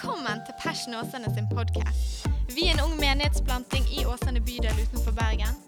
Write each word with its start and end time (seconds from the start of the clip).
Velkommen 0.00 0.40
til 0.46 0.54
Passion 0.64 0.94
Åsane 0.94 1.28
sin 1.34 1.48
podkast. 1.56 2.28
Vi 2.56 2.62
er 2.68 2.72
en 2.72 2.80
ung 2.86 2.94
menighetsplanting 2.96 3.84
i 3.98 4.06
Åsane 4.08 4.40
bydel 4.40 4.78
utenfor 4.80 5.12
Bergen 5.12 5.58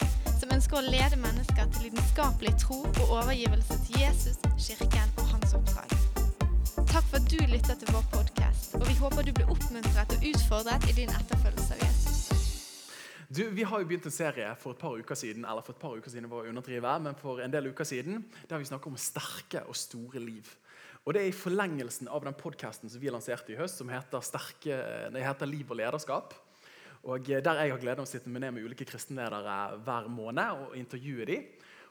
som 0.40 0.54
ønsker 0.56 0.78
å 0.78 0.84
lede 0.86 1.18
mennesker 1.20 1.68
til 1.74 1.84
lidenskapelig 1.90 2.54
tro 2.62 2.78
og 2.86 3.12
overgivelse 3.18 3.76
til 3.84 3.98
Jesus, 4.00 4.40
kirken 4.56 5.12
og 5.20 5.34
hans 5.34 5.52
oppdrag. 5.58 5.92
Takk 6.80 7.04
for 7.10 7.18
at 7.20 7.28
du 7.28 7.44
lytter 7.44 7.76
til 7.76 7.92
vår 7.92 8.08
podkast, 8.14 8.72
og 8.80 8.88
vi 8.88 8.96
håper 9.02 9.28
du 9.28 9.34
blir 9.36 9.52
oppmuntret 9.52 10.16
og 10.16 10.24
utfordret 10.32 10.88
i 10.88 10.96
din 11.02 11.12
etterfølgelse 11.12 11.76
av 11.76 11.84
Jesus. 11.84 12.24
Du, 13.28 13.44
Vi 13.52 13.68
har 13.68 13.84
jo 13.84 13.90
begynt 13.92 14.08
en 14.08 14.16
serie 14.16 14.48
for 14.64 14.72
et 14.72 14.80
par 14.80 14.96
uker 14.96 15.24
siden 15.26 15.44
eller 15.44 15.60
for 15.60 15.76
et 15.76 15.84
par 15.84 16.00
uker 16.00 16.16
siden 16.16 16.32
var 16.32 16.48
underdrive, 16.48 16.98
men 17.04 17.20
for 17.20 17.44
en 17.44 17.52
del 17.52 17.68
uker 17.68 17.84
siden, 17.84 18.24
der 18.48 18.64
vi 18.64 18.72
snakker 18.72 18.96
om 18.96 18.96
sterke 18.96 19.66
og 19.68 19.76
store 19.76 20.24
liv. 20.24 20.56
Og 21.02 21.16
Det 21.16 21.18
er 21.18 21.32
i 21.32 21.34
forlengelsen 21.34 22.06
av 22.14 22.22
den 22.22 22.36
podkasten 22.38 22.90
vi 23.02 23.10
lanserte 23.10 23.50
i 23.50 23.58
høst, 23.58 23.80
som 23.80 23.88
heter, 23.90 24.22
sterke, 24.22 24.76
nei, 25.10 25.24
heter 25.26 25.48
Liv 25.50 25.72
og 25.74 25.80
lederskap. 25.80 26.36
Og 27.10 27.26
Der 27.26 27.58
jeg 27.58 27.72
har 27.72 27.80
gleden 27.82 28.04
av 28.04 28.06
å 28.06 28.10
sitte 28.10 28.30
med 28.30 28.44
ned 28.44 28.54
med 28.54 28.68
ulike 28.68 28.86
kristenledere 28.86 29.80
hver 29.82 30.06
måned 30.06 30.60
og 30.62 30.76
intervjue 30.78 31.26
dem. 31.26 31.48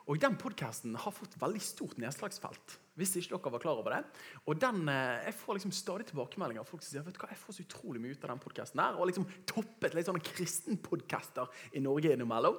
Og 0.08 0.20
Den 0.20 0.38
podkasten 0.40 0.96
har 0.96 1.12
fått 1.12 1.36
veldig 1.40 1.62
stort 1.62 2.00
nedslagsfelt. 2.00 2.78
hvis 2.96 3.16
ikke 3.18 3.40
dere 3.40 3.52
var 3.52 3.60
klar 3.60 3.80
over 3.80 3.92
det. 3.96 4.06
Og 4.46 4.60
den, 4.60 4.88
eh, 4.88 5.26
Jeg 5.26 5.34
får 5.34 5.56
liksom 5.56 5.72
stadig 5.72 6.06
tilbakemeldinger 6.08 6.60
av 6.60 6.68
folk 6.68 6.84
som 6.84 6.92
sier 6.92 7.04
vet 7.04 7.14
du 7.14 7.20
hva, 7.20 7.30
jeg 7.30 7.38
får 7.38 7.54
så 7.56 7.66
utrolig 7.66 8.02
mye 8.02 8.12
ut 8.12 8.24
av 8.24 8.30
den 8.30 8.40
podkasten. 8.40 8.80
Og 9.00 9.08
liksom 9.08 9.26
toppet 9.46 9.94
litt 9.94 10.06
sånne 10.06 10.24
kristenpodkaster 10.24 11.48
i 11.74 11.80
Norge 11.80 12.16
innimellom. 12.16 12.58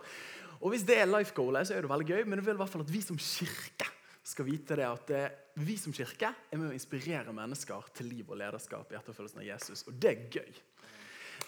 Og 0.61 0.73
Hvis 0.73 0.85
det 0.85 0.99
er 0.99 1.07
life 1.07 1.33
goalet, 1.33 1.67
så 1.67 1.77
er 1.77 1.83
det 1.83 1.91
veldig 1.91 2.09
gøy, 2.09 2.27
men 2.27 2.39
det 2.39 2.45
vil 2.45 2.55
i 2.55 2.59
hvert 2.59 2.69
fall 2.69 2.83
at 2.83 2.91
vi 2.91 3.01
som 3.01 3.17
kirke 3.17 4.02
skal 4.23 4.47
vite 4.47 4.77
det 4.79 4.87
at 4.87 5.09
det, 5.11 5.23
vi 5.67 5.77
som 5.79 5.95
kirke 5.95 6.31
er 6.33 6.61
med 6.61 6.71
å 6.71 6.77
inspirere 6.77 7.35
mennesker 7.35 7.89
til 7.97 8.09
liv 8.13 8.31
og 8.31 8.39
lederskap 8.41 8.93
i 8.93 8.99
etterfølgelsen 8.99 9.43
av 9.43 9.49
Jesus. 9.49 9.85
Og 9.91 9.97
det 9.99 10.13
er 10.13 10.27
gøy. 10.39 10.61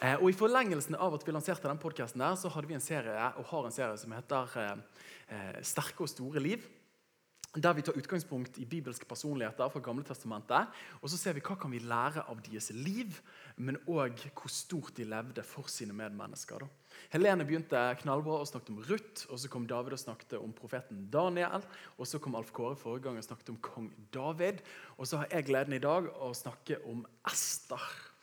Eh, 0.01 0.17
og 0.19 0.27
I 0.29 0.37
forlengelsen 0.37 0.99
av 0.99 1.15
at 1.15 1.27
vi 1.27 1.35
lanserte 1.35 1.71
den 1.71 1.81
podkasten, 1.81 2.23
hadde 2.25 2.69
vi 2.69 2.77
en 2.77 2.83
serie 2.83 3.29
og 3.39 3.47
har 3.53 3.69
en 3.69 3.75
serie 3.75 3.99
som 4.01 4.15
heter 4.17 4.57
eh, 4.61 4.73
eh, 5.29 5.61
'Sterke 5.63 6.03
og 6.05 6.11
store 6.11 6.43
liv'. 6.43 6.67
Der 7.55 7.75
vi 7.75 7.83
tar 7.87 7.95
utgangspunkt 7.95 8.57
i 8.59 8.65
bibelske 8.67 9.07
personligheter 9.07 9.69
fra 9.71 9.81
Gamle 9.81 10.03
testamentet. 10.03 10.73
Og 11.01 11.11
så 11.11 11.19
ser 11.21 11.37
vi 11.37 11.43
hva 11.45 11.55
kan 11.55 11.71
vi 11.71 11.79
lære 11.79 12.25
av 12.27 12.41
deres 12.43 12.73
liv, 12.75 13.21
men 13.57 13.79
òg 13.87 14.19
hvor 14.35 14.51
stort 14.51 14.97
de 14.97 15.07
levde 15.07 15.45
for 15.47 15.71
sine 15.71 15.95
medmennesker. 15.95 16.65
Da. 16.65 16.99
Helene 17.15 17.47
begynte 17.47 17.79
knallbra 18.01 18.41
og 18.43 18.49
snakket 18.51 18.73
om 18.75 18.81
Ruth, 18.89 19.29
og 19.31 19.39
så 19.39 19.51
kom 19.53 19.69
David 19.71 19.95
og 19.95 20.03
snakket 20.03 20.35
om 20.41 20.55
profeten 20.57 21.07
Daniel. 21.13 21.63
Og 21.95 22.11
så 22.11 22.19
kom 22.19 22.35
Alf 22.35 22.51
Kåre 22.55 22.75
forrige 22.81 23.07
gang 23.07 23.21
og 23.23 23.29
snakket 23.29 23.55
om 23.55 23.61
kong 23.63 23.93
David. 24.15 24.59
Og 24.99 25.07
så 25.07 25.23
har 25.23 25.31
jeg 25.31 25.47
gleden 25.53 25.79
i 25.79 25.83
dag 25.83 26.11
å 26.11 26.33
snakke 26.35 26.83
om 26.91 27.07
Ester. 27.31 28.14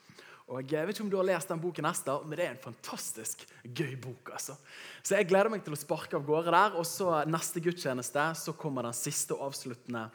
Og 0.49 0.71
Jeg 0.71 0.87
vet 0.87 0.95
ikke 0.95 1.05
om 1.05 1.11
du 1.11 1.17
har 1.19 1.27
lest 1.27 1.51
den 1.51 1.61
boken, 1.61 1.85
Ester, 1.87 2.23
men 2.25 2.37
det 2.37 2.45
er 2.45 2.55
en 2.55 2.63
fantastisk 2.65 3.45
gøy 3.63 3.95
bok. 4.01 4.31
altså. 4.33 4.57
Så 5.03 5.15
jeg 5.15 5.27
gleder 5.29 5.49
meg 5.49 5.63
til 5.63 5.73
å 5.73 5.79
sparke 5.79 6.17
av 6.17 6.25
gårde 6.27 6.51
der. 6.51 6.77
Og 6.79 6.85
så 6.85 7.21
neste 7.29 7.61
gudstjeneste 7.63 8.25
så 8.35 8.53
kommer 8.57 8.83
den 8.83 8.97
siste 8.97 9.37
og 9.37 9.51
avsluttende 9.51 10.09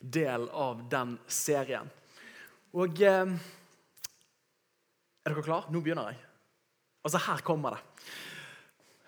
del 0.00 0.48
av 0.50 0.82
den 0.90 1.16
serien. 1.28 1.90
Og 2.76 3.02
eh, 3.02 3.36
Er 5.26 5.34
dere 5.34 5.42
klar? 5.42 5.68
Nå 5.70 5.80
begynner 5.82 6.12
jeg. 6.12 6.22
Altså, 7.06 7.18
her 7.18 7.42
kommer 7.46 7.76
det. 7.76 7.82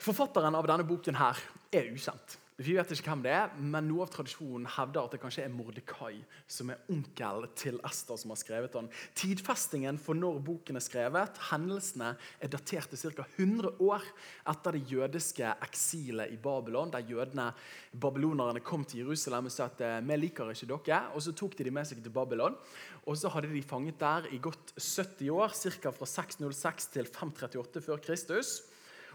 Forfatteren 0.02 0.55
av 0.55 0.66
denne 0.66 0.86
boken 0.86 1.19
her 1.19 1.39
er 1.74 1.91
ukjent. 1.91 2.39
Vi 2.59 2.73
vet 2.75 2.91
ikke 2.91 3.12
hvem 3.12 3.20
det 3.23 3.31
er, 3.31 3.53
men 3.55 3.87
Noe 3.87 4.03
av 4.03 4.09
tradisjonen 4.11 4.64
hevder 4.75 5.05
at 5.06 5.12
det 5.14 5.20
kanskje 5.23 5.45
er 5.45 5.53
Mordekai, 5.55 6.17
som 6.51 6.73
er 6.75 6.81
onkel 6.91 7.45
til 7.55 7.77
Ester, 7.87 8.19
som 8.19 8.33
har 8.34 8.41
skrevet 8.41 8.73
den. 8.75 8.89
Tidfestingen 9.14 10.01
for 10.03 10.19
når 10.19 10.41
boken 10.42 10.81
er 10.81 10.83
skrevet, 10.83 11.39
hendelsene 11.53 12.09
er 12.19 12.51
datert 12.51 12.91
til 12.91 13.14
ca. 13.14 13.29
100 13.36 13.79
år 13.79 14.03
etter 14.51 14.74
det 14.74 14.91
jødiske 14.91 15.52
eksilet 15.68 16.35
i 16.35 16.41
Babylon, 16.42 16.91
der 16.91 17.07
jødene, 17.07 17.52
babylonerne 17.95 18.64
kom 18.67 18.83
til 18.83 19.05
Jerusalem 19.05 19.47
og 19.47 19.55
sa 19.55 19.68
at 19.70 19.85
eh, 19.86 20.01
vi 20.08 20.18
liker 20.18 20.51
ikke 20.51 20.67
dere. 20.73 20.98
og 21.14 21.23
Så 21.23 21.36
tok 21.39 21.55
de 21.61 21.68
dem 21.68 21.79
med 21.79 21.86
seg 21.86 22.02
til 22.02 22.11
Babylon, 22.17 22.58
og 23.07 23.20
så 23.23 23.30
hadde 23.36 23.52
de 23.52 23.63
fanget 23.63 24.02
der 24.02 24.27
i 24.35 24.42
godt 24.42 24.74
70 24.74 25.30
år, 25.30 25.55
ca. 25.55 25.95
fra 25.95 26.11
606 26.11 26.91
til 26.98 27.07
538 27.07 27.86
før 27.86 28.02
Kristus. 28.02 28.57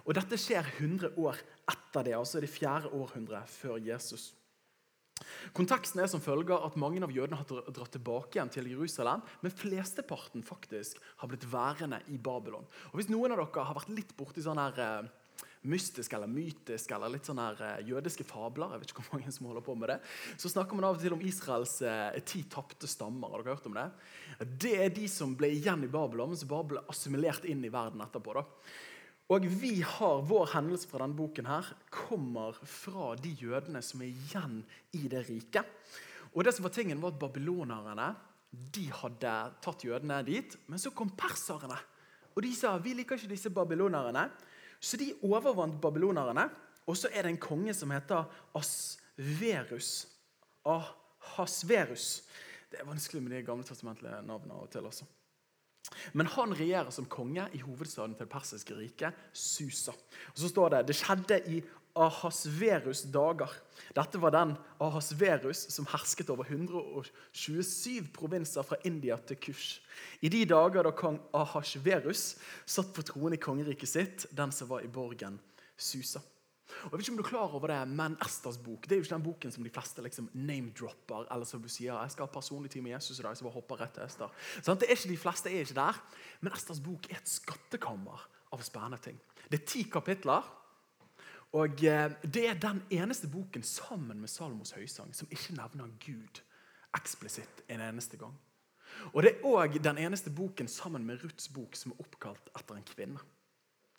Og 0.03 0.15
Dette 0.17 0.39
skjer 0.39 0.67
100 0.77 1.15
år 1.19 1.39
etter 1.71 2.09
det, 2.09 2.15
altså 2.17 2.41
det 2.43 2.51
fjerde 2.51 2.91
århundret 2.91 3.49
før 3.49 3.79
Jesus. 3.79 4.33
Konteksten 5.55 6.01
er 6.03 6.09
som 6.11 6.21
følger 6.23 6.65
at 6.65 6.77
Mange 6.79 7.01
av 7.05 7.11
jødene 7.13 7.39
har 7.39 7.47
dratt 7.47 7.93
tilbake 7.95 8.37
igjen 8.37 8.51
til 8.51 8.69
Jerusalem, 8.71 9.23
men 9.41 9.53
flesteparten 9.55 10.43
faktisk 10.43 10.99
har 11.21 11.31
blitt 11.31 11.45
værende 11.47 12.01
i 12.11 12.17
Babylon. 12.17 12.67
Og 12.91 12.99
Hvis 12.99 13.11
noen 13.13 13.31
av 13.31 13.39
dere 13.39 13.67
har 13.67 13.77
vært 13.77 13.93
litt 13.93 14.15
borti 14.17 14.43
sånn 14.43 14.59
her 14.59 14.79
eh, 14.83 15.11
mystisk 15.69 16.13
eller 16.17 16.27
mytisk 16.27 16.91
eller 16.91 17.13
litt 17.13 17.27
sånn 17.29 17.39
her 17.39 17.61
eh, 17.63 17.83
jødiske 17.87 18.25
fabler, 18.27 18.73
jeg 18.73 18.83
vet 18.83 18.93
ikke 18.93 19.05
hvor 19.05 19.19
mange 19.19 19.35
som 19.35 19.47
holder 19.47 19.65
på 19.65 19.75
med 19.79 19.93
det, 19.93 19.99
så 20.41 20.51
snakker 20.51 20.79
man 20.79 20.89
av 20.89 20.97
og 20.97 21.03
til 21.03 21.15
om 21.15 21.23
Israels 21.23 21.77
eh, 21.87 22.19
ti 22.27 22.43
tapte 22.51 22.89
stammer. 22.89 23.31
har 23.31 23.43
dere 23.43 23.55
hørt 23.55 23.69
om 23.69 23.77
Det 23.77 24.49
Det 24.59 24.73
er 24.81 24.89
de 24.89 25.07
som 25.07 25.37
ble 25.37 25.53
igjen 25.55 25.85
i 25.85 25.91
Babylon, 25.91 26.33
men 26.33 26.41
som 26.41 26.51
bare 26.51 26.71
ble 26.73 26.83
assimilert 26.91 27.45
inn 27.45 27.63
i 27.63 27.71
verden 27.71 28.03
etterpå. 28.03 28.33
da. 28.41 28.43
Og 29.31 29.45
vi 29.47 29.81
har, 29.81 30.21
Vår 30.27 30.51
hendelse 30.53 30.89
fra 30.89 31.03
denne 31.03 31.15
boken 31.15 31.47
her 31.47 31.69
kommer 31.93 32.57
fra 32.67 33.13
de 33.15 33.31
jødene 33.39 33.81
som 33.81 34.01
er 34.03 34.11
igjen 34.11 34.59
i 34.99 35.07
det 35.07 35.23
riket. 35.29 35.65
Og 36.33 36.43
det 36.43 36.53
som 36.55 36.65
var 36.65 36.73
tingen 36.75 37.01
var 37.01 37.13
at 37.13 37.21
Babylonerne 37.21 38.11
de 38.73 38.85
hadde 38.93 39.33
tatt 39.63 39.85
jødene 39.85 40.19
dit. 40.27 40.57
Men 40.67 40.81
så 40.81 40.91
kom 40.93 41.13
perserne, 41.17 41.77
og 42.33 42.41
de 42.45 42.51
sa 42.57 42.75
vi 42.81 42.95
liker 42.97 43.17
ikke 43.17 43.31
disse 43.31 43.51
babylonerne. 43.53 44.27
Så 44.83 44.97
de 44.99 45.13
overvant 45.23 45.79
babylonerne. 45.81 46.49
Og 46.85 46.97
så 46.99 47.07
er 47.13 47.23
det 47.23 47.31
en 47.31 47.39
konge 47.39 47.73
som 47.73 47.91
heter 47.95 48.25
Asverus. 48.59 49.91
Ahasverus. 50.67 52.23
Det 52.71 52.81
er 52.81 52.89
vanskelig 52.89 53.21
med 53.23 53.37
de 53.37 53.43
gamle 53.45 53.63
testamentlige 53.63 54.19
navnene 54.27 54.57
av 54.57 54.65
og 54.65 54.71
til. 54.73 54.85
også. 54.85 55.05
Men 56.13 56.29
han 56.31 56.53
regjerer 56.55 56.91
som 56.95 57.07
konge 57.11 57.45
i 57.53 57.61
hovedstaden 57.63 58.15
til 58.15 58.25
det 58.25 58.31
persiske 58.31 58.75
riket, 58.77 59.23
Susa. 59.33 59.93
Og 60.33 60.41
så 60.41 60.51
står 60.51 60.75
det 60.75 60.83
det 60.89 60.97
skjedde 60.97 61.39
i 61.51 61.61
Ahasverus' 61.93 63.05
dager. 63.13 63.51
Dette 63.93 64.21
var 64.21 64.33
den 64.33 64.55
Ahasverus 64.81 65.67
som 65.69 65.85
hersket 65.91 66.31
over 66.33 66.49
127 66.49 68.09
provinser 68.15 68.65
fra 68.65 68.79
India 68.83 69.19
til 69.27 69.37
Kush. 69.37 69.81
I 70.21 70.31
de 70.33 70.45
dager 70.49 70.87
da 70.87 70.93
kong 70.97 71.19
Ahasverus 71.37 72.33
satt 72.65 72.93
på 72.95 73.05
troen 73.05 73.37
i 73.37 73.41
kongeriket 73.41 73.89
sitt, 73.89 74.25
den 74.33 74.51
som 74.51 74.71
var 74.73 74.81
i 74.81 74.89
borgen 74.89 75.37
Susa. 75.77 76.23
Og 76.63 76.93
jeg 76.93 76.99
vet 76.99 77.03
ikke 77.03 77.13
om 77.13 77.17
du 77.19 77.23
er 77.23 77.29
klar 77.29 77.55
over 77.57 77.71
det, 77.71 77.79
men 77.91 78.15
Esters 78.23 78.57
bok 78.63 78.87
det 78.87 78.95
er 78.95 79.01
jo 79.01 79.05
ikke 79.05 79.15
den 79.15 79.25
boken 79.25 79.53
som 79.53 79.65
de 79.65 79.71
fleste 79.73 80.03
liksom 80.05 80.29
name-dropper. 80.33 81.27
eller 81.31 81.45
som 81.45 81.61
du 81.61 81.69
sier, 81.69 81.93
jeg 81.93 82.11
skal 82.11 82.25
ha 82.25 82.31
personlig 82.31 82.71
tid 82.71 82.81
med 82.81 82.95
Jesus 82.95 83.19
i 83.19 83.23
dag, 83.23 83.37
så 83.37 83.43
bare 83.43 83.57
hopper 83.57 83.81
rett 83.83 83.93
til 83.97 84.05
Ester. 84.05 84.31
Sånn, 84.61 84.79
det 84.79 84.89
er 84.89 84.97
ikke 84.97 85.11
De 85.13 85.17
fleste 85.17 85.51
er 85.51 85.65
ikke 85.65 85.79
der, 85.79 86.01
men 86.41 86.53
Esters 86.53 86.81
bok 86.83 87.09
er 87.11 87.19
et 87.19 87.29
skattekammer 87.29 88.27
av 88.53 88.63
spennende 88.63 89.01
ting. 89.03 89.19
Det 89.49 89.61
er 89.61 89.65
ti 89.67 89.83
kapitler. 89.91 90.43
Og 91.53 91.83
eh, 91.85 92.15
Det 92.23 92.47
er 92.49 92.57
den 92.57 92.81
eneste 92.89 93.27
boken 93.29 93.63
sammen 93.63 94.19
med 94.19 94.31
Salomos 94.31 94.73
høysang 94.73 95.13
som 95.13 95.29
ikke 95.29 95.53
nevner 95.53 95.91
Gud 96.01 96.41
eksplisitt 96.97 97.63
en 97.69 97.81
eneste 97.81 98.17
gang. 98.17 98.33
Og 99.13 99.23
Det 99.23 99.35
er 99.35 99.45
òg 99.45 99.77
den 99.83 99.97
eneste 99.97 100.29
boken 100.33 100.67
sammen 100.67 101.05
med 101.05 101.23
Ruths 101.23 101.49
bok 101.53 101.75
som 101.77 101.93
er 101.93 102.01
oppkalt 102.01 102.49
etter 102.57 102.77
en 102.77 102.87
kvinne. 102.87 103.21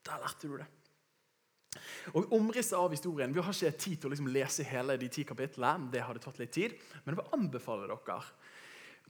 Der 0.06 0.20
lærte 0.22 0.48
du 0.48 0.56
det. 0.58 0.66
Og 2.14 2.32
Omrisset 2.36 2.76
av 2.78 2.92
historien 2.94 3.32
Vi 3.34 3.42
har 3.42 3.54
ikke 3.54 3.78
tid 3.78 4.00
til 4.00 4.08
å 4.08 4.12
liksom 4.14 4.30
lese 4.32 4.66
hele 4.68 4.98
de 5.00 5.08
ti 5.12 5.24
kapitlene. 5.28 5.90
Det 5.92 6.02
hadde 6.04 6.22
tatt 6.24 6.38
litt 6.42 6.52
tid, 6.54 6.76
Men 7.04 7.14
jeg 7.14 7.22
vil 7.22 7.38
anbefale 7.38 7.88
dere 7.88 8.20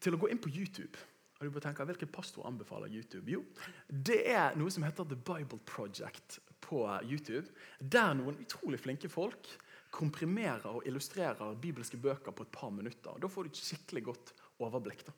til 0.01 0.15
å 0.17 0.21
gå 0.21 0.29
inn 0.31 0.43
på 0.43 0.53
YouTube. 0.53 0.99
Og 1.39 1.47
du 1.47 1.51
bør 1.51 1.65
tenke, 1.65 1.85
Hvilken 1.85 2.13
pastor 2.13 2.47
anbefaler 2.47 2.93
YouTube? 2.93 3.31
Jo, 3.31 3.45
Det 3.89 4.23
er 4.31 4.57
noe 4.57 4.71
som 4.71 4.83
heter 4.83 5.05
The 5.05 5.17
Bible 5.17 5.59
Project 5.67 6.39
på 6.61 6.87
YouTube. 7.03 7.47
Der 7.81 8.15
noen 8.15 8.39
utrolig 8.41 8.81
flinke 8.81 9.09
folk 9.09 9.49
komprimerer 9.95 10.67
og 10.75 10.87
illustrerer 10.89 11.55
bibelske 11.61 11.97
bøker 11.97 12.35
på 12.35 12.43
et 12.43 12.55
par 12.55 12.73
minutter. 12.75 13.15
Da 13.21 13.29
får 13.31 13.45
du 13.45 13.53
et 13.53 13.61
skikkelig 13.61 14.05
godt 14.09 14.33
overblikk. 14.59 15.05
da. 15.07 15.13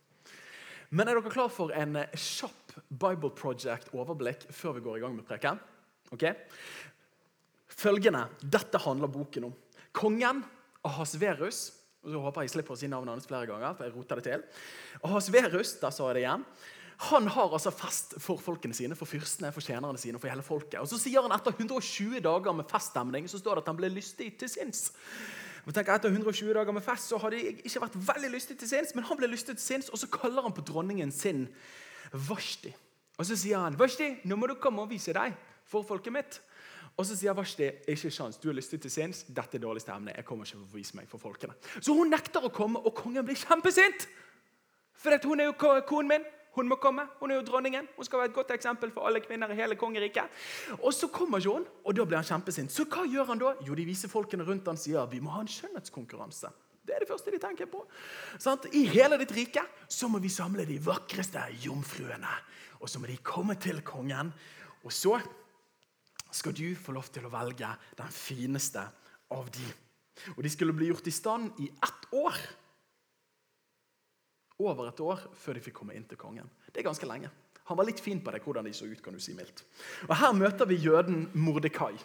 Men 0.91 1.09
er 1.09 1.19
dere 1.19 1.33
klar 1.33 1.49
for 1.51 1.73
en 1.75 1.99
kjapp 2.15 2.77
Bible 2.91 3.33
Project-overblikk 3.35 4.47
før 4.55 4.77
vi 4.77 4.85
går 4.85 4.99
i 4.99 5.01
gang 5.01 5.17
med 5.17 5.27
preken? 5.27 5.59
Okay? 6.15 6.35
Følgende 7.77 8.27
Dette 8.41 8.81
handler 8.83 9.13
boken 9.13 9.51
om. 9.51 9.57
Kongen 9.97 10.45
Ahasverus 10.87 11.69
og 12.07 12.13
så 12.15 12.23
håper 12.23 12.45
jeg 12.45 12.53
slipper 12.53 12.77
å 12.77 12.79
si 12.79 12.87
navnet 12.87 13.17
hans 13.17 13.27
flere 13.27 13.49
ganger. 13.51 13.75
for 13.75 13.85
jeg 13.85 13.95
roter 13.97 14.21
det 14.21 14.25
til. 14.29 14.43
Ahasverus, 15.03 15.73
der 15.81 15.91
sa 15.91 16.07
jeg 16.07 16.15
det 16.15 16.23
igjen, 16.23 16.45
han 17.11 17.27
har 17.29 17.53
altså 17.53 17.73
fest 17.75 18.15
for 18.23 18.41
folkene 18.41 18.75
sine, 18.75 18.97
for 18.97 19.11
fyrstene, 19.11 19.51
for 19.53 19.61
tjenerne 19.61 19.99
sine 20.01 20.17
og 20.17 20.23
for 20.23 20.31
hele 20.31 20.45
folket. 20.47 20.79
Og 20.81 20.89
Så 20.89 21.01
sier 21.03 21.21
han 21.21 21.35
etter 21.35 21.53
120 21.53 22.23
dager 22.25 22.55
med 22.57 22.71
feststemning 22.71 23.27
så 23.29 23.41
står 23.43 23.59
det 23.59 23.65
at 23.65 23.73
han 23.73 23.77
ble 23.77 23.91
lystig 23.93 24.31
til 24.39 24.49
sinns. 24.49 24.93
Og 25.67 25.75
tenker, 25.75 25.99
etter 25.99 26.09
120 26.15 26.55
dager 26.55 26.73
med 26.73 26.87
fest 26.87 27.11
så 27.11 27.19
har 27.19 27.35
de 27.35 27.43
ikke 27.67 27.83
vært 27.83 27.99
veldig 27.99 28.31
lystig 28.33 28.57
til 28.59 28.71
sinns, 28.71 28.95
men 28.95 29.05
han 29.05 29.19
ble 29.19 29.29
lystig 29.29 29.59
til 29.59 29.65
sinns, 29.67 29.91
og 29.91 29.99
så 29.99 30.09
kaller 30.09 30.47
han 30.47 30.55
på 30.55 30.65
dronningen 30.65 31.11
sin 31.13 31.49
Vashti. 32.13 32.71
Og 33.19 33.27
så 33.27 33.37
sier 33.37 33.59
han 33.61 33.77
Vashti, 33.77 34.21
nå 34.25 34.39
må 34.39 34.47
du 34.47 34.55
komme 34.63 34.87
og 34.87 34.93
vise 34.95 35.13
deg 35.13 35.35
for 35.67 35.85
folket 35.85 36.15
mitt. 36.15 36.39
Og 36.97 37.05
så 37.05 37.17
sier 37.17 37.37
Vashti 37.37 37.67
ikke 37.93 38.11
sjans, 38.11 38.39
du 38.41 38.49
har 38.49 38.57
lyst 38.57 38.73
til 38.73 38.93
sinns, 38.93 39.27
dette 39.29 39.59
er 39.59 39.61
dårlig 39.61 39.83
stemning. 39.85 40.17
jeg 40.17 40.25
kommer 40.25 40.47
ikke 40.47 40.57
til 40.57 40.65
å 40.65 40.77
vise 40.77 40.97
meg 40.97 41.09
for 41.09 41.21
folkene. 41.21 41.53
Så 41.81 41.93
hun 41.93 42.09
nekter 42.09 42.45
å 42.45 42.49
komme, 42.49 42.81
og 42.81 42.95
kongen 42.97 43.25
blir 43.25 43.37
kjempesint. 43.37 44.09
For 44.97 45.29
hun 45.29 45.41
er 45.41 45.51
jo 45.51 45.83
konen 45.85 46.09
min. 46.09 46.25
Hun 46.57 46.71
må 46.71 46.79
komme. 46.81 47.05
Hun 47.21 47.31
er 47.31 47.37
jo 47.37 47.45
dronningen. 47.45 47.89
Hun 47.97 48.07
skal 48.09 48.23
være 48.23 48.31
et 48.31 48.35
godt 48.35 48.51
eksempel 48.55 48.91
for 48.91 49.05
alle 49.05 49.21
kvinner 49.21 49.51
i 49.53 49.59
hele 49.59 49.77
kongeriket. 49.77 50.33
Og 50.79 50.95
så 50.95 51.11
kommer 51.13 51.39
ikke 51.39 51.53
hun, 51.53 51.67
og 51.85 51.97
da 51.97 52.07
blir 52.09 52.17
han 52.17 52.25
kjempesint. 52.25 52.73
Så 52.73 52.87
hva 52.89 53.05
gjør 53.05 53.29
han 53.29 53.43
da? 53.43 53.53
Jo, 53.67 53.77
de 53.77 53.85
viser 53.85 54.09
folkene 54.09 54.47
rundt 54.47 54.71
han 54.71 54.81
sier 54.81 55.05
vi 55.13 55.21
må 55.21 55.35
ha 55.35 55.43
en 55.45 55.53
skjønnhetskonkurranse. 55.53 56.49
Det 56.87 56.95
er 56.95 57.03
det 57.03 57.11
første 57.11 57.35
de 57.35 57.43
tenker 57.43 57.69
på. 57.69 57.83
Sånn, 58.41 58.71
I 58.73 58.87
hele 58.89 59.19
ditt 59.21 59.35
rike 59.37 59.67
så 59.91 60.09
må 60.09 60.23
vi 60.23 60.33
samle 60.33 60.65
de 60.65 60.79
vakreste 60.81 61.43
jomfruene. 61.67 62.37
Og 62.81 62.89
så 62.89 63.03
må 63.03 63.11
de 63.11 63.19
komme 63.27 63.59
til 63.61 63.83
kongen. 63.85 64.33
Og 64.87 64.95
så 64.95 65.19
skal 66.37 66.55
du 66.57 66.69
få 66.79 66.95
lov 66.97 67.09
til 67.13 67.27
å 67.27 67.33
velge 67.33 67.71
den 67.99 68.13
fineste 68.13 68.85
av 69.35 69.49
de. 69.55 69.67
Og 70.37 70.45
de 70.45 70.53
skulle 70.53 70.77
bli 70.77 70.91
gjort 70.91 71.09
i 71.09 71.15
stand 71.15 71.59
i 71.65 71.71
ett 71.71 72.07
år. 72.17 72.37
Over 74.65 74.89
et 74.89 75.03
år 75.05 75.27
før 75.37 75.59
de 75.59 75.65
fikk 75.65 75.77
komme 75.81 75.97
inn 75.97 76.07
til 76.09 76.21
kongen. 76.21 76.49
Det 76.71 76.81
er 76.81 76.89
ganske 76.89 77.09
lenge. 77.09 77.33
Han 77.67 77.77
var 77.77 77.89
litt 77.89 78.01
fin 78.01 78.21
på 78.23 78.31
det, 78.31 78.45
hvordan 78.45 78.65
de 78.69 78.73
så 78.77 78.87
ut. 78.87 79.03
kan 79.03 79.13
du 79.13 79.21
si 79.21 79.35
mildt. 79.35 79.65
Og 80.09 80.15
Her 80.17 80.33
møter 80.33 80.69
vi 80.71 80.79
jøden 80.79 81.27
Mordekai. 81.35 81.97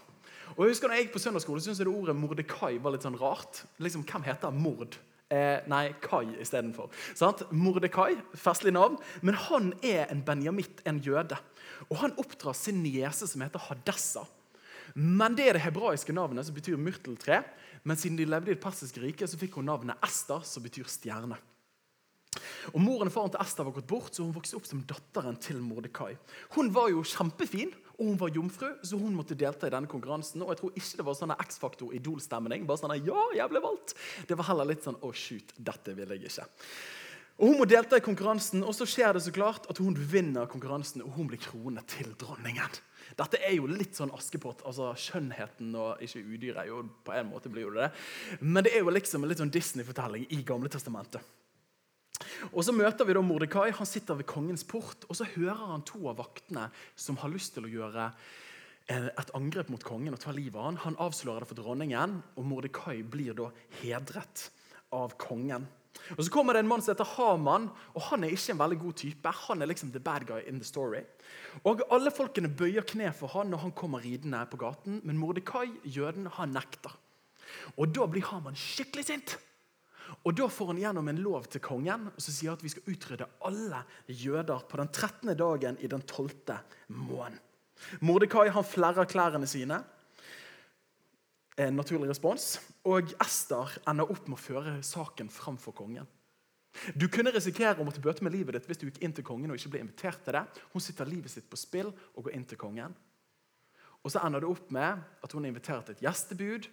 Og 0.58 0.66
jeg 0.66 0.74
husker 0.74 0.90
når 0.90 0.98
jeg 0.98 1.06
gikk 1.06 1.14
på 1.14 1.22
søndagsskole, 1.24 1.62
syntes 1.62 1.80
jeg 1.80 1.88
det 1.88 1.94
ordet 1.94 2.16
Mordekai 2.18 2.78
var 2.82 2.96
litt 2.96 3.06
sånn 3.06 3.20
rart. 3.20 3.64
Liksom, 3.80 4.04
Hvem 4.04 4.26
heter 4.26 4.52
Mord? 4.52 4.98
Eh, 5.32 5.62
nei, 5.72 5.94
Kai 6.04 6.26
istedenfor. 6.44 6.92
Mordekai, 7.56 8.18
festlig 8.36 8.74
navn. 8.76 8.98
Men 9.24 9.38
han 9.48 9.72
er 9.80 10.12
en 10.12 10.24
benjamitt, 10.28 10.84
en 10.86 11.00
jøde. 11.00 11.38
Og 11.90 12.02
han 12.04 12.16
oppdrar 12.20 12.58
sin 12.58 12.82
niese 12.84 13.30
som 13.30 13.44
heter 13.46 13.64
Hadessa. 13.70 14.26
Men 14.94 15.38
det 15.38 15.48
er 15.48 15.56
det 15.56 15.64
hebraiske 15.64 16.12
navnet, 16.12 16.46
som 16.46 16.58
betyr 16.58 16.76
myrteltre. 16.76 17.46
Men 17.88 17.98
siden 17.98 18.20
de 18.20 18.28
levde 18.28 18.52
i 18.52 18.58
det 18.58 18.64
persiske 18.64 19.00
riket, 19.02 19.32
så 19.32 19.40
fikk 19.40 19.56
hun 19.58 19.70
navnet 19.72 20.04
Ester, 20.04 20.44
som 20.44 20.64
betyr 20.66 20.90
stjerne. 20.92 21.40
Og 22.72 22.80
Moren 22.80 23.10
og 23.10 23.16
faren 23.16 23.32
til 23.34 23.42
Ester 23.44 23.66
var 23.68 23.76
gått 23.76 23.90
bort, 23.90 24.12
så 24.14 24.24
hun 24.24 24.36
vokste 24.36 24.60
opp 24.60 24.68
som 24.68 24.84
datteren 24.88 25.40
til 25.42 25.60
Mordekai. 25.64 26.14
Hun 26.56 26.70
var 26.76 26.92
jo 26.92 27.04
kjempefin, 27.08 27.74
og 28.02 28.08
hun 28.08 28.18
var 28.18 28.34
jomfru, 28.34 28.72
så 28.82 28.98
hun 28.98 29.14
måtte 29.14 29.38
delta 29.38 29.70
i 29.70 29.74
denne 29.74 29.90
konkurransen. 29.90 30.42
Og 30.42 30.50
jeg 30.50 30.62
tror 30.62 30.78
ikke 30.80 30.98
det 30.98 31.06
var 31.06 31.18
sånn 31.20 31.34
X-faktor 31.38 31.94
idol-stemning. 31.94 32.66
bare 32.66 32.82
sånn, 32.82 32.96
ja, 33.06 33.26
jeg 33.38 33.52
ble 33.52 33.62
valgt. 33.62 33.94
Det 34.28 34.38
var 34.40 34.50
heller 34.50 34.72
litt 34.72 34.88
sånn 34.88 34.98
å, 35.06 35.12
shoot, 35.14 35.54
dette 35.58 35.94
vil 35.94 36.16
jeg 36.16 36.32
ikke. 36.32 36.48
Og 37.42 37.52
Hun 37.52 37.60
må 37.62 37.66
delta 37.70 37.98
i 37.98 38.06
konkurransen, 38.06 38.64
og 38.66 38.74
så 38.74 38.88
skjer 38.90 39.14
det 39.14 39.22
så 39.26 39.34
klart 39.34 39.68
at 39.70 39.78
hun 39.82 39.94
vinner 39.94 40.50
konkurransen, 40.50 41.02
og 41.06 41.14
hun 41.16 41.30
blir 41.30 41.42
kronet 41.42 41.86
til 41.90 42.10
dronningen. 42.18 42.82
Dette 43.18 43.42
er 43.42 43.56
jo 43.56 43.70
litt 43.70 43.98
sånn 43.98 44.14
Askepott. 44.16 44.64
altså 44.66 44.92
Skjønnheten 44.98 45.74
og 45.76 46.02
ikke 46.02 46.22
udyret. 46.22 46.68
jo 46.68 46.84
på 47.06 47.14
en 47.14 47.30
måte 47.30 47.50
blir 47.50 47.68
jo 47.68 47.74
det. 47.76 47.92
Men 48.42 48.64
det 48.64 48.74
er 48.74 48.82
jo 48.82 48.90
liksom 48.90 49.24
en 49.24 49.30
litt 49.30 49.42
sånn 49.42 49.54
Disney-fortelling 49.54 50.26
i 50.30 50.42
Gamle 50.44 50.70
testamentet. 50.70 51.22
Og 52.52 52.64
Så 52.64 52.76
møter 52.76 53.06
vi 53.08 53.14
da 53.18 53.22
Mordekai. 53.22 53.72
Han 53.78 53.90
sitter 53.90 54.20
ved 54.20 54.30
kongens 54.30 54.64
port, 54.64 55.06
og 55.10 55.16
så 55.16 55.28
hører 55.36 55.68
han 55.74 55.86
to 55.88 56.08
av 56.10 56.20
vaktene 56.22 56.70
som 56.96 57.18
har 57.22 57.34
lyst 57.34 57.56
til 57.56 57.68
å 57.68 57.74
gjøre 57.74 58.12
et 58.92 59.30
angrep 59.38 59.70
mot 59.72 59.84
kongen 59.84 60.16
og 60.16 60.20
ta 60.20 60.34
livet 60.36 60.58
av 60.58 60.66
han. 60.70 60.80
Han 60.86 60.98
avslører 61.00 61.44
det 61.44 61.52
for 61.52 61.60
dronningen, 61.60 62.18
og 62.36 62.48
Mordekai 62.48 63.02
blir 63.08 63.38
da 63.38 63.52
hedret 63.82 64.50
av 64.92 65.16
kongen. 65.22 65.68
Og 66.18 66.24
Så 66.24 66.32
kommer 66.32 66.54
det 66.54 66.64
en 66.64 66.68
mann 66.68 66.82
som 66.82 66.94
heter 66.94 67.08
Haman, 67.16 67.70
og 67.94 68.02
han 68.10 68.24
er 68.24 68.34
ikke 68.34 68.56
en 68.56 68.60
veldig 68.60 68.80
god 68.80 68.98
type. 69.00 69.34
Han 69.48 69.62
er 69.62 69.70
liksom 69.70 69.92
the 69.92 70.00
bad 70.00 70.26
guy 70.28 70.42
in 70.48 70.60
the 70.60 70.66
story. 70.66 71.04
Og 71.64 71.84
Alle 71.92 72.12
folkene 72.12 72.50
bøyer 72.50 72.86
kne 72.88 73.14
for 73.14 73.32
han 73.36 73.52
når 73.52 73.66
han 73.66 73.72
kommer 73.72 74.04
ridende 74.04 74.42
på 74.50 74.58
gaten, 74.58 75.02
men 75.04 75.20
Mordekai, 75.20 75.70
jøden, 75.86 76.28
han 76.28 76.56
nekter. 76.56 76.96
Og 77.78 77.94
Da 77.94 78.08
blir 78.08 78.26
Haman 78.32 78.56
skikkelig 78.56 79.06
sint. 79.06 79.38
Og 80.26 80.36
Da 80.38 80.48
får 80.52 80.74
han 80.74 80.82
gjennom 80.82 81.08
en 81.08 81.22
lov 81.24 81.48
til 81.52 81.64
kongen 81.64 82.10
og 82.12 82.20
så 82.22 82.34
sier 82.34 82.54
at 82.54 82.64
vi 82.64 82.72
skal 82.74 82.92
utrydde 82.92 83.30
alle 83.48 83.84
jøder 84.08 84.68
på 84.70 84.78
den 84.82 84.92
13. 84.92 85.38
dagen 85.38 85.80
i 85.80 85.88
den 85.88 86.02
12. 86.02 86.58
måneden. 86.88 87.40
Mordekai 88.02 88.50
han 88.54 88.68
flerrer 88.68 89.10
klærne 89.10 89.48
sine 89.50 89.82
en 91.62 91.78
naturlig 91.78 92.10
respons. 92.10 92.56
Og 92.88 93.14
Ester 93.22 93.78
ender 93.90 94.10
opp 94.10 94.28
med 94.28 94.38
å 94.38 94.42
føre 94.42 94.80
saken 94.86 95.30
fram 95.34 95.60
for 95.62 95.76
kongen. 95.78 96.08
Du 96.96 97.10
kunne 97.12 97.34
risikere 97.36 97.82
å 97.82 97.86
måtte 97.86 98.02
bøte 98.04 98.24
med 98.24 98.34
livet 98.34 98.56
ditt 98.56 98.68
hvis 98.70 98.80
du 98.80 98.86
gikk 98.88 99.02
inn 99.04 99.14
til 99.16 99.26
kongen 99.28 99.52
og 99.52 99.60
ikke 99.60 99.74
ble 99.74 99.82
invitert 99.84 100.22
til 100.24 100.38
det. 100.38 100.46
Hun 100.72 100.84
sitter 100.84 101.10
livet 101.10 101.34
sitt 101.34 101.50
på 101.52 101.60
spill 101.60 101.92
og 101.92 102.26
går 102.26 102.38
inn 102.38 102.48
til 102.48 102.60
kongen. 102.62 102.96
Og 104.02 104.10
Så 104.10 104.22
ender 104.24 104.42
det 104.42 104.50
opp 104.50 104.72
med 104.74 105.04
at 105.22 105.34
hun 105.36 105.46
er 105.46 105.52
invitert 105.52 105.86
til 105.86 105.98
et 105.98 106.06
gjestebud. 106.08 106.70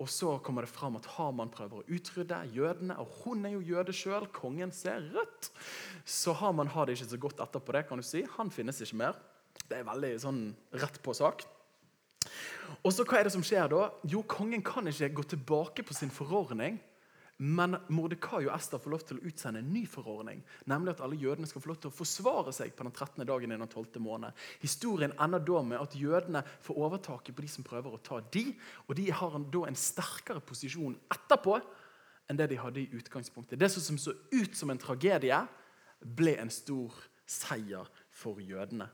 Og 0.00 0.08
Så 0.08 0.38
kommer 0.40 0.64
det 0.64 0.72
fram 0.72 0.96
at 0.96 1.06
Haman 1.18 1.50
prøver 1.52 1.82
å 1.82 1.84
utrydde 1.92 2.38
jødene. 2.54 2.96
og 2.98 3.06
Hun 3.24 3.44
er 3.44 3.52
jo 3.58 3.60
jøde 3.60 3.92
sjøl. 3.92 4.26
Kongen 4.32 4.72
ser 4.72 5.04
rødt. 5.12 5.50
Så 6.04 6.32
Haman 6.32 6.72
har 6.72 6.86
det 6.86 6.96
ikke 6.96 7.10
så 7.10 7.20
godt 7.20 7.42
etterpå 7.44 7.72
det. 7.76 7.86
kan 7.88 7.98
du 7.98 8.02
si. 8.02 8.24
Han 8.38 8.50
finnes 8.50 8.80
ikke 8.80 8.96
mer. 8.96 9.18
Det 9.68 9.76
er 9.78 9.84
veldig 9.84 10.14
sånn 10.20 10.40
rett 10.72 11.02
på 11.02 11.12
sak. 11.14 11.44
Og 12.82 12.92
så 12.92 13.04
Hva 13.04 13.18
er 13.20 13.24
det 13.24 13.32
som 13.32 13.44
skjer 13.44 13.68
da? 13.68 13.90
Jo, 14.08 14.22
Kongen 14.22 14.62
kan 14.62 14.86
ikke 14.88 15.12
gå 15.14 15.22
tilbake 15.22 15.84
på 15.84 15.94
sin 15.94 16.10
forordning. 16.10 16.80
Men 17.40 17.78
Mordekai 17.88 18.42
og 18.44 18.52
Ester 18.52 18.80
får 18.82 18.92
lov 18.92 19.02
til 19.08 19.16
å 19.16 19.28
utsende 19.30 19.62
en 19.62 19.70
ny 19.72 19.86
forordning. 19.88 20.42
Nemlig 20.68 20.92
at 20.92 21.02
alle 21.06 21.16
jødene 21.16 21.48
skal 21.48 21.62
få 21.64 21.70
lov 21.70 21.78
til 21.80 21.88
å 21.88 21.96
forsvare 21.96 22.52
seg 22.52 22.74
på 22.76 22.84
den 22.84 22.92
13. 22.92 23.24
dagen 23.28 23.54
i 23.54 23.56
den 23.56 23.64
12. 23.64 23.96
måned. 24.04 24.36
Historien 24.60 25.14
ender 25.16 25.40
da 25.48 25.62
med 25.64 25.80
at 25.80 25.96
jødene 25.96 26.42
får 26.66 26.80
overtaket 26.84 27.36
på 27.36 27.44
de 27.46 27.48
som 27.48 27.64
prøver 27.64 27.96
å 27.96 28.02
ta 28.04 28.20
de, 28.34 28.44
og 28.88 28.92
de 28.98 29.06
har 29.08 29.38
da 29.56 29.62
en 29.68 29.78
sterkere 29.78 30.44
posisjon 30.44 30.98
etterpå 31.16 31.56
enn 32.30 32.38
det 32.38 32.50
de 32.52 32.60
hadde 32.60 32.84
i 32.84 33.00
utgangspunktet. 33.00 33.58
Det 33.58 33.72
som 33.72 33.96
så 33.98 34.12
ut 34.12 34.56
som 34.56 34.70
en 34.70 34.80
tragedie, 34.80 35.40
ble 36.00 36.36
en 36.40 36.52
stor 36.52 36.94
seier 37.28 37.88
for 38.12 38.40
jødene. 38.44 38.86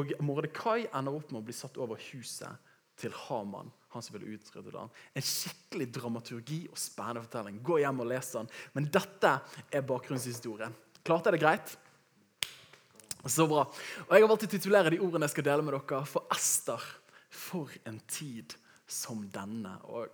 Og 0.00 0.14
Mordekai 0.24 0.88
ender 0.88 1.14
opp 1.16 1.30
med 1.32 1.42
å 1.42 1.46
bli 1.46 1.54
satt 1.56 1.78
over 1.80 2.00
huset 2.10 2.72
til 3.00 3.14
Haman, 3.26 3.70
han 3.92 4.04
som 4.04 4.16
ville 4.16 4.34
utrydde 4.36 4.72
den. 4.74 4.90
En 5.18 5.26
skikkelig 5.26 5.88
dramaturgi 5.94 6.60
og 6.70 6.80
spennende 6.80 7.24
fortelling. 7.26 7.60
Gå 7.64 7.78
hjem 7.82 8.02
og 8.04 8.10
les 8.10 8.32
den. 8.34 8.50
Men 8.76 8.88
dette 8.92 9.32
er 9.70 9.86
bakgrunnshistorien. 9.88 10.74
Klarte 11.02 11.30
jeg 11.30 11.38
det 11.38 11.42
greit? 11.44 11.74
Så 13.26 13.46
bra. 13.46 13.66
Og 14.08 14.14
Jeg 14.14 14.24
har 14.24 14.30
valgt 14.30 14.48
å 14.48 14.50
titulere 14.50 14.90
de 14.90 15.00
ordene 15.02 15.28
jeg 15.28 15.36
skal 15.36 15.46
dele 15.46 15.66
med 15.66 15.76
dere, 15.76 16.02
for 16.10 16.26
Ester. 16.34 16.86
For 17.32 17.70
en 17.88 18.00
tid 18.10 18.56
som 18.86 19.22
denne. 19.30 19.76
Og 19.86 20.08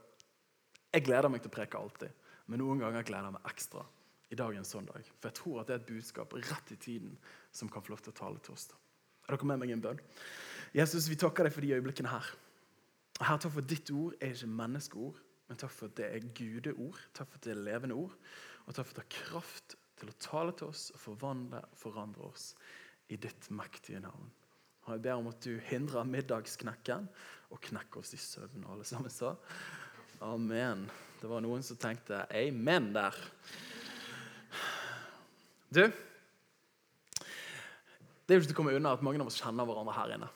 Jeg 0.92 1.04
gleder 1.06 1.30
meg 1.32 1.42
til 1.44 1.50
å 1.52 1.56
preke 1.56 1.78
alltid, 1.78 2.12
men 2.48 2.62
noen 2.62 2.80
ganger 2.80 3.04
gleder 3.04 3.28
jeg 3.28 3.36
meg 3.36 3.48
ekstra 3.50 3.82
i 4.32 4.36
dagens 4.36 4.70
søndag. 4.72 5.04
For 5.20 5.28
jeg 5.28 5.36
tror 5.36 5.60
at 5.60 5.68
det 5.68 5.74
er 5.74 5.80
et 5.82 5.88
budskap 5.88 6.34
rett 6.36 6.72
i 6.72 6.78
tiden 6.80 7.16
som 7.52 7.68
kan 7.72 7.84
få 7.84 7.94
lov 7.94 8.04
til 8.04 8.14
å 8.14 8.18
tale 8.18 8.40
til 8.44 8.56
oss. 8.56 8.68
Er 9.28 9.36
dere 9.36 9.48
med 9.50 9.60
meg 9.60 9.72
i 9.72 9.76
en 9.76 9.84
bønn? 9.84 10.00
Jesus, 10.76 11.08
vi 11.08 11.16
takker 11.20 11.44
deg 11.44 11.52
for 11.52 11.64
de 11.64 11.74
øyeblikkene 11.76 12.12
her. 12.12 12.28
Herre, 13.18 13.38
takk 13.42 13.52
for 13.54 13.64
at 13.64 13.70
ditt 13.70 13.90
ord 13.90 14.14
er 14.22 14.34
ikke 14.34 14.50
menneskeord, 14.60 15.18
men 15.48 15.58
takk 15.58 15.72
for 15.74 15.90
at 15.90 15.96
det 15.98 16.06
er 16.06 16.26
gudeord. 16.38 17.00
Takk 17.16 17.30
for 17.30 17.40
at 17.40 17.46
det 17.48 17.54
er 17.54 17.62
levende 17.66 17.96
ord. 17.98 18.14
Og 18.66 18.74
takk 18.76 18.86
for 18.86 18.92
at 18.94 18.98
det 19.00 19.06
har 19.06 19.30
kraft 19.30 19.76
til 19.98 20.12
å 20.12 20.18
tale 20.22 20.54
til 20.54 20.70
oss 20.70 20.90
og 20.94 21.00
forvandle 21.02 21.62
og 21.66 21.80
forandre 21.80 22.28
oss 22.28 22.52
i 23.10 23.16
ditt 23.18 23.48
mektige 23.50 24.02
navn. 24.04 24.28
Og 24.86 24.94
Jeg 24.94 25.02
ber 25.04 25.18
om 25.18 25.30
at 25.32 25.42
du 25.44 25.58
hindrer 25.68 26.06
middagsknekken 26.08 27.08
og 27.52 27.60
knekker 27.64 28.00
oss 28.00 28.14
i 28.14 28.20
søvn. 28.20 28.64
alle 28.68 28.84
sammen 28.84 29.10
sa. 29.10 29.34
Amen. 30.24 30.86
Det 31.20 31.28
var 31.30 31.42
noen 31.42 31.62
som 31.66 31.76
tenkte 31.80 32.22
amen 32.30 32.92
der. 32.94 33.16
Du, 35.68 35.82
det 38.28 38.34
er 38.34 38.38
jo 38.38 38.40
ikke 38.40 38.48
til 38.52 38.56
å 38.56 38.60
komme 38.62 38.76
unna 38.76 38.94
at 38.96 39.04
mange 39.04 39.20
av 39.20 39.28
oss 39.28 39.40
kjenner 39.40 39.68
hverandre 39.68 39.96
her 39.96 40.14
inne. 40.16 40.28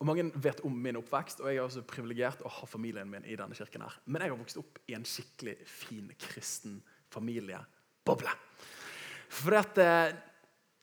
Og 0.00 0.06
Mange 0.06 0.26
vet 0.42 0.60
om 0.66 0.72
min 0.72 0.96
oppvekst, 0.98 1.40
og 1.40 1.48
jeg 1.48 1.60
er 1.60 1.64
også 1.64 1.84
privilegert 1.86 2.42
å 2.44 2.50
ha 2.50 2.66
familien 2.66 3.10
min 3.10 3.24
i 3.24 3.36
denne 3.36 3.54
kirken. 3.54 3.82
her. 3.82 4.00
Men 4.06 4.22
jeg 4.22 4.30
har 4.30 4.38
vokst 4.38 4.58
opp 4.58 4.78
i 4.88 4.94
en 4.94 5.04
skikkelig 5.04 5.56
fin 5.66 6.10
kristen 6.18 6.82
familieboble. 7.10 8.30
For 9.28 9.54
at, 9.54 9.78
eh, 9.78 10.14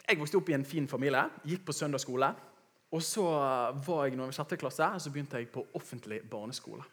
Jeg 0.08 0.18
vokste 0.20 0.38
opp 0.38 0.50
i 0.50 0.54
en 0.54 0.66
fin 0.66 0.88
familie, 0.88 1.30
gikk 1.46 1.66
på 1.66 1.72
søndagsskole. 1.72 2.36
Og 2.92 3.02
så 3.02 3.24
var 3.86 4.06
jeg 4.06 4.18
når 4.18 4.26
var 4.26 4.32
sjette 4.32 4.58
klasse, 4.58 5.00
så 5.00 5.12
begynte 5.12 5.38
jeg 5.38 5.52
på 5.52 5.68
offentlig 5.74 6.30
barneskole 6.30 6.84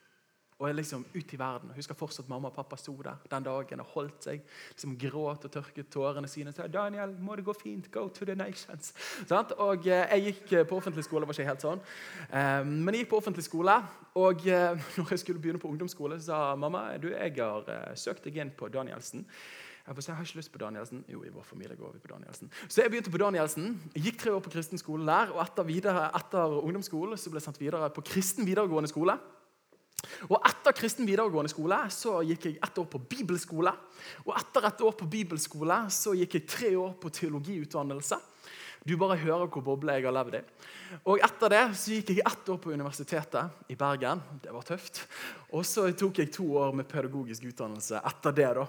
og 0.58 0.66
er 0.66 0.74
liksom 0.74 1.04
ute 1.14 1.36
i 1.36 1.38
verden. 1.38 1.70
Husker 1.76 1.94
fortsatt 1.94 2.28
mamma 2.30 2.50
og 2.50 2.56
pappa 2.56 2.76
sto 2.80 2.96
der 3.04 3.20
den 3.30 3.44
dagen 3.46 3.82
og 3.82 3.92
holdt 3.92 4.26
seg. 4.26 4.40
liksom 4.72 4.96
Gråt 4.98 5.44
og 5.46 5.52
tørket 5.54 5.90
tårene 5.90 6.28
sine. 6.28 6.52
sa 6.52 6.66
'Daniel, 6.66 7.14
må 7.20 7.36
det 7.36 7.44
gå 7.44 7.52
fint? 7.52 7.90
Go 7.90 8.08
to 8.08 8.24
the 8.24 8.34
nations.' 8.34 8.92
Sånn? 9.28 9.52
Og 9.58 9.86
eh, 9.86 10.18
Jeg 10.18 10.24
gikk 10.24 10.52
eh, 10.52 10.64
på 10.64 10.76
offentlig 10.76 11.04
skole. 11.04 11.26
var 11.26 11.34
ikke 11.34 11.46
helt 11.46 11.62
sånn. 11.62 11.80
Eh, 12.32 12.64
men 12.64 12.94
jeg 12.94 13.04
gikk 13.04 13.10
på 13.10 13.20
offentlig 13.22 13.44
skole, 13.44 13.82
og 14.14 14.42
når 14.98 15.10
jeg 15.10 15.18
skulle 15.18 15.38
begynne 15.38 15.62
på 15.62 15.68
ungdomsskole, 15.68 16.18
så 16.18 16.26
sa 16.26 16.56
mamma 16.56 16.98
du, 16.98 17.08
jeg 17.08 17.34
har 17.38 17.94
søkt 17.94 18.24
deg 18.24 18.36
inn 18.36 18.50
på 18.50 18.68
Danielsen. 18.68 19.26
Jeg 19.86 19.94
får 19.94 20.02
så 20.02 20.10
jeg 20.10 20.16
har 20.16 20.24
ikke 20.24 20.36
lyst 20.36 20.52
på 20.52 20.58
Danielsen. 20.58 21.04
Jo, 21.08 21.22
i 21.24 21.30
vår 21.32 21.42
familie 21.42 21.76
går 21.76 21.92
vi 21.92 21.98
på 21.98 22.10
Danielsen. 22.12 22.50
Så 22.68 22.82
jeg 22.82 22.90
begynte 22.90 23.10
på 23.10 23.18
Danielsen. 23.22 23.80
Gikk 23.94 24.18
tre 24.18 24.34
år 24.34 24.40
på 24.40 24.50
kristen 24.50 24.78
skole 24.78 25.06
der. 25.06 25.30
Og 25.32 25.40
etter, 25.40 25.64
videre, 25.64 26.10
etter 26.18 26.58
ungdomsskolen 26.60 27.16
så 27.16 27.30
ble 27.30 27.40
jeg 27.40 27.46
sendt 27.46 27.60
videre 27.60 27.88
på 27.88 28.04
kristen 28.04 28.44
videregående 28.44 28.90
skole. 28.90 29.16
Og 30.26 30.40
Etter 30.42 30.75
kristen 30.76 31.06
videregående 31.06 31.52
skole 31.52 31.78
så 31.94 32.18
gikk 32.26 32.48
jeg 32.48 32.58
ett 32.64 32.80
år 32.80 32.88
på 32.90 33.00
bibelskole. 33.10 33.72
Og 34.26 34.34
etter 34.38 34.66
et 34.68 34.82
år 34.84 34.96
på 34.98 35.06
bibelskole 35.10 35.84
så 35.94 36.14
gikk 36.18 36.38
jeg 36.38 36.50
tre 36.50 36.72
år 36.78 36.96
på 36.98 37.12
teologiutdannelse. 37.20 38.18
Du 38.88 38.96
bare 38.96 39.18
hører 39.20 39.50
hvor 39.50 39.64
boble 39.64 39.96
jeg 39.98 40.06
har 40.06 40.14
levd 40.14 40.38
i. 40.38 40.44
Og 41.10 41.20
Etter 41.25 41.52
det 41.52 41.64
så 41.76 41.96
gikk 41.96 42.14
jeg 42.14 42.25
ett 42.26 42.50
år 42.50 42.60
på 42.62 42.72
Universitetet 42.72 43.70
i 43.70 43.76
Bergen. 43.78 44.22
Det 44.42 44.54
var 44.54 44.66
tøft. 44.66 45.02
Og 45.52 45.66
så 45.66 45.88
tok 45.92 46.22
jeg 46.22 46.32
to 46.34 46.46
år 46.56 46.72
med 46.76 46.88
pedagogisk 46.88 47.50
utdannelse 47.50 48.00
etter 48.10 48.37
det. 48.38 48.48
da. 48.56 48.66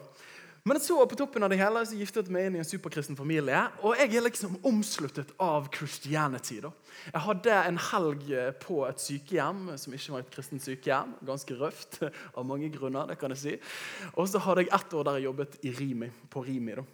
Men 0.67 0.79
så 0.83 0.97
på 1.07 1.15
toppen 1.15 1.43
av 1.45 1.51
det 1.51 1.59
hele 1.59 1.81
så 1.87 1.97
giftet 1.97 2.27
jeg 2.27 2.35
meg 2.35 2.49
inn 2.49 2.57
i 2.57 2.61
en 2.61 2.67
superkristen 2.67 3.17
familie. 3.17 3.61
Og 3.85 3.95
jeg 3.99 4.11
er 4.11 4.25
liksom 4.25 4.57
omsluttet 4.67 5.31
av 5.39 5.69
Christianity. 5.73 6.59
da. 6.63 6.71
Jeg 7.13 7.23
hadde 7.25 7.57
en 7.69 7.81
helg 7.89 8.29
på 8.63 8.83
et 8.89 9.01
sykehjem 9.03 9.65
som 9.79 9.95
ikke 9.95 10.15
var 10.15 10.25
et 10.25 10.31
kristent 10.35 10.65
sykehjem. 10.65 11.15
Ganske 11.25 11.57
røft 11.59 12.01
av 12.37 12.45
mange 12.45 12.69
grunner. 12.75 13.07
det 13.07 13.19
kan 13.21 13.31
jeg 13.35 13.43
si. 13.43 13.57
Og 14.15 14.27
så 14.27 14.41
hadde 14.43 14.65
jeg 14.65 14.73
ett 14.75 14.93
år 14.93 15.07
der 15.07 15.19
jeg 15.19 15.29
jobbet 15.29 15.59
i 15.63 15.75
Rimi, 15.79 16.11
på 16.29 16.43
Rimi. 16.43 16.75
da. 16.75 16.87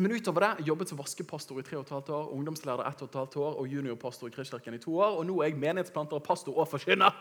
Men 0.00 0.14
utover 0.16 0.40
det 0.40 0.66
jobbet 0.66 0.88
som 0.88 0.98
vaskepastor 0.98 1.58
i 1.60 1.64
tre 1.66 1.76
og 1.76 1.84
et 1.84 1.92
halvt 1.92 2.10
år, 2.16 2.28
ungdomsleder 2.32 2.86
ett 2.88 3.02
og 3.02 3.10
et 3.10 3.18
halvt 3.18 3.36
år 3.36 3.56
og 3.60 3.68
juniorpastor 3.68 4.30
i 4.30 4.34
Kristkirken 4.34 4.74
i 4.74 4.82
to 4.82 4.94
år. 4.96 5.18
Og 5.18 5.26
nå 5.28 5.40
er 5.42 5.50
jeg 5.50 5.60
menighetsplanter, 5.60 6.16
og 6.16 6.24
pastor 6.24 6.56
og 6.56 6.68
forkynner. 6.70 7.16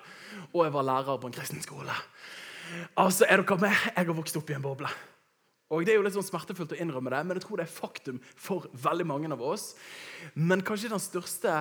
Og 0.54 0.64
jeg 0.64 0.74
var 0.74 0.88
lærer 0.88 1.18
på 1.20 1.28
en 1.28 1.36
kristen 1.36 1.62
skole. 1.66 1.96
Altså, 2.96 3.26
er 3.28 3.42
dere 3.42 3.58
med? 3.60 3.74
Jeg 3.96 4.06
har 4.06 4.14
vokst 4.16 4.38
opp 4.38 4.50
i 4.50 4.56
en 4.56 4.64
boble. 4.64 4.92
Og 5.70 5.86
Det 5.86 5.94
er 5.94 6.00
jo 6.00 6.04
litt 6.06 6.16
sånn 6.16 6.26
smertefullt 6.26 6.72
å 6.74 6.80
innrømme 6.82 7.12
det, 7.14 7.20
men 7.28 7.38
jeg 7.38 7.46
tror 7.46 7.60
det 7.62 7.68
er 7.68 7.74
faktum 7.74 8.18
for 8.34 8.66
veldig 8.74 9.06
mange 9.06 9.30
av 9.30 9.42
oss. 9.46 9.76
Men 10.34 10.66
kanskje 10.66 10.90
den 10.90 11.04
største 11.04 11.52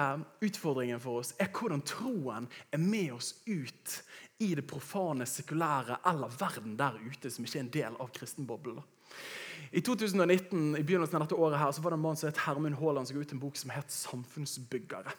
utfordringen 0.44 1.02
for 1.02 1.20
oss 1.20 1.34
er 1.36 1.52
hvordan 1.52 1.84
troen 1.84 2.48
er 2.72 2.80
med 2.80 3.12
oss 3.18 3.34
ut 3.44 3.98
i 4.40 4.54
det 4.56 4.64
profane, 4.70 5.26
sekulære 5.28 6.00
eller 6.08 6.32
verden 6.40 6.78
der 6.78 6.96
ute 7.04 7.28
som 7.30 7.44
ikke 7.44 7.58
er 7.58 7.66
en 7.66 7.74
del 7.76 8.00
av 8.00 8.12
kristenboblen. 8.16 8.80
I 9.76 9.82
2019, 9.84 10.78
i 10.78 10.84
begynnelsen 10.86 11.18
av 11.18 11.26
dette 11.26 11.36
året 11.36 11.60
her, 11.60 11.72
så 11.76 11.84
var 11.84 11.92
det 11.92 11.98
en 11.98 12.06
mann 12.06 12.16
som 12.16 12.30
het 12.30 12.46
Hermund 12.46 12.78
Haaland 12.80 13.10
som 13.10 13.18
ga 13.18 13.26
ut 13.26 13.34
en 13.36 13.42
bok 13.42 13.56
som 13.60 13.70
het 13.74 13.92
'Samfunnsbyggere'. 13.92 15.12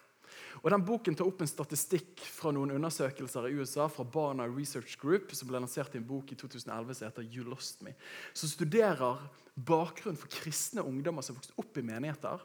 Og 0.60 0.72
den 0.74 0.84
Boken 0.84 1.16
tar 1.16 1.28
opp 1.30 1.42
en 1.44 1.50
statistikk 1.50 2.22
fra 2.28 2.52
noen 2.56 2.74
undersøkelser 2.76 3.48
i 3.48 3.56
USA 3.60 3.88
fra 3.92 4.04
Barna 4.04 4.48
Research 4.50 4.98
Group, 5.00 5.32
som 5.36 5.48
ble 5.48 5.60
lansert 5.62 5.96
i 5.96 6.02
en 6.02 6.08
bok 6.08 6.34
i 6.34 6.38
2011 6.40 6.98
som 6.98 7.08
heter 7.08 7.28
You 7.28 7.46
Lost 7.48 7.84
Me, 7.86 7.96
som 8.36 8.52
studerer 8.52 9.22
bakgrunnen 9.56 10.20
for 10.20 10.32
kristne 10.32 10.84
ungdommer 10.84 11.24
som 11.26 11.38
vokste 11.38 11.56
opp 11.60 11.80
i 11.80 11.86
menigheter, 11.86 12.44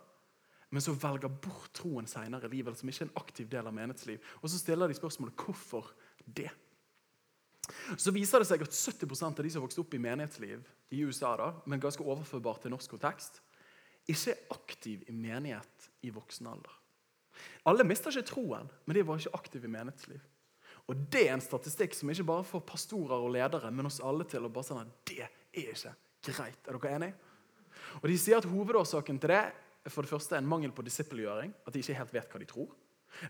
men 0.74 0.82
som 0.82 0.98
velger 0.98 1.30
bort 1.30 1.70
troen 1.76 2.06
senere 2.10 2.48
i 2.48 2.56
livet, 2.56 2.70
eller 2.72 2.80
som 2.80 2.90
ikke 2.90 3.04
er 3.04 3.10
en 3.10 3.18
aktiv 3.20 3.50
del 3.50 3.70
av 3.70 3.74
menighetsliv. 3.76 4.30
Og 4.42 4.50
så 4.50 4.58
stiller 4.58 4.90
de 4.90 4.96
spørsmålet 4.98 5.44
hvorfor 5.44 5.92
det. 6.26 6.50
Så 7.96 8.12
viser 8.14 8.42
det 8.42 8.48
seg 8.48 8.62
at 8.64 8.74
70% 8.74 9.38
av 9.38 9.46
de 9.46 9.52
som 9.54 9.64
vokste 9.64 9.82
opp 9.84 9.94
i 9.94 10.02
menighetsliv 10.02 10.64
i 10.94 11.02
USA, 11.06 11.34
da, 11.40 11.50
men 11.70 11.82
ganske 11.82 12.04
overførbart 12.04 12.64
til 12.64 12.74
norsk 12.74 12.96
kontekst, 12.96 13.38
ikke 14.10 14.34
er 14.34 14.56
aktiv 14.56 15.04
i 15.08 15.14
menighet 15.16 15.88
i 16.04 16.10
voksen 16.12 16.50
alder. 16.50 16.83
Alle 17.68 17.86
mister 17.86 18.12
ikke 18.12 18.30
troen, 18.30 18.70
men 18.84 18.96
de 18.96 19.04
var 19.06 19.20
ikke 19.20 19.36
aktive 19.38 19.68
i 19.68 19.74
menighetsliv. 19.74 20.22
Og 20.88 20.96
Det 21.10 21.28
er 21.28 21.34
en 21.34 21.44
statistikk 21.44 21.94
som 21.96 22.10
ikke 22.12 22.26
bare 22.28 22.44
får 22.44 22.64
pastorer 22.68 23.16
og 23.16 23.32
ledere, 23.32 23.70
men 23.72 23.88
oss 23.88 24.02
alle 24.04 24.26
til 24.28 24.44
å 24.44 24.52
bare 24.52 24.68
sånn 24.68 24.82
at 24.82 24.96
det 25.08 25.22
er 25.24 25.30
ikke 25.64 25.94
greit. 26.28 26.60
Er 26.68 26.76
dere 26.76 26.96
enige? 26.98 27.14
Og 28.02 28.08
De 28.10 28.16
sier 28.20 28.40
at 28.40 28.48
hovedårsaken 28.48 29.20
til 29.20 29.32
det 29.32 29.44
er 29.84 29.92
for 29.92 30.04
det 30.04 30.12
første 30.12 30.36
en 30.36 30.48
mangel 30.48 30.72
på 30.72 30.84
disippelgjøring. 30.84 31.52
At 31.64 31.72
de 31.72 31.80
ikke 31.80 31.96
helt 31.96 32.14
vet 32.14 32.32
hva 32.32 32.40
de 32.40 32.48
tror. 32.48 32.72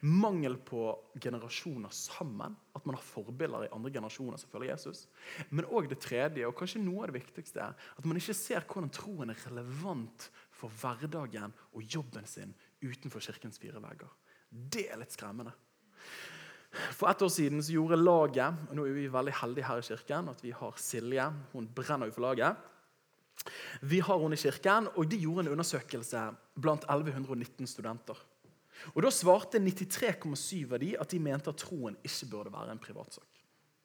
Mangel 0.00 0.56
på 0.56 0.82
generasjoner 1.20 1.92
sammen. 1.94 2.56
At 2.74 2.86
man 2.86 2.96
har 2.96 3.06
forbilder 3.06 3.66
i 3.66 3.72
andre 3.74 3.92
generasjoner 3.94 4.40
som 4.40 4.50
følger 4.50 4.72
Jesus. 4.72 5.06
Men 5.50 5.68
òg 5.68 5.90
det 5.90 6.00
tredje, 6.02 6.46
og 6.48 6.56
kanskje 6.58 6.82
noe 6.82 7.04
av 7.04 7.12
det 7.12 7.20
viktigste, 7.20 7.60
er 7.60 7.74
at 7.98 8.08
man 8.08 8.18
ikke 8.18 8.36
ser 8.38 8.66
hvordan 8.66 8.94
troen 8.94 9.34
er 9.34 9.42
relevant 9.46 10.30
for 10.54 10.72
hverdagen 10.80 11.54
og 11.74 11.82
jobben 11.86 12.26
sin 12.30 12.54
utenfor 12.82 13.22
kirkens 13.24 13.60
fire 13.60 13.82
vegger. 13.82 14.10
Det 14.50 14.88
er 14.90 15.00
litt 15.00 15.14
skremmende. 15.14 15.52
For 16.94 17.06
ett 17.10 17.22
år 17.22 17.30
siden 17.30 17.62
så 17.62 17.76
gjorde 17.76 18.00
laget 18.00 18.68
og 18.68 18.74
Nå 18.74 18.86
er 18.88 18.96
vi 18.96 19.06
veldig 19.10 19.34
heldige 19.38 19.68
her 19.68 19.82
i 19.82 19.86
kirken 19.86 20.30
at 20.32 20.40
vi 20.42 20.54
har 20.54 20.78
Silje. 20.80 21.26
Hun 21.52 21.68
brenner 21.70 22.10
jo 22.10 22.16
for 22.16 22.26
laget. 22.26 22.56
Vi 23.82 24.00
har 24.00 24.20
henne 24.22 24.36
i 24.38 24.40
kirken, 24.40 24.88
og 24.94 25.10
De 25.10 25.18
gjorde 25.20 25.44
en 25.44 25.52
undersøkelse 25.52 26.22
blant 26.54 26.86
1119 26.88 27.66
studenter. 27.66 28.18
Og 28.94 29.02
Da 29.02 29.10
svarte 29.10 29.58
93,7 29.58 30.72
av 30.72 30.78
de 30.80 30.96
at 30.98 31.10
de 31.10 31.18
mente 31.18 31.50
at 31.50 31.58
troen 31.58 31.96
ikke 32.02 32.30
burde 32.30 32.52
være 32.52 32.72
en 32.72 32.82
privatsak. 32.82 33.28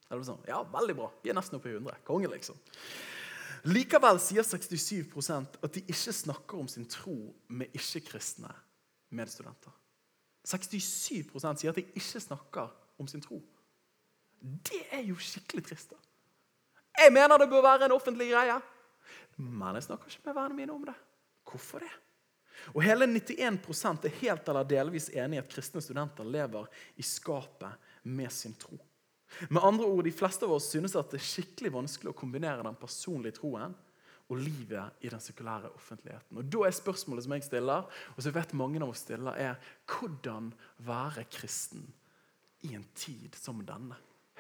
Sånn, 0.10 0.42
ja, 0.48 0.64
veldig 0.66 0.96
bra. 0.98 1.12
Vi 1.22 1.30
er 1.30 1.38
nesten 1.38 1.60
oppe 1.60 1.70
i 1.70 1.76
100. 1.76 2.00
Konge, 2.08 2.30
liksom. 2.32 2.58
Likevel 3.70 4.18
sier 4.24 4.46
67% 4.48 5.60
at 5.62 5.76
de 5.76 5.84
ikke 5.84 6.14
snakker 6.16 6.58
om 6.58 6.68
sin 6.72 6.88
tro 6.90 7.18
med 7.52 7.76
ikke-kristne 7.76 8.50
medstudenter. 9.16 9.74
67% 10.48 11.62
sier 11.62 11.72
at 11.74 11.80
de 11.80 11.86
ikke 12.00 12.22
snakker 12.24 12.70
om 13.00 13.08
sin 13.10 13.24
tro. 13.24 13.40
Det 14.40 14.86
er 14.96 15.04
jo 15.08 15.18
skikkelig 15.20 15.66
trist. 15.68 15.92
da. 15.92 16.00
Jeg 17.00 17.14
mener 17.14 17.38
det 17.38 17.50
bør 17.52 17.64
være 17.64 17.88
en 17.88 17.96
offentlig 17.96 18.30
greie, 18.32 18.60
men 19.38 19.76
jeg 19.76 19.88
snakker 19.88 20.12
ikke 20.12 20.28
med 20.28 20.36
vennene 20.36 20.56
mine 20.56 20.76
om 20.76 20.86
det. 20.88 20.96
Hvorfor 21.48 21.84
det? 21.84 21.92
Og 22.76 22.84
Hele 22.84 23.08
91% 23.08 24.06
er 24.06 24.18
helt 24.22 24.50
eller 24.52 24.68
delvis 24.68 25.10
enig 25.16 25.38
i 25.38 25.42
at 25.42 25.52
kristne 25.52 25.82
studenter 25.82 26.28
lever 26.28 26.68
i 27.00 27.06
skapet 27.06 27.92
med 28.04 28.32
sin 28.36 28.56
tro. 28.60 28.78
Med 29.50 29.64
andre 29.64 29.86
ord, 29.86 30.04
De 30.04 30.12
fleste 30.12 30.46
av 30.46 30.56
oss 30.58 30.72
synes 30.72 30.96
at 30.98 31.12
det 31.12 31.20
er 31.20 31.30
skikkelig 31.30 31.72
vanskelig 31.74 32.12
å 32.12 32.18
kombinere 32.18 32.66
den 32.66 32.76
personlige 32.80 33.38
troen 33.38 33.76
og 34.30 34.38
livet 34.38 35.02
i 35.02 35.10
den 35.10 35.22
sekulære 35.22 35.72
offentligheten. 35.74 36.38
Og 36.38 36.52
Da 36.52 36.68
er 36.68 36.72
spørsmålet 36.72 37.24
som 37.24 37.34
jeg 37.34 37.44
stiller, 37.44 37.88
og 38.16 38.22
som 38.22 38.30
jeg 38.30 38.36
vet 38.36 38.54
mange 38.54 38.82
av 38.82 38.90
oss 38.90 39.02
stiller, 39.06 39.32
er 39.32 39.56
hvordan 39.88 40.54
være 40.78 41.26
kristen 41.32 41.88
i 42.62 42.76
en 42.76 42.86
tid 42.96 43.36
som 43.36 43.64
denne? 43.66 43.98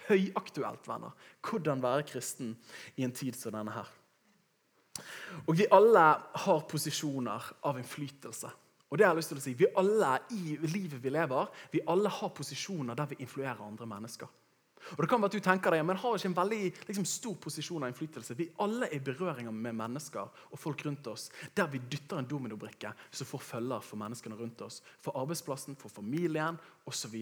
Høyaktuelt, 0.07 0.87
venner. 0.87 1.15
Hvordan 1.41 1.81
være 1.81 2.03
kristen 2.03 2.57
i 2.97 3.03
en 3.03 3.11
tid 3.11 3.33
som 3.33 3.51
denne 3.51 3.73
her? 3.73 3.89
Og 5.47 5.57
Vi 5.57 5.65
alle 5.71 6.05
har 6.45 6.65
posisjoner 6.69 7.51
av 7.63 7.77
innflytelse. 7.77 8.49
Og 8.89 8.97
det 8.97 9.05
har 9.05 9.13
jeg 9.13 9.21
lyst 9.21 9.29
til 9.29 9.37
å 9.37 9.41
si, 9.41 9.53
Vi 9.53 9.73
alle 9.77 10.19
i 10.31 10.57
livet 10.67 11.03
vi 11.03 11.09
lever, 11.09 11.47
vi 11.71 11.81
alle 11.87 12.09
har 12.09 12.29
posisjoner 12.29 12.95
der 12.95 13.05
vi 13.05 13.15
influerer 13.19 13.61
andre 13.65 13.85
mennesker. 13.85 14.27
Og 14.95 15.03
det 15.03 15.09
kan 15.09 15.21
være 15.21 15.31
at 15.31 15.37
du 15.37 15.43
tenker 15.45 15.75
deg, 15.75 15.83
men 15.85 15.99
har 15.99 16.15
ikke 16.17 16.29
en 16.31 16.37
veldig 16.37 16.61
liksom, 16.87 17.05
stor 17.09 17.35
posisjon 17.43 17.83
av 17.85 17.91
innflytelse. 17.91 18.37
Vi 18.37 18.49
alle 18.63 18.87
er 18.87 18.97
i 18.97 19.03
berøringer 19.03 19.53
med 19.53 19.77
mennesker 19.77 20.45
og 20.49 20.59
folk 20.59 20.85
rundt 20.87 21.09
oss 21.11 21.27
der 21.55 21.69
vi 21.71 21.81
dytter 21.91 22.21
en 22.21 22.29
dominobrikke 22.29 22.93
som 23.11 23.29
får 23.29 23.45
følger 23.51 23.85
for 23.85 24.01
menneskene 24.01 24.37
rundt 24.39 24.63
oss. 24.65 24.81
For 25.03 25.17
arbeidsplassen, 25.19 25.77
for 25.79 25.93
familien 25.93 26.57
osv. 26.89 27.17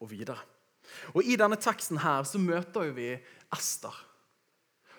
Og, 0.00 0.06
videre. 0.10 0.38
og 1.14 1.24
I 1.24 1.36
denne 1.40 1.58
teksten 1.60 2.00
her 2.04 2.24
så 2.28 2.38
møter 2.40 2.92
vi 2.96 3.10
Ester. 3.56 3.96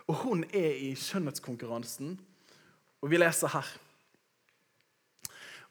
Og 0.08 0.16
Hun 0.26 0.44
er 0.52 0.76
i 0.76 0.92
skjønnhetskonkurransen, 0.98 2.18
og 3.02 3.10
vi 3.10 3.18
leser 3.22 3.54
her. 3.54 3.68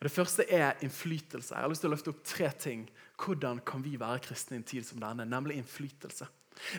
Og 0.00 0.06
Det 0.08 0.12
første 0.14 0.46
er 0.48 0.78
innflytelse. 0.80 1.54
Jeg 1.54 1.62
har 1.62 1.68
lyst 1.68 1.84
til 1.84 1.90
å 1.90 1.92
løfte 1.92 2.12
opp 2.14 2.22
tre 2.24 2.48
ting 2.56 2.86
hvordan 3.20 3.60
kan 3.66 3.84
vi 3.84 3.98
være 4.00 4.22
kristne 4.24 4.56
i 4.56 4.60
en 4.60 4.66
tid 4.66 4.86
som 4.86 5.00
denne, 5.02 5.26
nemlig 5.28 5.58
innflytelse. 5.60 6.28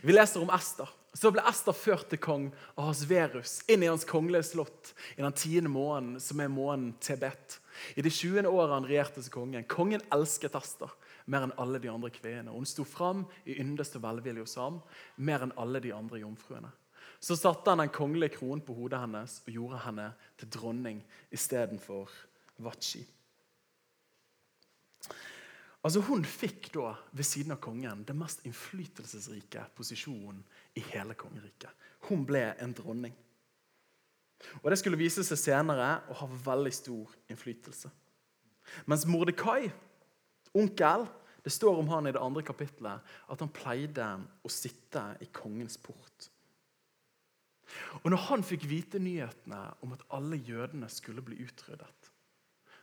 Vi 0.03 0.13
leser 0.13 0.43
om 0.43 0.51
Ester. 0.53 0.89
Så 1.13 1.31
ble 1.33 1.43
Ester 1.49 1.75
ført 1.75 2.07
til 2.11 2.21
kong 2.23 2.45
Ahasverus 2.79 3.59
inn 3.71 3.83
i 3.83 3.89
hans 3.89 4.05
kongelige 4.07 4.47
slott 4.53 4.93
i 5.17 5.23
den 5.23 5.35
tiende 5.35 5.71
måneden, 5.73 6.21
som 6.23 6.39
er 6.39 6.51
måneden 6.51 6.93
Tibet. 7.03 7.57
I 7.99 8.03
det 8.05 8.13
20. 8.13 8.47
året 8.47 8.75
han 8.77 8.87
regjerte 8.87 9.23
som 9.25 9.33
kongen. 9.33 9.67
Kongen 9.67 10.03
elsket 10.13 10.55
Ester 10.59 10.93
mer 11.25 11.45
enn 11.45 11.55
alle 11.61 11.81
de 11.81 11.91
andre 11.91 12.11
kvinnene. 12.13 12.53
Hun 12.53 12.67
sto 12.67 12.85
fram 12.87 13.25
i 13.45 13.57
yndeste 13.61 14.01
velvilje 14.01 14.45
hos 14.45 14.57
ham 14.59 14.79
mer 15.17 15.43
enn 15.45 15.55
alle 15.59 15.81
de 15.83 15.93
andre 15.95 16.21
jomfruene. 16.23 16.71
Så 17.21 17.37
satte 17.37 17.69
han 17.69 17.83
den 17.83 17.93
kongelige 17.93 18.37
kronen 18.39 18.63
på 18.65 18.73
hodet 18.73 19.01
hennes 19.03 19.41
og 19.45 19.53
gjorde 19.53 19.81
henne 19.83 20.07
til 20.41 20.49
dronning 20.55 21.01
istedenfor 21.33 22.09
Vachi. 22.61 23.03
Altså 25.81 26.03
Hun 26.05 26.25
fikk 26.27 26.69
da 26.75 26.93
ved 27.11 27.25
siden 27.25 27.55
av 27.55 27.61
kongen 27.63 28.03
den 28.05 28.19
mest 28.21 28.43
innflytelsesrike 28.45 29.63
posisjonen 29.77 30.43
i 30.77 30.83
hele 30.91 31.15
kongeriket. 31.17 31.71
Hun 32.09 32.25
ble 32.25 32.51
en 32.61 32.75
dronning. 32.77 33.15
Og 34.61 34.69
Det 34.69 34.77
skulle 34.81 34.99
vise 34.99 35.25
seg 35.25 35.39
senere 35.39 35.89
å 36.09 36.17
ha 36.21 36.27
veldig 36.45 36.73
stor 36.73 37.15
innflytelse. 37.29 37.89
Mens 38.85 39.07
Mordekai, 39.09 39.71
onkel, 40.53 41.07
det 41.41 41.53
står 41.53 41.79
om 41.81 41.89
han 41.89 42.07
i 42.07 42.13
det 42.13 42.21
andre 42.21 42.43
kapittelet 42.45 43.01
at 43.33 43.41
han 43.41 43.53
pleide 43.53 44.07
å 44.45 44.51
sitte 44.53 45.01
i 45.21 45.29
kongens 45.33 45.79
port. 45.81 46.29
Og 48.03 48.11
når 48.11 48.25
han 48.27 48.45
fikk 48.45 48.67
vite 48.69 48.99
nyhetene 49.01 49.61
om 49.81 49.93
at 49.95 50.03
alle 50.13 50.37
jødene 50.45 50.89
skulle 50.91 51.23
bli 51.25 51.39
utryddet, 51.41 52.00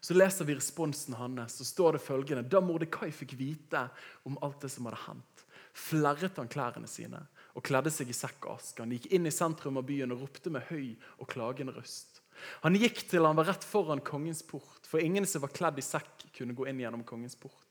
så 0.00 0.14
leser 0.14 0.46
vi 0.48 0.56
responsen 0.58 1.16
hans, 1.18 1.58
så 1.58 1.66
står 1.66 1.96
det 1.96 2.04
følgende 2.04 2.46
Da 2.46 2.60
Mordekai 2.62 3.10
fikk 3.14 3.34
vite 3.38 3.88
om 4.28 4.38
alt 4.42 4.62
det 4.62 4.70
som 4.72 4.86
hadde 4.88 5.02
hendt, 5.06 5.44
flerret 5.74 6.38
han 6.38 6.50
klærne 6.50 6.90
sine 6.90 7.24
og 7.58 7.64
kledde 7.66 7.90
seg 7.90 8.10
i 8.10 8.14
sekk 8.14 8.46
og 8.46 8.58
aske. 8.58 8.82
Han 8.84 8.94
gikk 8.94 9.08
inn 9.14 9.26
i 9.26 9.34
sentrum 9.34 9.80
av 9.80 9.86
byen 9.88 10.14
og 10.14 10.22
ropte 10.22 10.52
med 10.54 10.68
høy 10.70 10.94
og 11.18 11.26
klagende 11.30 11.74
røst. 11.74 12.20
Han 12.62 12.78
gikk 12.78 13.02
til 13.10 13.26
han 13.26 13.38
var 13.38 13.48
rett 13.50 13.66
foran 13.66 14.02
kongens 14.04 14.44
port, 14.46 14.86
for 14.86 15.02
ingen 15.02 15.26
som 15.26 15.42
var 15.42 15.54
kledd 15.54 15.80
i 15.80 15.84
sekk, 15.84 16.28
kunne 16.36 16.54
gå 16.54 16.68
inn 16.70 16.84
gjennom 16.84 17.02
kongens 17.06 17.34
port. 17.40 17.64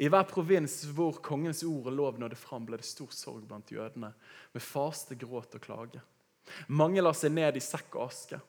I 0.00 0.08
hver 0.08 0.24
provins 0.30 0.78
hvor 0.96 1.18
kongens 1.24 1.60
ord 1.66 1.90
og 1.90 1.96
lov 1.98 2.20
nådde 2.20 2.38
fram, 2.38 2.64
ble 2.64 2.78
det 2.80 2.88
stor 2.88 3.12
sorg 3.12 3.44
blant 3.48 3.72
jødene, 3.72 4.12
med 4.54 4.64
faste, 4.64 5.18
gråt 5.20 5.58
og 5.58 5.64
klage. 5.66 6.00
Mange 6.68 7.02
la 7.02 7.12
seg 7.16 7.34
ned 7.34 7.58
i 7.58 7.64
sekk 7.64 7.98
og 7.98 8.06
aske. 8.06 8.40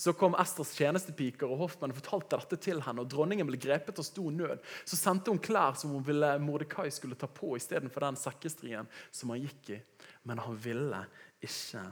Så 0.00 0.14
kom 0.16 0.32
Esters 0.40 0.72
tjenestepiker, 0.78 1.44
og 1.50 1.66
hoffmannen 1.66 1.96
fortalte 1.96 2.38
dette 2.38 2.56
til 2.64 2.78
henne. 2.80 3.02
og 3.02 3.10
Dronningen 3.12 3.44
ble 3.48 3.58
grepet 3.60 3.98
av 4.00 4.06
stor 4.06 4.30
nød. 4.32 4.62
Så 4.88 4.96
sendte 4.96 5.28
hun 5.28 5.40
klær 5.42 5.76
som 5.76 5.92
hun 5.92 6.06
ville 6.06 6.30
Mordekai 6.40 6.86
skulle 6.94 7.18
ta 7.20 7.28
på 7.28 7.52
istedenfor 7.58 8.06
den 8.06 8.16
sekkestrien 8.16 8.88
som 9.12 9.34
han 9.34 9.42
gikk 9.42 9.74
i. 9.76 9.80
Men 10.24 10.40
han 10.40 10.56
ville 10.56 11.02
ikke 11.44 11.82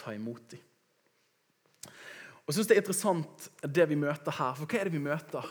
ta 0.00 0.14
imot 0.16 0.54
dem. 0.54 0.62
Og 2.46 2.54
synes 2.54 2.66
Det 2.66 2.78
er 2.78 2.80
interessant 2.80 3.50
det 3.60 3.86
vi 3.90 3.98
møter 4.00 4.32
her. 4.32 4.56
For 4.56 4.64
hva 4.64 4.80
er 4.80 4.88
det 4.88 4.96
vi 4.96 5.04
møter? 5.04 5.50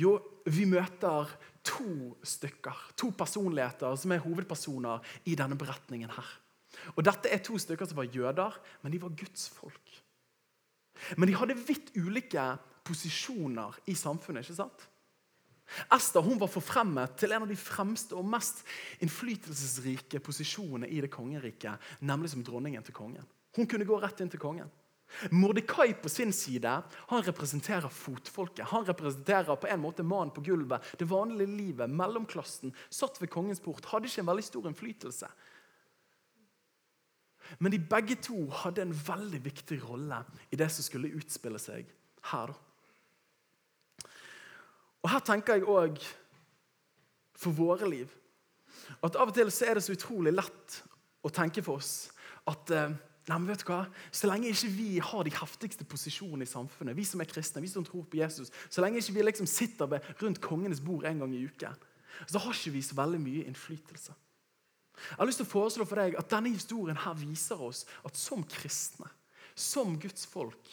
Jo, 0.00 0.16
vi 0.48 0.64
møter 0.66 1.28
to 1.64 2.16
stykker, 2.24 2.88
to 2.96 3.12
personligheter 3.14 3.94
som 4.00 4.16
er 4.16 4.24
hovedpersoner 4.24 5.04
i 5.28 5.36
denne 5.36 5.60
beretningen. 5.60 6.08
her. 6.08 6.32
Og 6.96 7.04
Dette 7.04 7.28
er 7.28 7.44
to 7.44 7.58
stykker 7.58 7.86
som 7.86 8.00
var 8.00 8.08
jøder, 8.08 8.56
men 8.82 8.92
de 8.92 9.02
var 9.02 9.12
Guds 9.12 9.48
folk. 9.48 10.03
Men 11.16 11.28
de 11.30 11.36
hadde 11.38 11.58
vidt 11.58 11.92
ulike 11.96 12.44
posisjoner 12.84 13.76
i 13.90 13.96
samfunnet. 13.98 14.44
ikke 14.44 14.58
sant? 14.58 14.88
Esther 15.94 16.22
hun 16.22 16.38
var 16.38 16.50
forfremmet 16.52 17.16
til 17.18 17.32
en 17.32 17.46
av 17.46 17.50
de 17.50 17.56
fremste 17.58 18.14
og 18.18 18.26
mest 18.28 18.62
innflytelsesrike 19.02 20.20
posisjonene 20.24 20.90
i 20.92 21.00
det 21.02 21.10
kongeriket, 21.12 21.80
nemlig 22.04 22.34
som 22.34 22.44
dronningen 22.44 22.84
til 22.84 22.96
kongen. 22.96 23.24
Hun 23.56 23.68
kunne 23.70 23.86
gå 23.88 23.98
rett 24.02 24.20
inn 24.20 24.32
til 24.32 24.42
kongen. 24.42 24.70
Mordekai 25.30 25.94
på 26.02 26.10
sin 26.10 26.32
side 26.34 26.70
han 27.08 27.22
representerer 27.22 27.92
fotfolket. 27.92 28.66
Han 28.72 28.86
representerer 28.88 29.56
på 29.60 29.68
en 29.70 29.82
måte 29.82 30.06
mannen 30.06 30.32
på 30.34 30.42
gulvet, 30.44 30.82
det 30.98 31.08
vanlige 31.08 31.50
livet, 31.50 31.90
mellomklassen. 31.90 32.74
Satt 32.90 33.20
ved 33.22 33.30
kongens 33.30 33.62
port, 33.62 33.86
hadde 33.92 34.10
ikke 34.10 34.24
en 34.24 34.30
veldig 34.32 34.46
stor 34.46 34.70
innflytelse. 34.70 35.30
Men 37.58 37.72
de 37.72 37.78
begge 37.78 38.16
to 38.22 38.48
hadde 38.62 38.82
en 38.82 38.94
veldig 39.06 39.40
viktig 39.44 39.78
rolle 39.84 40.22
i 40.50 40.58
det 40.58 40.70
som 40.72 40.86
skulle 40.86 41.12
utspille 41.14 41.60
seg 41.62 41.88
her. 42.32 42.54
Og 45.04 45.10
Her 45.12 45.24
tenker 45.24 45.58
jeg 45.58 45.68
òg 45.68 45.98
for 47.36 47.52
våre 47.56 47.88
liv 47.90 48.12
at 49.04 49.16
av 49.16 49.30
og 49.30 49.34
til 49.36 49.50
så 49.52 49.68
er 49.68 49.76
det 49.76 49.84
så 49.84 49.94
utrolig 49.94 50.32
lett 50.34 50.78
å 51.24 51.32
tenke 51.32 51.62
for 51.64 51.80
oss 51.80 52.08
at 52.50 52.72
eh, 52.74 52.92
nei, 53.28 53.36
men 53.36 53.48
vet 53.48 53.62
du 53.64 53.70
hva? 53.70 53.84
så 54.12 54.28
lenge 54.28 54.50
ikke 54.50 54.72
vi 54.74 54.88
har 55.00 55.24
de 55.24 55.32
heftigste 55.32 55.86
posisjonene 55.88 56.44
i 56.44 56.50
samfunnet, 56.50 56.96
vi 56.96 57.06
som 57.08 57.22
er 57.22 57.30
kristne, 57.30 57.62
vi 57.64 57.70
som 57.72 57.86
tror 57.86 58.04
på 58.08 58.20
Jesus, 58.20 58.52
så 58.68 58.84
lenge 58.84 59.00
ikke 59.00 59.16
vi 59.16 59.24
liksom 59.24 59.48
sitter 59.48 59.96
rundt 60.20 60.42
kongenes 60.44 60.82
bord 60.84 61.06
en 61.08 61.24
gang 61.24 61.36
i 61.36 61.44
uken, 61.46 61.80
så 62.26 62.42
har 62.44 62.56
ikke 62.56 62.74
vi 62.76 62.84
så 62.84 62.98
veldig 62.98 63.20
mye 63.22 63.46
innflytelse. 63.48 64.16
Jeg 64.94 65.18
har 65.18 65.28
lyst 65.28 65.40
til 65.42 65.48
å 65.48 65.50
foreslå 65.50 65.86
for 65.88 66.00
deg 66.00 66.16
at 66.18 66.30
Denne 66.30 66.52
historien 66.54 66.98
her 66.98 67.16
viser 67.18 67.60
oss 67.60 67.84
at 68.06 68.16
som 68.18 68.44
kristne, 68.46 69.08
som 69.54 69.98
Guds 70.00 70.26
folk, 70.26 70.70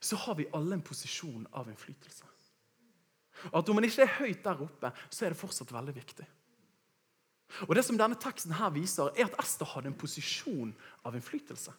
så 0.00 0.16
har 0.16 0.38
vi 0.38 0.48
alle 0.56 0.78
en 0.78 0.84
posisjon 0.84 1.46
av 1.52 1.68
innflytelse. 1.68 2.26
At 3.52 3.68
Om 3.68 3.78
man 3.78 3.86
ikke 3.86 4.04
er 4.04 4.16
høyt 4.18 4.44
der 4.44 4.62
oppe, 4.64 4.92
så 5.08 5.24
er 5.24 5.32
det 5.32 5.40
fortsatt 5.40 5.72
veldig 5.72 5.94
viktig. 5.96 6.26
Og 7.66 7.74
Det 7.74 7.84
som 7.84 7.98
denne 7.98 8.18
teksten 8.20 8.54
her 8.54 8.70
viser, 8.74 9.10
er 9.16 9.26
at 9.26 9.38
Ester 9.42 9.66
hadde 9.66 9.90
en 9.90 9.98
posisjon 9.98 10.74
av 11.04 11.16
innflytelse. 11.16 11.72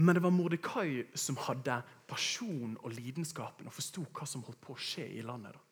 Men 0.00 0.16
det 0.16 0.22
var 0.22 0.32
Mordekai 0.32 1.06
som 1.18 1.36
hadde 1.36 1.80
pasjon 2.08 2.76
og 2.80 2.92
lidenskapen 2.94 3.66
og 3.68 3.74
forsto 3.74 4.04
hva 4.14 4.26
som 4.28 4.44
holdt 4.46 4.60
på 4.62 4.76
å 4.76 4.80
skje 4.80 5.06
i 5.18 5.24
landet. 5.26 5.52
da. 5.54 5.69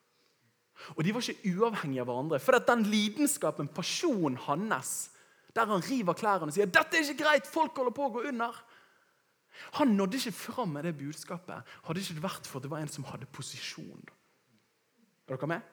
Og 0.97 1.05
de 1.05 1.13
var 1.15 1.25
ikke 1.25 1.53
uavhengige 1.55 2.03
av 2.03 2.09
hverandre. 2.09 2.41
For 2.43 2.59
at 2.59 2.69
den 2.69 2.85
lidenskapen, 2.89 3.71
pasjonen 3.75 4.39
hans, 4.47 5.11
der 5.57 5.67
han 5.67 5.83
river 5.83 6.17
klærne 6.17 6.47
og 6.47 6.55
sier 6.55 6.71
dette 6.71 6.99
er 6.99 7.07
ikke 7.07 7.25
greit, 7.25 7.49
folk 7.51 7.77
holder 7.77 7.95
på 7.97 8.07
å 8.07 8.13
gå 8.19 8.27
under 8.31 8.61
Han 9.75 9.97
nådde 9.99 10.21
ikke 10.21 10.37
fram 10.39 10.77
med 10.77 10.85
det 10.87 10.93
budskapet 10.95 11.67
hadde 11.83 12.01
ikke 12.01 12.15
det 12.15 12.23
vært 12.23 12.47
for 12.47 12.61
at 12.61 12.67
det 12.67 12.71
var 12.71 12.85
en 12.85 12.93
som 12.93 13.07
hadde 13.09 13.27
posisjon. 13.35 14.05
Er 15.27 15.35
dere 15.35 15.49
med? 15.51 15.65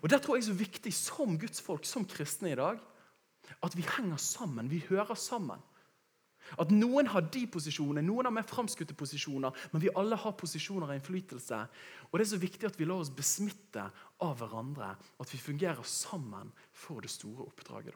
Og 0.00 0.08
Det 0.08 0.22
tror 0.22 0.36
jeg 0.36 0.46
er 0.46 0.46
så 0.46 0.56
viktig 0.56 0.92
som 0.94 1.36
Guds 1.38 1.60
folk, 1.60 1.84
som 1.84 2.06
kristne 2.08 2.52
i 2.52 2.56
dag, 2.56 2.78
at 3.62 3.76
vi 3.76 3.84
henger 3.84 4.16
sammen. 4.16 4.70
Vi 4.70 4.84
hører 4.88 5.14
sammen. 5.14 5.60
At 6.58 6.72
noen 6.74 7.10
har 7.12 7.26
de 7.30 7.44
posisjonene, 7.50 8.02
noen 8.06 8.26
har 8.26 8.34
mer 8.34 8.48
framskutte 8.48 8.96
posisjoner, 8.98 9.54
men 9.72 9.82
vi 9.82 9.92
alle 9.94 10.18
har 10.18 10.36
posisjoner 10.38 10.88
av 10.88 10.96
innflytelse. 10.96 11.60
Og 12.10 12.18
Det 12.18 12.26
er 12.26 12.32
så 12.32 12.40
viktig 12.42 12.66
at 12.66 12.78
vi 12.80 12.88
lar 12.88 13.04
oss 13.04 13.12
besmitte 13.14 13.84
av 14.20 14.38
hverandre, 14.40 14.94
at 14.96 15.34
vi 15.34 15.38
fungerer 15.38 15.84
sammen 15.86 16.50
for 16.72 17.04
det 17.04 17.12
store 17.12 17.46
oppdraget. 17.46 17.94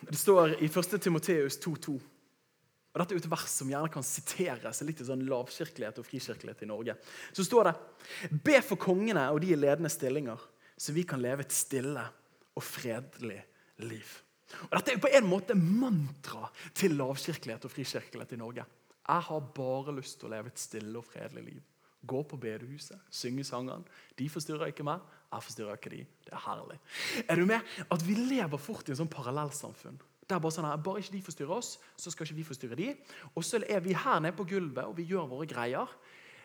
Det 0.00 0.16
står 0.16 0.56
i 0.62 0.68
1. 0.70 0.96
Timoteus 1.02 1.60
2,2. 1.60 1.98
Og 2.90 2.98
Dette 2.98 3.14
er 3.14 3.20
et 3.20 3.30
vers 3.30 3.50
som 3.52 3.68
gjerne 3.70 3.90
kan 3.92 4.06
siteres 4.06 4.80
litt 4.82 5.02
i 5.02 5.06
sånn 5.06 5.22
lavkirkelighet 5.28 6.00
og 6.02 6.06
frikirkelighet 6.08 6.64
i 6.64 6.70
Norge. 6.70 6.96
Så 7.36 7.46
står 7.46 7.68
det 7.70 8.40
Be 8.42 8.56
for 8.66 8.80
kongene 8.80 9.28
og 9.30 9.38
de 9.44 9.52
i 9.54 9.58
ledende 9.58 9.92
stillinger, 9.92 10.40
så 10.74 10.94
vi 10.96 11.04
kan 11.06 11.22
leve 11.22 11.44
et 11.44 11.54
stille 11.54 12.02
og 12.56 12.66
fredelig 12.66 13.38
liv. 13.86 14.16
Og 14.68 14.76
Dette 14.76 14.92
er 14.92 14.98
jo 14.98 15.04
på 15.04 15.12
en 15.14 15.28
måte 15.28 15.56
mantra 15.58 16.48
til 16.74 16.96
lavkirkelighet 16.98 17.66
og 17.66 17.72
frikirkelighet 17.72 18.36
i 18.36 18.40
Norge. 18.40 18.66
Jeg 19.10 19.26
har 19.26 19.50
bare 19.56 19.94
lyst 19.96 20.20
til 20.20 20.28
å 20.28 20.34
leve 20.34 20.52
et 20.52 20.60
stille 20.60 20.98
og 20.98 21.06
fredelig 21.06 21.44
liv. 21.46 21.62
Gå 22.06 22.22
på 22.24 22.38
bedehuset, 22.40 23.00
synge 23.12 23.44
sangene. 23.44 23.84
De 24.16 24.28
forstyrrer 24.32 24.70
ikke 24.72 24.86
meg, 24.86 25.02
jeg 25.30 25.46
forstyrrer 25.46 25.76
ikke 25.76 25.92
de. 25.92 26.04
Det 26.26 26.32
er 26.32 26.44
herlig. 26.46 26.78
Er 27.26 27.40
du 27.40 27.44
med? 27.48 27.74
At 27.92 28.06
vi 28.06 28.16
lever 28.16 28.62
fort 28.62 28.88
i 28.88 28.94
en 28.94 29.00
sånn 29.02 29.12
parallellsamfunn. 29.12 30.00
er 30.30 30.38
bare, 30.38 30.54
sånn 30.54 30.68
at 30.68 30.82
bare 30.82 31.02
ikke 31.02 31.16
de 31.16 31.22
forstyrrer 31.26 31.56
oss, 31.56 31.74
så 31.98 32.10
skal 32.10 32.26
ikke 32.26 32.38
vi 32.38 32.46
forstyrre 32.46 32.78
de. 32.78 32.88
Og 33.34 33.44
så 33.44 33.60
er 33.66 33.80
vi 33.84 33.94
her 33.94 34.20
nede 34.20 34.36
på 34.36 34.46
gulvet 34.46 34.86
og 34.86 34.96
vi 34.96 35.08
gjør 35.10 35.28
våre 35.28 35.46
greier. 35.50 35.90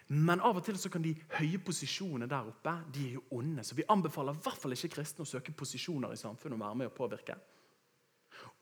Men 0.08 0.42
av 0.42 0.58
og 0.60 0.66
til 0.66 0.78
så 0.78 0.90
kan 0.94 1.02
de 1.02 1.16
høye 1.38 1.58
posisjonene 1.66 2.30
der 2.30 2.50
oppe 2.52 2.74
de 2.94 3.08
er 3.08 3.14
jo 3.16 3.24
onde. 3.38 3.64
Så 3.66 3.78
vi 3.78 3.88
anbefaler 3.90 4.36
i 4.36 4.42
hvert 4.44 4.62
fall 4.62 4.76
ikke 4.76 4.98
kristne 4.98 5.26
å 5.26 5.30
søke 5.30 5.54
posisjoner 5.56 6.14
i 6.14 6.20
samfunnet 6.20 6.58
og 6.58 6.66
være 6.66 6.82
med 6.82 6.92
å 6.92 6.98
påvirke. 6.98 7.38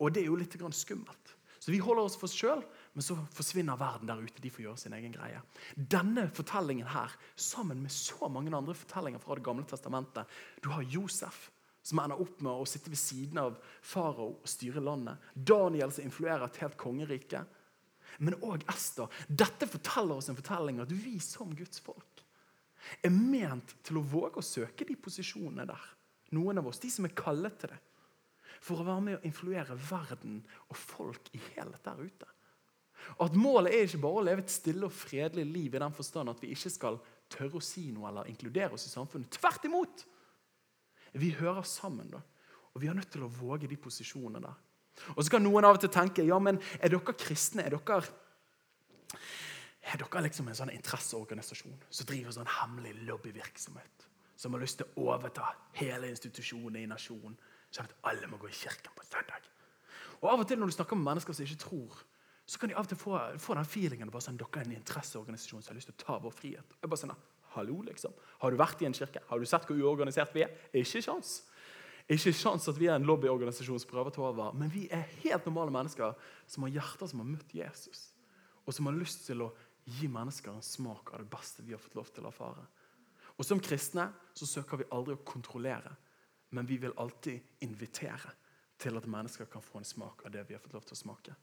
Og 0.01 0.13
det 0.13 0.23
er 0.23 0.31
jo 0.31 0.39
litt 0.39 0.55
skummelt. 0.73 1.35
Så 1.63 1.71
Vi 1.71 1.79
holder 1.79 2.03
oss 2.03 2.17
for 2.19 2.27
oss 2.27 2.35
sjøl, 2.35 2.59
men 2.91 3.05
så 3.05 3.15
forsvinner 3.31 3.79
verden 3.79 4.09
der 4.09 4.19
ute. 4.19 4.41
De 4.43 4.49
får 4.51 4.65
gjøre 4.65 4.81
sin 4.81 4.95
egen 4.97 5.13
greie. 5.15 5.39
Denne 5.75 6.25
fortellingen 6.27 6.89
her, 6.91 7.13
sammen 7.39 7.79
med 7.79 7.91
så 7.91 8.27
mange 8.27 8.51
andre 8.51 8.75
fortellinger 8.75 9.21
fra 9.23 9.35
Det 9.35 9.45
gamle 9.45 9.63
testamentet 9.63 10.27
Du 10.61 10.69
har 10.69 10.83
Josef, 10.83 11.51
som 11.81 11.99
ender 12.03 12.19
opp 12.19 12.41
med 12.41 12.51
å 12.51 12.67
sitte 12.67 12.91
ved 12.91 12.99
siden 12.99 13.39
av 13.39 13.55
farao 13.81 14.41
og 14.41 14.47
styre 14.47 14.83
landet. 14.83 15.15
Daniel, 15.33 15.91
som 15.91 16.03
influerer 16.03 16.43
et 16.45 16.59
helt 16.65 16.75
kongerike. 16.77 17.45
Men 18.19 18.35
òg 18.43 18.67
Ester. 18.67 19.07
Dette 19.27 19.67
forteller 19.67 20.19
oss 20.19 20.27
en 20.29 20.37
fortelling 20.37 20.83
at 20.83 20.91
vi 20.91 21.15
som 21.23 21.55
Guds 21.55 21.79
folk 21.79 22.25
er 22.99 23.15
ment 23.15 23.77
til 23.87 24.01
å 24.01 24.03
våge 24.03 24.41
å 24.41 24.43
søke 24.43 24.83
de 24.83 24.99
posisjonene 24.99 25.63
der. 25.69 25.89
Noen 26.35 26.59
av 26.59 26.67
oss, 26.67 26.83
de 26.83 26.91
som 26.91 27.07
er 27.07 27.15
kallet 27.15 27.55
til 27.61 27.71
det 27.71 27.79
for 28.63 28.79
å 28.79 28.87
være 28.87 29.03
med 29.03 29.17
å 29.17 29.25
influere 29.27 29.75
verden 29.89 30.39
og 30.69 30.79
folk 30.79 31.27
i 31.35 31.41
helhet 31.53 31.83
der 31.83 31.99
ute. 31.99 32.29
Og 33.17 33.25
at 33.27 33.35
Målet 33.35 33.75
er 33.75 33.87
ikke 33.87 34.03
bare 34.05 34.21
å 34.21 34.25
leve 34.25 34.45
et 34.45 34.53
stille 34.53 34.87
og 34.87 34.95
fredelig 34.95 35.43
liv 35.49 35.75
i 35.75 35.81
den 35.83 35.95
forstand 35.95 36.31
at 36.31 36.39
vi 36.39 36.53
ikke 36.55 36.71
skal 36.71 36.99
tørre 37.31 37.59
å 37.59 37.63
si 37.63 37.89
noe 37.91 38.07
eller 38.09 38.29
inkludere 38.31 38.77
oss 38.77 38.87
i 38.87 38.93
samfunnet. 38.93 39.33
Tvert 39.35 39.67
imot! 39.67 40.05
Vi 41.19 41.33
hører 41.37 41.65
sammen, 41.67 42.07
da. 42.09 42.21
Og 42.73 42.81
vi 42.81 42.89
er 42.89 42.97
nødt 42.97 43.11
til 43.13 43.25
å 43.25 43.31
våge 43.31 43.67
de 43.69 43.77
posisjonene 43.77 44.41
der. 44.41 44.61
Og 45.13 45.21
så 45.21 45.33
kan 45.33 45.43
noen 45.43 45.65
av 45.65 45.77
og 45.77 45.81
til 45.83 45.91
tenke 45.93 46.25
ja, 46.25 46.37
men 46.41 46.59
er 46.79 46.93
dere 46.93 47.15
kristne? 47.17 47.65
Er 47.65 47.75
dere, 47.75 47.99
er 49.91 50.01
dere 50.01 50.23
liksom 50.25 50.49
en 50.49 50.57
sånn 50.57 50.73
interesseorganisasjon 50.73 51.77
som 51.89 52.09
driver 52.09 52.33
sånn 52.33 52.49
hemmelig 52.61 52.95
lobbyvirksomhet? 53.09 54.07
Som 54.37 54.55
har 54.55 54.63
lyst 54.63 54.79
til 54.81 54.89
å 54.89 55.09
overta 55.13 55.51
hele 55.77 56.09
institusjonen 56.09 56.81
i 56.81 56.89
nasjonen? 56.89 57.35
Sånn 57.73 57.89
at 57.89 57.95
alle 58.09 58.29
må 58.29 58.39
gå 58.41 58.49
i 58.49 58.55
kirken 58.55 58.95
på 58.95 59.05
søndag. 59.07 59.45
Og 60.21 60.29
Av 60.31 60.41
og 60.43 60.47
til 60.47 60.59
når 60.59 60.71
du 60.71 60.75
snakker 60.77 60.99
med 60.99 61.09
mennesker 61.09 61.35
som 61.35 61.45
ikke 61.45 61.63
tror, 61.65 62.01
så 62.45 62.59
kan 62.59 62.69
de 62.69 62.75
av 62.75 62.83
og 62.83 62.91
til 62.91 62.99
få, 62.99 63.15
få 63.39 63.55
den 63.55 63.67
feelingen 63.67 64.11
bare 64.11 64.25
sånn, 64.25 64.37
dere 64.39 64.61
er 64.61 64.67
en 64.67 64.75
interesseorganisasjon 64.75 65.63
som 65.63 65.71
har 65.71 65.79
lyst 65.79 65.89
til 65.91 65.95
å 65.95 66.03
ta 66.03 66.17
vår 66.23 66.35
frihet. 66.35 66.75
Jeg 66.81 66.91
bare 66.91 67.01
sånn, 67.01 67.15
hallo 67.55 67.79
liksom. 67.87 68.15
Har 68.41 68.51
du 68.51 68.59
vært 68.59 68.83
i 68.83 68.87
en 68.89 68.95
kirke? 68.97 69.23
Har 69.29 69.39
du 69.39 69.47
sett 69.47 69.67
hvor 69.67 69.79
uorganisert 69.79 70.33
vi 70.35 70.43
er? 70.45 70.55
Ikke 70.75 71.01
sjans. 71.05 71.37
Ikke 72.11 72.33
sjans 72.35 72.67
at 72.67 72.79
vi 72.79 72.89
er 72.91 72.97
en 72.99 73.07
lobbyorganisasjon 73.07 73.79
som 73.79 73.91
prøver 73.91 74.11
å 74.11 74.15
ta 74.15 74.25
over, 74.27 74.55
men 74.59 74.71
vi 74.71 74.89
er 74.91 75.07
helt 75.23 75.47
normale 75.47 75.71
mennesker 75.71 76.17
som 76.51 76.65
har 76.67 76.73
hjerter 76.75 77.09
som 77.09 77.23
har 77.23 77.29
møtt 77.29 77.55
Jesus, 77.55 78.09
og 78.67 78.75
som 78.75 78.89
har 78.89 78.97
lyst 78.97 79.23
til 79.29 79.45
å 79.45 79.53
gi 79.87 80.09
mennesker 80.11 80.51
en 80.51 80.65
smak 80.65 81.13
av 81.13 81.23
det 81.23 81.31
beste 81.31 81.63
vi 81.63 81.75
har 81.75 81.81
fått 81.81 81.95
lov 81.95 82.11
til 82.11 82.27
å 82.27 82.31
erfare. 82.31 82.65
Og 83.39 83.47
Som 83.47 83.61
kristne 83.63 84.09
så 84.35 84.45
søker 84.45 84.83
vi 84.83 84.89
aldri 84.91 85.15
å 85.15 85.23
kontrollere, 85.25 85.95
men 86.53 86.67
vi 86.69 86.77
vil 86.81 86.95
alltid 87.01 87.65
invitere 87.65 88.33
til 88.79 88.97
at 88.97 89.07
mennesker 89.09 89.49
kan 89.51 89.63
få 89.63 89.81
en 89.81 89.87
smak 89.87 90.25
av 90.25 90.33
det 90.33 90.43
vi 90.47 90.55
har 90.55 90.61
fått 90.61 90.75
lov 90.75 90.85
til 90.87 90.97
å 90.97 91.01
smake. 91.01 91.35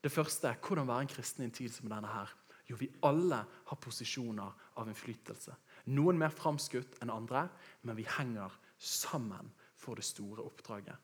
Det 0.00 0.12
første 0.12 0.48
er 0.48 0.60
hvordan 0.62 0.88
være 0.88 1.06
en 1.06 1.12
kristen 1.12 1.44
i 1.44 1.48
en 1.48 1.56
tid 1.56 1.72
som 1.74 1.90
denne 1.90 2.08
her. 2.08 2.32
Jo, 2.70 2.78
vi 2.78 2.88
alle 3.04 3.40
har 3.66 3.80
posisjoner 3.82 4.66
av 4.78 4.88
innflytelse. 4.88 5.56
Noen 5.90 6.18
mer 6.20 6.32
framskutt 6.34 7.00
enn 7.02 7.12
andre, 7.12 7.48
men 7.82 7.98
vi 7.98 8.06
henger 8.06 8.54
sammen 8.78 9.50
for 9.80 9.98
det 9.98 10.06
store 10.06 10.44
oppdraget. 10.46 10.94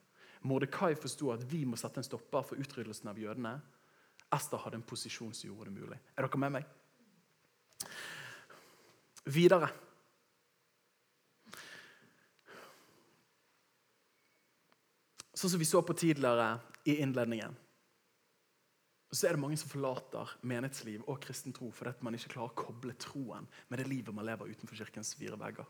Mordekai 0.47 0.93
forsto 0.95 1.33
at 1.33 1.43
vi 1.49 1.63
må 1.67 1.77
sette 1.79 1.99
en 1.99 2.07
stopper 2.07 2.45
for 2.45 2.61
utryddelsen 2.61 3.09
av 3.11 3.19
jødene. 3.19 3.57
Ester 4.33 4.61
hadde 4.61 4.79
en 4.79 4.87
posisjon 4.87 5.33
som 5.35 5.49
gjorde 5.49 5.71
det 5.71 5.81
mulig. 5.81 5.99
Er 6.15 6.25
dere 6.27 6.41
med 6.41 6.55
meg? 6.57 6.69
Videre. 9.27 9.69
Sånn 15.37 15.53
som 15.53 15.61
vi 15.61 15.69
så 15.69 15.83
på 15.85 15.93
tidligere 15.93 16.55
i 16.89 16.97
innledningen, 17.03 17.53
så 19.13 19.27
er 19.27 19.35
det 19.35 19.41
mange 19.41 19.57
som 19.59 19.69
forlater 19.71 20.31
menighetsliv 20.43 21.03
og 21.07 21.19
kristen 21.23 21.53
tro 21.55 21.69
fordi 21.71 21.93
man 22.03 22.17
ikke 22.17 22.33
klarer 22.33 22.51
å 22.51 22.63
koble 22.65 22.95
troen 22.99 23.45
med 23.69 23.79
det 23.79 23.85
livet 23.87 24.15
man 24.15 24.25
lever 24.27 24.49
utenfor 24.51 24.79
kirkens 24.81 25.13
fire 25.15 25.37
vegger. 25.39 25.67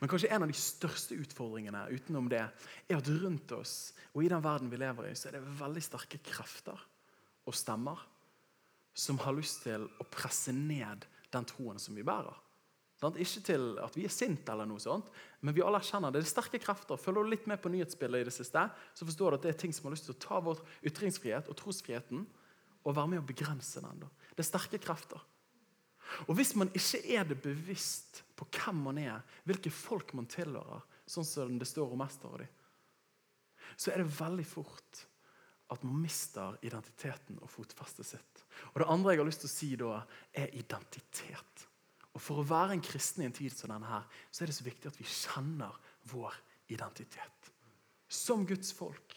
Men 0.00 0.10
kanskje 0.10 0.30
en 0.34 0.46
av 0.46 0.50
de 0.50 0.56
største 0.58 1.18
utfordringene 1.18 1.84
utenom 1.92 2.30
det 2.30 2.40
er 2.40 2.96
at 2.96 3.10
rundt 3.20 3.52
oss 3.54 3.74
og 4.14 4.24
i 4.24 4.30
den 4.30 4.42
verden 4.42 4.70
vi 4.72 4.80
lever 4.80 5.10
i, 5.10 5.14
så 5.18 5.28
er 5.28 5.38
det 5.38 5.58
veldig 5.60 5.84
sterke 5.84 6.22
krefter 6.24 6.86
og 7.48 7.56
stemmer 7.56 8.00
som 8.98 9.20
har 9.22 9.36
lyst 9.36 9.62
til 9.66 9.84
å 10.00 10.06
presse 10.10 10.54
ned 10.54 11.06
den 11.34 11.46
troen 11.46 11.78
som 11.82 11.94
vi 11.98 12.06
bærer. 12.06 12.34
Ikke 12.98 13.42
til 13.46 13.76
at 13.78 13.94
vi 13.94 14.04
er 14.08 14.10
sinte, 14.10 14.50
eller 14.50 14.66
noe 14.66 14.82
sånt, 14.82 15.06
men 15.46 15.54
vi 15.54 15.62
alle 15.62 15.78
erkjenner 15.78 16.10
det. 16.10 16.24
Det 16.24 16.26
er 16.26 16.32
sterke 16.32 16.58
krefter. 16.58 16.98
Følger 16.98 17.22
du 17.22 17.30
litt 17.30 17.46
med 17.46 17.60
på 17.62 17.70
nyhetsbildet 17.70 18.24
i 18.24 18.26
det 18.26 18.34
siste, 18.34 18.64
så 18.94 19.06
forstår 19.06 19.30
du 19.30 19.38
at 19.38 19.46
det 19.46 19.52
er 19.52 19.60
ting 19.62 19.74
som 19.74 19.86
har 19.86 19.94
lyst 19.94 20.08
til 20.08 20.16
å 20.16 20.22
ta 20.24 20.40
vår 20.42 20.62
ytringsfrihet 20.90 21.50
og 21.52 21.58
trosfriheten 21.60 22.24
og 22.82 22.96
være 22.96 23.12
med 23.12 23.22
å 23.22 23.28
begrense 23.28 23.82
den. 23.84 24.02
Det 24.34 24.42
er 24.42 24.48
sterke 24.48 24.80
krefter. 24.82 25.22
Og 26.26 26.34
Hvis 26.38 26.54
man 26.58 26.72
ikke 26.74 27.02
er 27.14 27.28
det 27.28 27.38
bevisst 27.44 28.22
på 28.38 28.48
hvem 28.56 28.82
man 28.88 28.98
er, 28.98 29.22
hvilke 29.46 29.70
folk 29.70 30.14
man 30.16 30.26
tilhører, 30.30 30.82
sånn 31.08 31.26
som 31.26 31.58
det 31.60 31.68
står 31.68 31.94
om 31.94 32.02
Ester 32.04 32.32
og 32.32 32.42
de, 32.42 32.48
så 33.78 33.92
er 33.92 34.02
det 34.02 34.18
veldig 34.18 34.46
fort 34.48 35.04
at 35.68 35.82
man 35.84 36.00
mister 36.00 36.56
identiteten 36.64 37.38
og 37.44 37.50
fotfestet 37.52 38.08
sitt. 38.08 38.44
Og 38.72 38.80
Det 38.80 38.88
andre 38.88 39.12
jeg 39.12 39.20
har 39.20 39.28
lyst 39.28 39.44
til 39.44 39.50
å 39.50 39.54
si 39.54 39.70
da, 39.76 39.98
er 40.32 40.54
identitet. 40.56 41.67
Og 42.18 42.24
For 42.24 42.42
å 42.42 42.48
være 42.50 42.74
en 42.74 42.82
kristen 42.82 43.22
i 43.22 43.28
en 43.28 43.36
tid 43.36 43.54
som 43.54 43.70
denne 43.70 43.86
her, 43.86 44.06
så 44.34 44.42
er 44.42 44.50
det 44.50 44.56
så 44.58 44.66
viktig 44.66 44.90
at 44.90 44.98
vi 44.98 45.06
kjenner 45.06 45.76
vår 46.10 46.34
identitet. 46.74 47.50
Som 48.10 48.42
Guds 48.48 48.72
folk, 48.74 49.14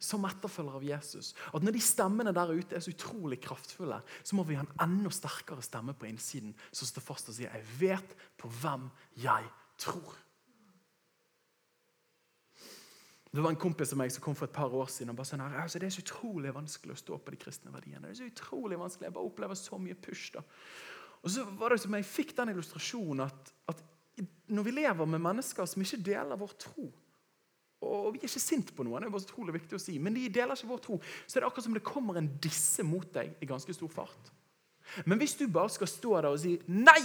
som 0.00 0.24
etterfølgere 0.26 0.80
av 0.80 0.86
Jesus. 0.88 1.28
At 1.54 1.62
Når 1.62 1.76
de 1.76 1.82
stemmene 1.84 2.32
der 2.34 2.50
ute 2.50 2.74
er 2.74 2.82
så 2.82 2.90
utrolig 2.90 3.38
kraftfulle, 3.44 4.00
så 4.24 4.34
må 4.34 4.42
vi 4.48 4.56
ha 4.58 4.64
en 4.64 4.82
enda 4.82 5.12
sterkere 5.14 5.62
stemme 5.62 5.94
på 5.94 6.08
innsiden 6.08 6.56
som 6.72 6.90
står 6.90 7.06
fast 7.06 7.30
og 7.30 7.38
sier 7.38 7.54
'Jeg 7.54 7.66
vet 7.78 8.16
på 8.36 8.48
hvem 8.48 8.90
jeg 9.14 9.46
tror'. 9.78 10.18
Det 13.30 13.42
var 13.42 13.50
en 13.50 13.56
kompis 13.56 13.92
av 13.92 13.98
meg 13.98 14.10
som 14.10 14.22
kom 14.22 14.34
for 14.34 14.48
et 14.48 14.52
par 14.52 14.72
år 14.74 14.88
siden 14.90 15.10
og 15.10 15.16
bare 15.16 15.26
sånn 15.26 15.40
her, 15.40 15.62
altså 15.62 15.78
det 15.78 15.86
er 15.86 15.90
så 15.90 16.02
utrolig 16.02 16.50
vanskelig 16.54 16.96
å 16.96 16.98
stå 16.98 17.18
på 17.18 17.30
de 17.30 17.36
kristne 17.36 17.70
verdiene. 17.70 18.08
Det 18.08 18.10
er 18.10 18.14
så 18.14 18.32
utrolig 18.32 18.78
vanskelig, 18.78 19.06
Jeg 19.06 19.12
bare 19.12 19.24
opplever 19.24 19.54
så 19.54 19.78
mye 19.78 19.94
push. 19.94 20.32
da. 20.32 20.42
Og 21.20 21.30
så 21.30 21.44
var 21.58 21.72
det 21.72 21.82
som 21.82 21.94
Jeg 21.94 22.08
fikk 22.08 22.34
den 22.36 22.54
illustrasjonen 22.54 23.26
at, 23.26 23.52
at 23.68 23.82
når 24.50 24.66
vi 24.66 24.72
lever 24.74 25.08
med 25.08 25.22
mennesker 25.22 25.68
som 25.68 25.82
ikke 25.82 26.02
deler 26.10 26.40
vår 26.40 26.56
tro 26.60 26.88
og 27.80 28.12
Vi 28.12 28.20
er 28.20 28.28
ikke 28.28 28.42
sint 28.42 28.72
på 28.76 28.84
noen, 28.84 29.00
det 29.00 29.08
er 29.08 29.12
bare 29.14 29.22
så 29.24 29.30
utrolig 29.30 29.54
viktig 29.56 29.78
å 29.78 29.80
si, 29.80 29.94
men 30.02 30.12
de 30.12 30.26
deler 30.28 30.52
ikke 30.52 30.68
vår 30.68 30.82
tro. 30.84 30.98
Så 31.24 31.38
er 31.38 31.40
det 31.42 31.48
akkurat 31.48 31.64
som 31.64 31.76
det 31.76 31.86
kommer 31.86 32.18
en 32.20 32.28
disse 32.44 32.84
mot 32.84 33.06
deg 33.14 33.38
i 33.40 33.48
ganske 33.48 33.72
stor 33.72 33.88
fart. 33.94 34.28
Men 35.08 35.20
hvis 35.20 35.36
du 35.38 35.46
bare 35.48 35.72
skal 35.72 35.88
stå 35.88 36.12
der 36.18 36.28
og 36.28 36.40
si 36.42 36.58
'Nei! 36.68 37.00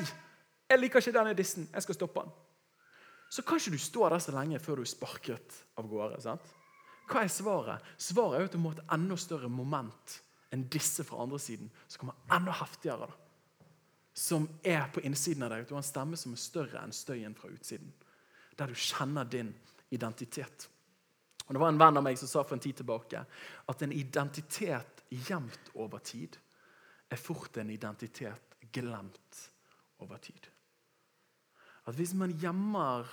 Jeg 0.67 0.81
liker 0.81 0.99
ikke 0.99 1.15
denne 1.15 1.37
dissen. 1.37 1.69
Jeg 1.71 1.85
skal 1.85 1.95
stoppe 1.95 2.25
den.' 2.25 2.35
Så 3.29 3.41
kan 3.41 3.57
ikke 3.57 3.71
du 3.71 3.77
stå 3.77 4.09
der 4.09 4.19
så 4.19 4.35
lenge 4.35 4.59
før 4.59 4.75
du 4.75 4.81
er 4.81 4.91
sparket 4.91 5.63
av 5.77 5.87
gårde. 5.87 6.21
sant? 6.21 6.53
Hva 7.07 7.23
er 7.23 7.31
svaret? 7.31 7.81
Svaret 7.97 8.35
er 8.35 8.39
jo 8.39 8.45
at 8.45 8.53
du 8.53 8.57
må 8.57 8.73
ha 8.73 8.75
et 8.75 8.91
enda 8.91 9.15
større 9.15 9.49
moment 9.49 10.21
enn 10.51 10.67
disse 10.69 11.03
fra 11.03 11.23
andre 11.23 11.39
siden, 11.39 11.71
som 11.87 11.99
kommer 11.99 12.15
enda 12.35 12.51
heftigere. 12.51 13.07
da 13.07 13.24
som 14.15 14.47
er 14.63 14.87
på 14.93 15.03
innsiden 15.03 15.43
av 15.43 15.51
deg. 15.51 15.65
At 15.65 15.69
du 15.69 15.75
har 15.75 15.83
en 15.83 15.87
stemme 15.87 16.19
som 16.19 16.33
er 16.33 16.39
større 16.39 16.81
enn 16.81 16.95
støyen 16.95 17.35
fra 17.35 17.51
utsiden. 17.51 17.91
Der 18.55 18.71
du 18.71 18.77
kjenner 18.79 19.27
din 19.27 19.51
identitet. 19.91 20.69
Og 21.45 21.53
Det 21.53 21.61
var 21.61 21.69
en 21.69 21.81
venn 21.81 21.99
av 21.99 22.05
meg 22.05 22.17
som 22.17 22.31
sa 22.31 22.43
for 22.43 22.55
en 22.55 22.63
tid 22.63 22.79
tilbake 22.79 23.21
at 23.69 23.81
en 23.83 23.93
identitet 23.93 25.03
gjemt 25.11 25.71
over 25.75 26.01
tid 26.01 26.39
er 27.11 27.21
fort 27.21 27.59
en 27.61 27.69
identitet 27.69 28.55
glemt 28.73 29.41
over 30.01 30.17
tid. 30.17 30.47
At 31.85 31.95
hvis 31.99 32.15
man 32.17 32.33
gjemmer 32.41 33.05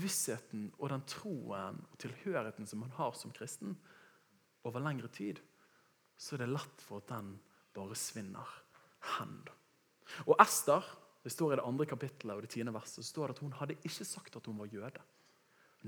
vissheten 0.00 0.70
og 0.78 0.88
den 0.92 1.04
troen 1.10 1.82
og 1.90 1.98
tilhørigheten 2.00 2.66
som 2.70 2.80
man 2.86 2.94
har 2.96 3.12
som 3.18 3.34
kristen, 3.34 3.76
over 4.64 4.82
lengre 4.84 5.08
tid, 5.08 5.38
så 6.20 6.36
er 6.36 6.44
det 6.44 6.52
lett 6.52 6.82
for 6.84 7.00
at 7.00 7.08
den 7.12 7.32
bare 7.76 7.96
svinner 7.96 8.48
hen. 9.16 9.38
Og 10.26 10.36
Ester 10.42 10.86
det 11.22 11.32
står 11.34 11.52
i 11.52 11.56
det 11.58 11.66
andre 11.68 11.86
kapittelet 11.88 12.36
og 12.36 12.44
det 12.44 12.52
tiende 12.54 12.72
verset, 12.72 13.04
står 13.04 13.28
det 13.28 13.36
at 13.36 13.42
hun 13.44 13.56
hadde 13.58 13.76
ikke 13.84 14.06
sagt 14.08 14.36
at 14.38 14.46
hun 14.48 14.60
var 14.60 14.72
jøde 14.72 15.02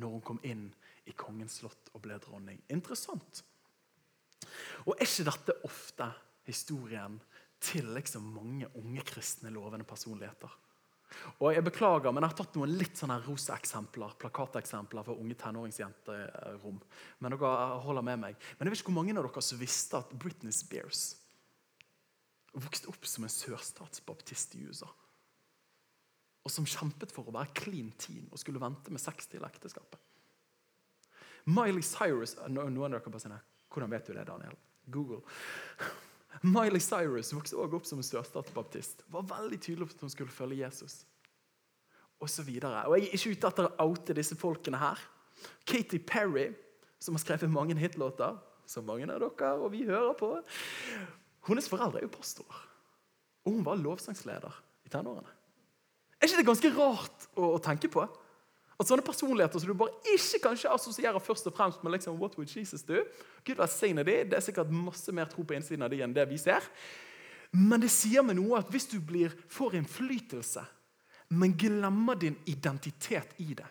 når 0.00 0.14
hun 0.14 0.24
kom 0.24 0.40
inn 0.48 0.66
i 1.08 1.12
kongens 1.16 1.58
slott 1.60 1.90
og 1.92 2.02
ble 2.04 2.16
dronning. 2.20 2.60
Interessant. 2.72 3.42
Og 4.88 4.96
Er 4.96 5.04
ikke 5.04 5.28
dette 5.28 5.56
ofte 5.68 6.08
historien 6.48 7.18
til 7.62 7.92
liksom 7.94 8.24
mange 8.34 8.68
unge 8.80 9.04
kristne 9.06 9.52
lovende 9.52 9.84
personligheter? 9.84 10.50
Og 11.44 11.52
jeg 11.52 11.64
beklager, 11.64 12.08
men 12.10 12.24
jeg 12.24 12.32
har 12.32 12.38
tatt 12.38 12.54
noen 12.56 12.72
litt 12.80 12.96
sånne 12.96 13.18
rosa 13.26 13.56
eksempler, 13.60 14.14
plakateksempler 14.20 15.04
for 15.04 15.20
unge 15.20 15.36
tenåringsjenterom. 15.36 16.78
Men 17.20 17.36
dere 17.36 17.50
holder 17.84 18.06
med 18.06 18.22
meg. 18.24 18.38
Men 18.56 18.66
jeg 18.66 18.72
vet 18.72 18.80
ikke 18.80 18.94
hvor 18.94 19.02
mange 19.02 19.16
av 19.18 19.28
dere 19.28 19.44
som 19.44 19.60
visste 19.60 20.00
at 20.00 20.14
Britney 20.16 20.56
Spears 20.56 21.10
vokste 22.52 22.90
opp 22.92 23.06
som 23.08 23.24
en 23.24 23.32
sørstatsbaptist 23.32 24.56
i 24.58 24.66
USA. 24.66 24.88
Og 26.42 26.50
som 26.50 26.66
kjempet 26.66 27.12
for 27.14 27.28
å 27.28 27.34
være 27.34 27.54
clean 27.56 27.92
teen 28.00 28.26
og 28.30 28.40
skulle 28.40 28.60
vente 28.62 28.92
med 28.92 29.00
sex 29.00 29.30
til 29.30 29.44
ekteskapet. 29.46 30.00
Miley 31.48 31.82
Cyrus 31.82 32.36
Noen 32.46 32.76
av 32.78 32.92
dere 32.92 33.10
bare 33.10 33.22
sier 33.22 33.40
Hvordan 33.72 33.90
vet 33.90 34.06
du 34.06 34.12
det, 34.14 34.26
Daniel? 34.28 34.56
Google. 34.92 35.22
Miley 36.54 36.82
Cyrus 36.82 37.32
vokste 37.32 37.56
også 37.56 37.78
opp 37.78 37.88
som 37.88 38.02
en 38.02 38.06
sørstatsbaptist. 38.06 39.06
Var 39.12 39.30
veldig 39.30 39.58
tydelig 39.62 39.88
på 39.88 39.96
at 39.96 40.04
hun 40.04 40.12
skulle 40.12 40.34
følge 40.34 40.60
Jesus. 40.60 41.02
Og 42.20 42.30
så 42.30 42.44
videre. 42.46 42.84
Og 42.86 42.98
Jeg 42.98 43.08
er 43.08 43.16
ikke 43.16 43.32
ute 43.32 43.48
etter 43.48 43.68
å 43.68 43.88
oute 43.88 44.16
disse 44.18 44.36
folkene 44.38 44.80
her. 44.82 45.00
Katy 45.66 46.02
Perry, 46.06 46.50
som 47.02 47.16
har 47.16 47.24
skrevet 47.24 47.50
mange 47.50 47.78
hitlåter, 47.78 48.36
som 48.66 48.86
mange 48.86 49.08
av 49.10 49.24
dere 49.24 49.54
og 49.58 49.72
vi 49.72 49.82
hører 49.88 50.14
på, 50.18 50.34
hennes 51.50 51.68
foreldre 51.70 52.00
er 52.00 52.06
jo 52.06 52.14
pastorer. 52.14 52.64
Og 53.42 53.56
hun 53.56 53.64
var 53.66 53.80
lovsangsleder 53.80 54.58
i 54.86 54.90
tenårene. 54.92 55.30
Er 56.20 56.28
ikke 56.28 56.38
det 56.38 56.46
ganske 56.46 56.70
rart 56.76 57.24
å, 57.34 57.56
å, 57.56 57.62
tenke 57.62 57.90
på? 57.90 58.04
At 58.78 58.88
sånne 58.88 59.02
personligheter 59.06 59.58
som 59.58 59.70
du 59.70 59.78
bare 59.78 60.14
ikke 60.14 60.44
kanskje 60.44 60.70
assosierer 60.70 61.22
først 61.22 61.48
og 61.50 61.56
fremst 61.56 61.82
med 61.82 61.96
liksom, 61.96 62.18
What 62.20 62.36
would 62.38 62.50
Jesus 62.50 62.84
do? 62.86 63.00
Gud 63.42 63.58
velsigne 63.58 64.04
de. 64.06 64.20
Det 64.30 64.38
er 64.38 64.44
sikkert 64.44 64.70
masse 64.74 65.14
mer 65.14 65.30
tro 65.30 65.42
på 65.46 65.56
innsiden 65.56 65.82
av 65.82 65.90
de 65.90 66.02
enn 66.06 66.14
det 66.14 66.28
vi 66.30 66.38
ser. 66.38 66.62
Men 67.58 67.82
det 67.82 67.90
sier 67.92 68.22
meg 68.24 68.38
noe 68.38 68.62
at 68.62 68.70
hvis 68.72 68.86
du 68.94 69.00
blir, 69.02 69.34
får 69.50 69.76
innflytelse, 69.80 70.62
men 71.34 71.56
glemmer 71.58 72.16
din 72.20 72.38
identitet 72.48 73.34
i 73.42 73.52
det, 73.56 73.66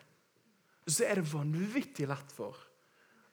så 0.86 1.06
er 1.06 1.18
det 1.20 1.32
vanvittig 1.32 2.08
lett 2.10 2.34
for 2.34 2.58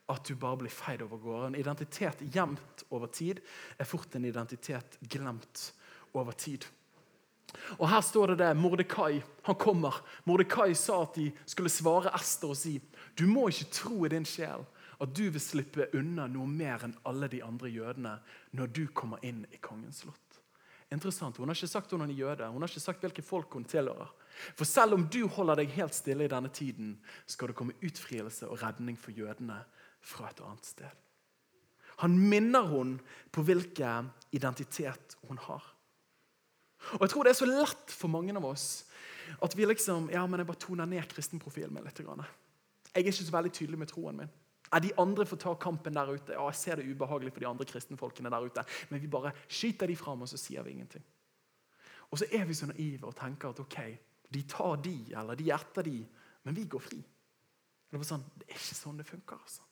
at 0.09 0.25
du 0.25 0.35
bare 0.39 0.57
blir 0.63 0.73
feid 0.73 1.03
over 1.05 1.21
gårde. 1.21 1.51
En 1.51 1.59
identitet 1.59 2.21
gjemt 2.33 2.83
over 2.89 3.11
tid 3.13 3.41
er 3.77 3.87
fort 3.87 4.15
en 4.15 4.25
identitet 4.25 4.97
glemt 5.01 5.69
over 6.17 6.33
tid. 6.33 6.65
Og 7.77 7.87
Her 7.89 8.01
står 8.05 8.33
det 8.33 8.41
det. 8.43 8.49
Mordekai 8.57 9.21
han 9.43 9.57
kommer. 9.57 10.01
Mordekai 10.25 10.73
sa 10.77 11.03
at 11.03 11.17
de 11.17 11.29
skulle 11.45 11.71
svare 11.73 12.13
Ester 12.17 12.53
og 12.53 12.57
si 12.57 12.77
du 13.17 13.25
må 13.27 13.49
ikke 13.49 13.71
tro 13.73 14.05
i 14.05 14.11
din 14.13 14.27
sjel 14.27 14.65
at 14.99 15.13
du 15.15 15.29
vil 15.31 15.41
slippe 15.41 15.87
unna 15.95 16.27
noe 16.27 16.47
mer 16.47 16.83
enn 16.85 16.97
alle 17.07 17.29
de 17.31 17.41
andre 17.43 17.71
jødene 17.71 18.17
når 18.57 18.73
du 18.75 18.83
kommer 18.93 19.21
inn 19.25 19.45
i 19.51 19.61
kongens 19.63 20.03
slott. 20.03 20.39
Interessant, 20.91 21.37
Hun 21.37 21.47
har 21.47 21.55
ikke 21.55 21.69
sagt 21.69 21.91
hun 21.91 22.01
er 22.01 22.15
jøde, 22.17 22.47
hun 22.49 22.61
har 22.61 22.69
ikke 22.69 22.81
sagt 22.81 23.03
hvilke 23.03 23.21
folk 23.21 23.53
hun 23.53 23.63
tilhører. 23.63 24.09
For 24.57 24.65
selv 24.65 24.93
om 24.93 25.05
du 25.05 25.27
holder 25.27 25.61
deg 25.61 25.75
helt 25.75 25.93
stille 25.93 26.25
i 26.25 26.31
denne 26.31 26.49
tiden, 26.49 26.95
skal 27.27 27.51
det 27.51 27.55
komme 27.55 27.77
utfrielse 27.85 28.47
og 28.47 28.61
redning 28.63 28.97
for 28.97 29.11
jødene 29.11 29.59
fra 30.01 30.29
et 30.29 30.41
annet 30.45 30.65
sted. 30.65 31.05
Han 31.99 32.15
minner 32.31 32.67
hun 32.69 32.95
på 33.31 33.43
hvilken 33.43 34.11
identitet 34.31 35.17
hun 35.27 35.37
har. 35.37 35.63
Og 36.95 37.01
Jeg 37.01 37.09
tror 37.09 37.23
det 37.23 37.33
er 37.33 37.41
så 37.41 37.49
lett 37.49 37.91
for 37.91 38.11
mange 38.11 38.35
av 38.35 38.45
oss 38.45 38.85
at 39.43 39.55
vi 39.57 39.65
liksom, 39.67 40.07
ja, 40.13 40.23
men 40.25 40.41
jeg 40.41 40.47
bare 40.47 40.63
toner 40.63 40.87
ned 40.89 41.09
kristenprofilen 41.11 41.73
min 41.73 41.85
litt. 41.85 41.99
Jeg 41.99 42.95
er 42.95 43.03
ikke 43.03 43.17
så 43.19 43.35
veldig 43.35 43.51
tydelig 43.53 43.79
med 43.79 43.91
troen 43.91 44.21
min. 44.23 44.31
De 44.69 44.91
andre 45.01 45.25
får 45.25 45.41
ta 45.41 45.53
kampen 45.57 45.97
der 45.97 46.11
ute. 46.13 46.33
Ja, 46.33 46.45
jeg 46.49 46.57
ser 46.57 46.79
det 46.79 46.87
ubehagelig 46.89 47.33
for 47.33 47.43
de 47.43 47.49
andre 47.49 47.65
kristenfolkene 47.65 48.29
der 48.29 48.45
ute. 48.45 48.63
Men 48.89 49.01
vi 49.01 49.09
bare 49.09 49.33
skyter 49.47 49.89
de 49.89 49.95
fram, 49.97 50.21
og 50.21 50.29
så 50.29 50.37
sier 50.37 50.63
vi 50.65 50.75
ingenting. 50.77 51.03
Og 52.09 52.21
så 52.21 52.29
er 52.31 52.45
vi 52.45 52.57
så 52.57 52.69
naive 52.69 53.09
og 53.09 53.17
tenker 53.17 53.49
at 53.49 53.61
ok, 53.61 53.79
de 54.33 54.43
tar 54.49 54.75
de, 54.85 54.97
eller 55.17 55.37
de 55.37 55.49
etter 55.53 55.85
de, 55.85 55.97
men 56.45 56.55
vi 56.55 56.65
går 56.69 56.81
fri. 56.81 56.99
Det, 57.89 58.01
sånn, 58.05 58.23
det 58.37 58.45
er 58.49 58.57
ikke 58.57 58.77
sånn 58.77 59.01
det 59.01 59.07
funker. 59.09 59.41
altså. 59.41 59.65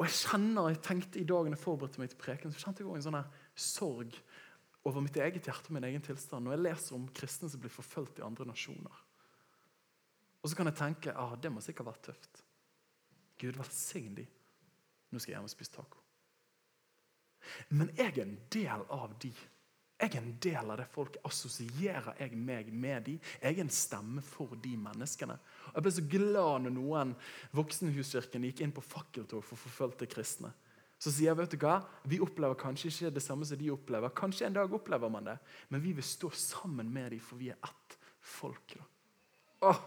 Og 0.00 0.06
Jeg 0.08 0.16
kjenner, 0.16 0.70
jeg 0.72 0.80
tenkte 0.80 1.20
I 1.20 1.26
dag 1.28 1.44
når 1.44 1.58
jeg 1.58 1.60
forberedte 1.60 2.00
meg 2.00 2.08
til 2.08 2.20
preken, 2.22 2.52
så 2.52 2.62
kjente 2.62 2.80
jeg 2.80 2.88
også 2.88 3.00
en 3.02 3.06
sånn 3.10 3.34
sorg 3.52 4.16
over 4.88 5.04
mitt 5.04 5.18
eget 5.20 5.44
hjerte 5.44 5.68
og 5.68 5.76
min 5.76 5.84
egen 5.90 6.04
tilstand 6.04 6.46
når 6.46 6.56
jeg 6.56 6.64
leser 6.64 6.96
om 6.96 7.08
kristne 7.12 7.50
som 7.52 7.60
blir 7.60 7.72
forfulgt 7.74 8.22
i 8.22 8.24
andre 8.24 8.46
nasjoner. 8.48 9.02
Og 10.40 10.48
så 10.48 10.56
kan 10.56 10.70
jeg 10.70 10.78
tenke 10.78 11.12
ah, 11.12 11.34
det 11.36 11.52
må 11.52 11.60
sikkert 11.60 11.90
være 11.90 12.04
tøft. 12.08 12.40
Gud 13.40 13.60
velsign 13.60 14.16
de. 14.16 14.24
Nå 15.10 15.20
skal 15.20 15.34
jeg 15.34 15.36
hjem 15.36 15.50
og 15.50 15.52
spise 15.52 15.74
taco. 15.74 16.00
Men 17.68 17.92
jeg 17.98 18.14
er 18.14 18.24
en 18.24 18.36
del 18.52 18.84
av 18.96 19.12
de. 19.20 19.34
Jeg 20.00 20.14
er 20.14 20.22
en 20.22 20.32
del 20.40 20.70
av 20.72 20.78
det 20.80 20.86
folk 20.88 21.18
assosierer 21.28 22.16
jeg 22.22 22.38
meg 22.38 22.70
med 22.72 23.04
de. 23.04 23.18
Jeg 23.42 23.58
er 23.58 23.60
en 23.60 23.72
stemme 23.74 24.22
for 24.24 24.56
de 24.64 24.72
menneskene. 24.80 25.36
Og 25.68 25.76
jeg 25.76 25.84
ble 25.84 25.92
så 25.92 26.04
glad 26.14 26.64
når 26.64 26.74
noen 26.76 27.12
Voksenhuskirken 27.56 28.46
gikk 28.48 28.64
inn 28.64 28.72
på 28.72 28.84
fakkeltog 28.84 29.44
for 29.44 29.60
forfulgte 29.60 30.08
kristne. 30.08 30.54
Så 31.00 31.12
sier 31.12 31.36
vet 31.36 31.52
du 31.52 31.60
hva, 31.60 31.82
Vi 32.04 32.20
opplever 32.20 32.56
kanskje 32.60 32.88
ikke 32.88 33.12
det 33.16 33.24
samme 33.24 33.44
som 33.48 33.60
de 33.60 33.70
opplever. 33.72 34.12
Kanskje 34.16 34.48
en 34.48 34.56
dag 34.56 34.72
opplever 34.72 35.12
man 35.12 35.28
det, 35.28 35.38
men 35.68 35.84
vi 35.84 35.92
vil 35.96 36.04
stå 36.04 36.32
sammen 36.32 36.92
med 36.92 37.12
dem, 37.12 37.20
for 37.20 37.40
vi 37.40 37.52
er 37.52 37.60
ett 37.60 37.96
folk. 38.20 38.76
Åh, 39.64 39.80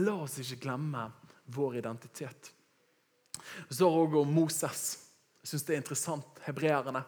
La 0.00 0.14
oss 0.24 0.38
ikke 0.40 0.62
glemme 0.64 1.04
vår 1.52 1.82
identitet. 1.82 2.52
Så 3.68 3.74
står 3.74 3.96
også 4.06 4.22
om 4.22 4.30
Moses. 4.32 4.84
Jeg 5.42 5.50
synes 5.50 5.66
det 5.68 5.74
er 5.74 5.82
interessant. 5.82 6.40
Hebreerne. 6.46 7.02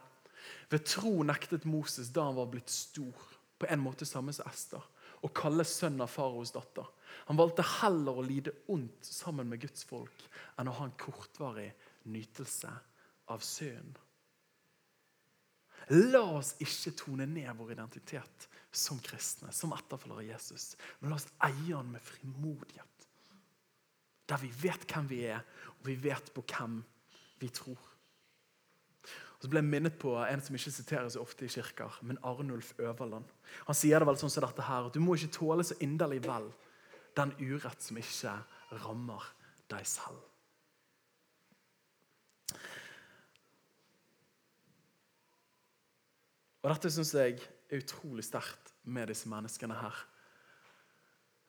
Ved 0.72 0.86
tro 0.88 1.22
nektet 1.26 1.66
Moses 1.68 2.10
da 2.14 2.28
han 2.28 2.38
var 2.38 2.50
blitt 2.52 2.72
stor, 2.72 3.30
på 3.58 3.68
en 3.70 3.82
måte 3.82 4.06
samme 4.08 4.32
som 4.34 4.48
Ester, 4.50 4.82
å 5.24 5.30
kalle 5.32 5.64
sønn 5.64 6.00
av 6.04 6.10
faraos 6.12 6.52
datter. 6.52 6.86
Han 7.28 7.38
valgte 7.40 7.64
heller 7.80 8.18
å 8.18 8.24
lide 8.24 8.52
ondt 8.72 9.06
sammen 9.08 9.48
med 9.48 9.62
Guds 9.62 9.86
folk 9.88 10.24
enn 10.60 10.68
å 10.68 10.74
ha 10.76 10.88
en 10.88 10.98
kortvarig 11.00 11.70
nytelse 12.12 12.72
av 13.32 13.44
synd. 13.44 14.00
La 15.92 16.22
oss 16.38 16.54
ikke 16.64 16.94
tone 16.96 17.26
ned 17.28 17.50
vår 17.58 17.74
identitet 17.74 18.48
som 18.74 18.98
kristne, 19.04 19.52
som 19.52 19.72
etterfølgere 19.76 20.24
av 20.24 20.28
Jesus, 20.32 20.74
men 21.00 21.12
la 21.12 21.18
oss 21.18 21.28
eie 21.46 21.74
han 21.76 21.92
med 21.92 22.04
frimodighet. 22.04 23.08
Der 24.24 24.40
vi 24.40 24.48
vet 24.64 24.86
hvem 24.88 25.08
vi 25.10 25.20
er, 25.28 25.44
og 25.78 25.88
vi 25.88 25.96
vet 26.00 26.32
på 26.34 26.44
hvem 26.48 26.78
vi 27.40 27.50
tror. 27.52 27.80
Så 29.44 29.50
ble 29.52 29.60
jeg 29.60 29.68
minnet 29.68 29.98
på 30.00 30.14
en 30.24 30.40
som 30.40 30.56
ikke 30.56 30.70
siteres 30.72 31.18
ofte 31.20 31.44
i 31.44 31.50
kirker, 31.52 31.98
men 32.00 32.16
Arnulf 32.24 32.70
Øverland. 32.80 33.26
Han 33.68 33.76
sier 33.76 34.00
det 34.00 34.06
vel 34.08 34.16
sånn 34.16 34.30
som 34.32 34.40
dette 34.40 34.64
her, 34.64 34.86
at 34.88 34.94
du 34.96 35.02
må 35.04 35.18
ikke 35.18 35.34
tåle 35.36 35.66
så 35.68 35.76
inderlig 35.84 36.22
vel 36.24 36.46
den 37.12 37.34
urett 37.42 37.84
som 37.84 37.98
ikke 38.00 38.32
rammer 38.86 39.26
deg 39.68 39.84
selv. 39.84 40.22
Og 46.64 46.72
Dette 46.72 46.94
syns 46.96 47.12
jeg 47.12 47.36
er 47.36 47.84
utrolig 47.84 48.24
sterkt 48.24 48.72
med 48.88 49.12
disse 49.12 49.28
menneskene 49.28 49.76
her. 49.76 50.00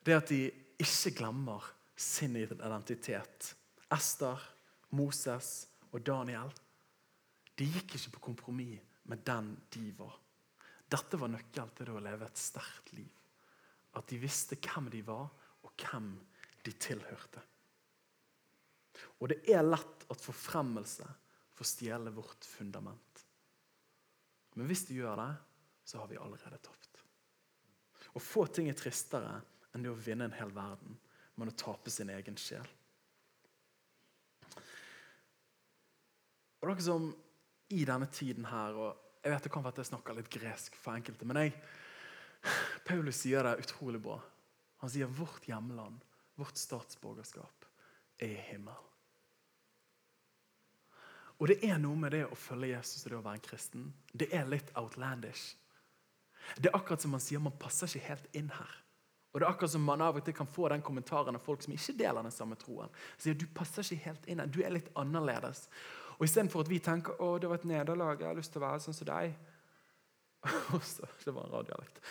Det 0.03 0.19
at 0.19 0.35
de 0.35 0.41
ikke 0.83 1.15
glemmer 1.21 1.71
sin 1.95 2.35
identitet. 2.43 3.53
Ester, 3.87 4.43
Moses 4.91 5.69
og 5.95 6.03
Daniel 6.03 6.51
de 7.55 7.67
gikk 7.69 7.95
ikke 7.97 8.15
på 8.17 8.23
kompromiss 8.29 8.83
med 9.09 9.21
den 9.27 9.53
de 9.73 9.89
var. 9.97 10.15
Dette 10.89 11.17
var 11.17 11.31
nøkkelen 11.31 11.73
til 11.77 11.91
å 11.93 12.01
leve 12.03 12.27
et 12.27 12.39
sterkt 12.39 12.91
liv. 12.97 13.11
At 13.95 14.07
de 14.11 14.19
visste 14.19 14.57
hvem 14.59 14.89
de 14.91 15.01
var, 15.07 15.29
og 15.65 15.71
hvem 15.81 16.11
de 16.65 16.73
tilhørte. 16.81 17.41
Og 19.21 19.31
det 19.31 19.39
er 19.51 19.65
lett 19.65 20.05
at 20.11 20.21
forfremmelse 20.21 21.07
får 21.55 21.69
stjele 21.69 22.13
vårt 22.13 22.45
fundament. 22.45 23.23
Men 24.55 24.69
hvis 24.69 24.85
de 24.89 24.99
gjør 24.99 25.17
det, 25.19 25.31
så 25.85 26.01
har 26.01 26.11
vi 26.11 26.19
allerede 26.19 26.59
tapt. 26.63 27.01
Og 28.15 28.23
Få 28.23 28.45
ting 28.47 28.69
er 28.71 28.77
tristere 28.77 29.39
enn 29.75 29.83
det 29.83 29.91
å 29.91 29.99
vinne 29.99 30.29
en 30.29 30.37
hel 30.37 30.53
verden 30.55 30.95
men 31.35 31.51
å 31.51 31.57
tape 31.59 31.91
sin 31.91 32.11
egen 32.13 32.37
sjel. 32.39 32.67
Og 36.61 36.69
dere 36.69 36.83
som 36.83 37.09
i 37.73 37.85
denne 37.87 38.07
tiden 38.11 38.45
her 38.49 38.77
og 38.77 39.01
Jeg 39.25 39.33
vet 39.33 39.45
det 39.47 39.49
kan 39.49 39.63
være 39.65 39.73
at 39.73 39.79
jeg 39.81 39.87
snakker 39.89 40.13
litt 40.13 40.27
gresk 40.29 40.75
for 40.77 40.93
enkelte, 40.93 41.25
men 41.25 41.39
jeg, 41.41 41.53
Paulus 42.87 43.23
sier 43.23 43.41
det 43.41 43.55
utrolig 43.63 43.97
bra. 43.97 44.19
Han 44.83 44.91
sier 44.93 45.09
vårt 45.09 45.47
hjemland, 45.49 46.03
vårt 46.37 46.61
statsborgerskap, 46.61 47.65
er 48.21 48.35
i 48.35 48.43
himmel. 48.51 48.77
Og 51.41 51.49
det 51.49 51.57
er 51.65 51.81
noe 51.81 51.97
med 51.97 52.13
det 52.13 52.21
å 52.29 52.37
følge 52.37 52.75
Jesus 52.75 53.07
og 53.07 53.15
det 53.15 53.17
å 53.17 53.25
være 53.25 53.39
en 53.39 53.47
kristen. 53.49 53.87
Det 54.13 54.29
er 54.29 54.45
litt 54.45 54.69
outlandish. 54.77 55.55
Det 56.55 56.69
er 56.69 56.77
akkurat 56.77 57.01
som 57.01 57.17
man 57.17 57.23
sier, 57.23 57.41
man 57.41 57.57
passer 57.59 57.89
ikke 57.89 58.11
helt 58.11 58.37
inn 58.37 58.53
her. 58.53 58.77
Og 59.35 59.41
det 59.41 59.47
er 59.47 59.51
akkurat 59.51 59.73
som 59.73 59.83
Man 59.83 59.99
av 59.99 60.15
og 60.15 60.23
til 60.23 60.35
kan 60.37 60.47
få 60.47 60.69
den 60.71 60.83
kommentaren 60.85 61.35
av 61.35 61.43
folk 61.43 61.65
som 61.65 61.73
ikke 61.75 61.97
deler 61.99 62.23
den 62.23 62.31
samme 62.31 62.55
troen. 62.55 62.93
Sier 63.19 63.35
du 63.35 63.43
passer 63.51 63.83
ikke 63.83 64.05
helt 64.05 64.29
inn, 64.31 64.39
her, 64.39 64.47
du 64.47 64.61
er 64.63 64.71
litt 64.71 64.87
annerledes. 64.95 65.65
Og 66.15 66.25
Istedenfor 66.25 66.63
at 66.63 66.71
vi 66.71 66.79
tenker 66.83 67.19
å 67.21 67.35
det 67.41 67.49
var 67.51 67.59
et 67.59 67.69
nederlag, 67.69 68.19
jeg 68.21 68.29
har 68.29 68.37
lyst 68.37 68.53
til 68.53 68.61
å 68.61 68.65
være 68.67 68.83
sånn 68.83 68.95
som 68.95 69.09
deg. 69.09 69.35
det 71.25 71.33
var 71.33 71.47
en 71.47 71.55
radialekt. 71.57 72.03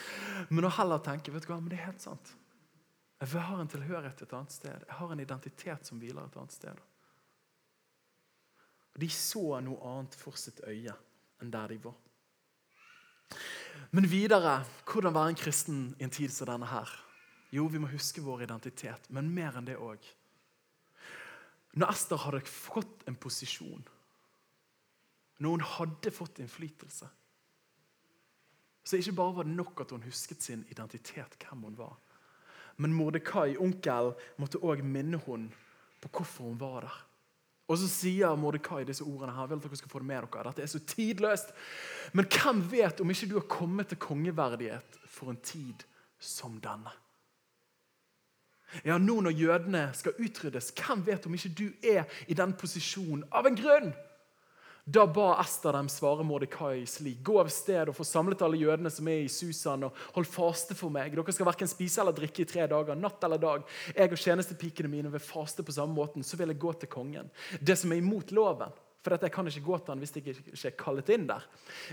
Men 0.51 0.69
å 0.69 0.73
heller 0.77 1.05
tenke 1.05 1.33
vet 1.33 1.47
du 1.47 1.53
hva, 1.53 1.61
men 1.61 1.73
det 1.73 1.79
er 1.79 1.89
helt 1.89 2.05
sant. 2.05 2.35
Jeg 3.23 3.41
har 3.41 3.61
en 3.61 3.71
tilhørighet 3.71 4.25
et 4.27 4.35
annet 4.37 4.53
sted. 4.53 4.85
Jeg 4.89 4.99
har 4.99 5.13
en 5.13 5.23
identitet 5.23 5.89
som 5.89 6.01
hviler 6.03 6.27
et 6.27 6.37
annet 6.37 6.53
sted. 6.53 6.81
Og 8.95 9.01
De 9.01 9.09
så 9.11 9.45
noe 9.65 9.93
annet 9.95 10.17
for 10.19 10.37
sitt 10.39 10.61
øye 10.67 10.93
enn 11.43 11.53
der 11.55 11.73
de 11.73 11.79
var. 11.87 11.97
Men 13.95 14.07
videre, 14.11 14.59
hvordan 14.87 15.15
være 15.15 15.33
en 15.33 15.39
kristen 15.39 15.81
i 15.99 16.05
en 16.07 16.13
tid 16.13 16.33
som 16.35 16.51
denne 16.51 16.69
her? 16.69 16.91
Jo, 17.55 17.67
vi 17.71 17.81
må 17.81 17.89
huske 17.91 18.23
vår 18.23 18.45
identitet, 18.47 19.09
men 19.15 19.33
mer 19.35 19.57
enn 19.59 19.67
det 19.67 19.79
òg. 19.79 20.03
Når 21.79 21.91
Ester 21.91 22.21
hadde 22.23 22.43
fått 22.47 23.03
en 23.11 23.19
posisjon, 23.19 23.83
når 25.39 25.57
hun 25.57 25.67
hadde 25.67 26.13
fått 26.15 26.41
innflytelse 26.43 27.09
Så 28.85 28.99
ikke 29.01 29.17
bare 29.17 29.37
var 29.37 29.47
det 29.49 29.57
nok 29.57 29.81
at 29.81 29.91
hun 29.91 30.03
husket 30.05 30.43
sin 30.43 30.67
identitet, 30.71 31.37
hvem 31.41 31.63
hun 31.65 31.79
var. 31.79 31.97
Men 32.77 32.93
Mordekai, 32.93 33.57
onkel, 33.57 34.13
måtte 34.37 34.61
òg 34.61 34.83
minne 34.85 35.17
hun 35.25 35.47
på 36.03 36.11
hvorfor 36.13 36.51
hun 36.51 36.61
var 36.61 36.85
der. 36.85 36.99
Og 37.65 37.79
så 37.81 37.89
sier 37.89 38.37
Mordekai 38.37 38.83
disse 38.85 39.05
ordene 39.05 39.33
her. 39.33 39.47
vil 39.47 39.57
at 39.57 39.65
dere 39.65 39.77
skal 39.77 39.89
få 39.89 40.03
det 40.03 40.07
med 40.07 40.27
dere. 40.27 40.45
Dette 40.51 40.63
er 40.63 40.67
så 40.67 40.79
tidløst. 40.85 41.55
Men 42.13 42.29
hvem 42.29 42.61
vet 42.71 43.01
om 43.01 43.11
ikke 43.11 43.31
du 43.31 43.39
har 43.39 43.49
kommet 43.49 43.89
til 43.89 43.99
kongeverdighet 43.99 44.99
for 45.07 45.31
en 45.31 45.41
tid 45.41 45.87
som 46.19 46.61
denne? 46.61 46.93
Ja, 48.85 48.99
Nå 48.99 49.21
når 49.21 49.31
jødene 49.31 49.91
skal 49.95 50.19
utryddes, 50.19 50.73
hvem 50.77 51.07
vet 51.07 51.27
om 51.27 51.35
ikke 51.35 51.55
du 51.55 51.69
er 51.83 52.05
i 52.29 52.35
den 52.35 52.53
posisjonen 52.59 53.25
av 53.33 53.47
en 53.47 53.57
grunn? 53.57 53.95
Da 54.85 55.07
ba 55.09 55.39
Ester 55.41 55.73
dem 55.73 55.89
svare 55.89 56.25
Mordekai 56.29 56.85
slik.: 56.87 57.23
Gå 57.25 57.39
av 57.41 57.49
sted 57.49 57.89
og 57.89 57.97
få 57.97 58.05
samlet 58.05 58.43
alle 58.45 58.59
jødene 58.61 58.91
som 58.93 59.09
er 59.09 59.23
i 59.25 59.31
Susan, 59.33 59.87
og 59.87 59.97
hold 60.13 60.29
faste 60.29 60.77
for 60.77 60.93
meg. 60.93 61.15
Dere 61.17 61.33
skal 61.33 61.49
verken 61.49 61.71
spise 61.71 62.03
eller 62.03 62.13
drikke 62.13 62.45
i 62.45 62.49
tre 62.49 62.67
dager, 62.69 62.99
natt 62.99 63.25
eller 63.25 63.41
dag. 63.41 63.65
Jeg 63.97 64.13
og 64.13 64.21
tjenestepikene 64.21 64.91
mine 64.93 65.13
vil 65.15 65.25
faste 65.25 65.65
på 65.65 65.73
samme 65.73 65.97
måten. 65.97 66.27
Så 66.27 66.37
vil 66.37 66.53
jeg 66.53 66.61
gå 66.61 66.75
til 66.77 66.93
kongen. 66.93 67.33
Det 67.61 67.79
som 67.81 67.97
er 67.97 68.03
imot 68.03 68.35
loven. 68.37 68.77
For 69.05 69.17
jeg 69.17 69.33
kan 69.33 69.49
ikke 69.49 69.65
gå 69.65 69.79
til 69.79 69.93
han 69.93 70.01
hvis 70.01 70.15
jeg 70.17 70.23
ikke 70.25 70.69
er 70.69 70.77
kallet 70.81 71.11
inn 71.13 71.27
der. 71.29 71.49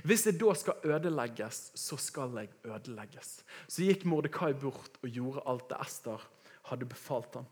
Hvis 0.08 0.28
jeg 0.28 0.38
da 0.40 0.54
skal 0.56 0.92
ødelegges, 0.96 1.64
så 1.76 2.00
skal 2.00 2.38
jeg 2.40 2.52
ødelegges. 2.64 3.34
Så 3.68 3.88
gikk 3.88 4.06
Mordekai 4.08 4.54
bort 4.56 5.00
og 5.00 5.10
gjorde 5.12 5.44
alt 5.48 5.68
det 5.72 5.80
Ester 5.84 6.24
hadde 6.72 6.88
befalt 6.88 7.40
ham. 7.40 7.50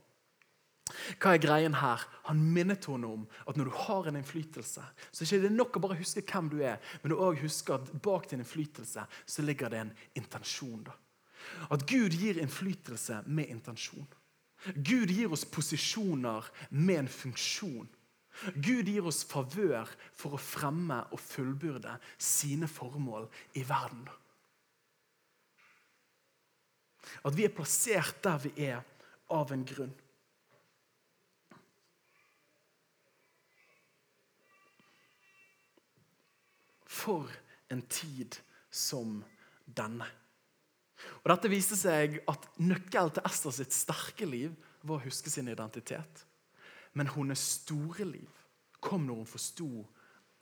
Hva 1.20 1.36
er 1.36 1.44
greien 1.44 1.76
her? 1.80 2.04
Han 2.30 2.42
minnet 2.54 2.88
henne 2.90 3.10
om 3.10 3.26
at 3.48 3.58
når 3.58 3.70
du 3.70 3.76
har 3.86 4.10
en 4.10 4.18
innflytelse, 4.20 4.84
så 4.84 5.26
er 5.26 5.30
det 5.30 5.50
ikke 5.50 5.58
nok 5.58 5.78
å 5.78 5.84
bare 5.84 6.00
huske 6.00 6.24
hvem 6.26 6.50
du 6.52 6.58
er, 6.66 6.80
men 7.02 7.14
du 7.14 7.20
òg 7.20 7.42
husker 7.44 7.78
at 7.78 7.92
bak 8.04 8.30
din 8.32 8.42
innflytelse 8.44 9.06
så 9.06 9.46
ligger 9.46 9.74
det 9.74 9.84
en 9.84 9.94
intensjon. 10.20 10.84
da. 10.88 10.96
At 11.70 11.86
Gud 11.90 12.16
gir 12.18 12.40
innflytelse 12.42 13.24
med 13.28 13.52
intensjon. 13.54 14.08
Gud 14.76 15.12
gir 15.14 15.32
oss 15.32 15.46
posisjoner 15.48 16.50
med 16.70 17.06
en 17.06 17.12
funksjon. 17.12 17.88
Gud 18.56 18.88
gir 18.88 19.06
oss 19.08 19.24
favør 19.28 19.90
for 20.16 20.36
å 20.36 20.42
fremme 20.42 21.02
og 21.12 21.20
fullbyrde 21.20 21.98
sine 22.18 22.68
formål 22.72 23.28
i 23.60 23.64
verden. 23.68 24.08
At 27.26 27.36
vi 27.36 27.48
er 27.48 27.56
plassert 27.56 28.22
der 28.24 28.40
vi 28.44 28.54
er, 28.70 28.84
av 29.30 29.52
en 29.54 29.62
grunn. 29.62 29.92
For 37.00 37.30
en 37.72 37.84
tid 37.88 38.36
som 38.72 39.20
denne. 39.66 40.08
Og 41.24 41.30
Dette 41.32 41.52
viste 41.52 41.78
seg 41.80 42.20
at 42.28 42.48
Nøkkelen 42.60 43.14
til 43.16 43.30
Ester 43.30 43.56
sitt 43.56 43.76
sterke 43.76 44.28
liv 44.28 44.56
var 44.84 45.00
å 45.00 45.06
huske 45.06 45.32
sin 45.32 45.48
identitet. 45.52 46.26
Men 46.98 47.12
hennes 47.14 47.44
store 47.62 48.08
liv 48.10 48.44
kom 48.84 49.06
når 49.08 49.22
hun 49.22 49.30
forsto 49.30 49.70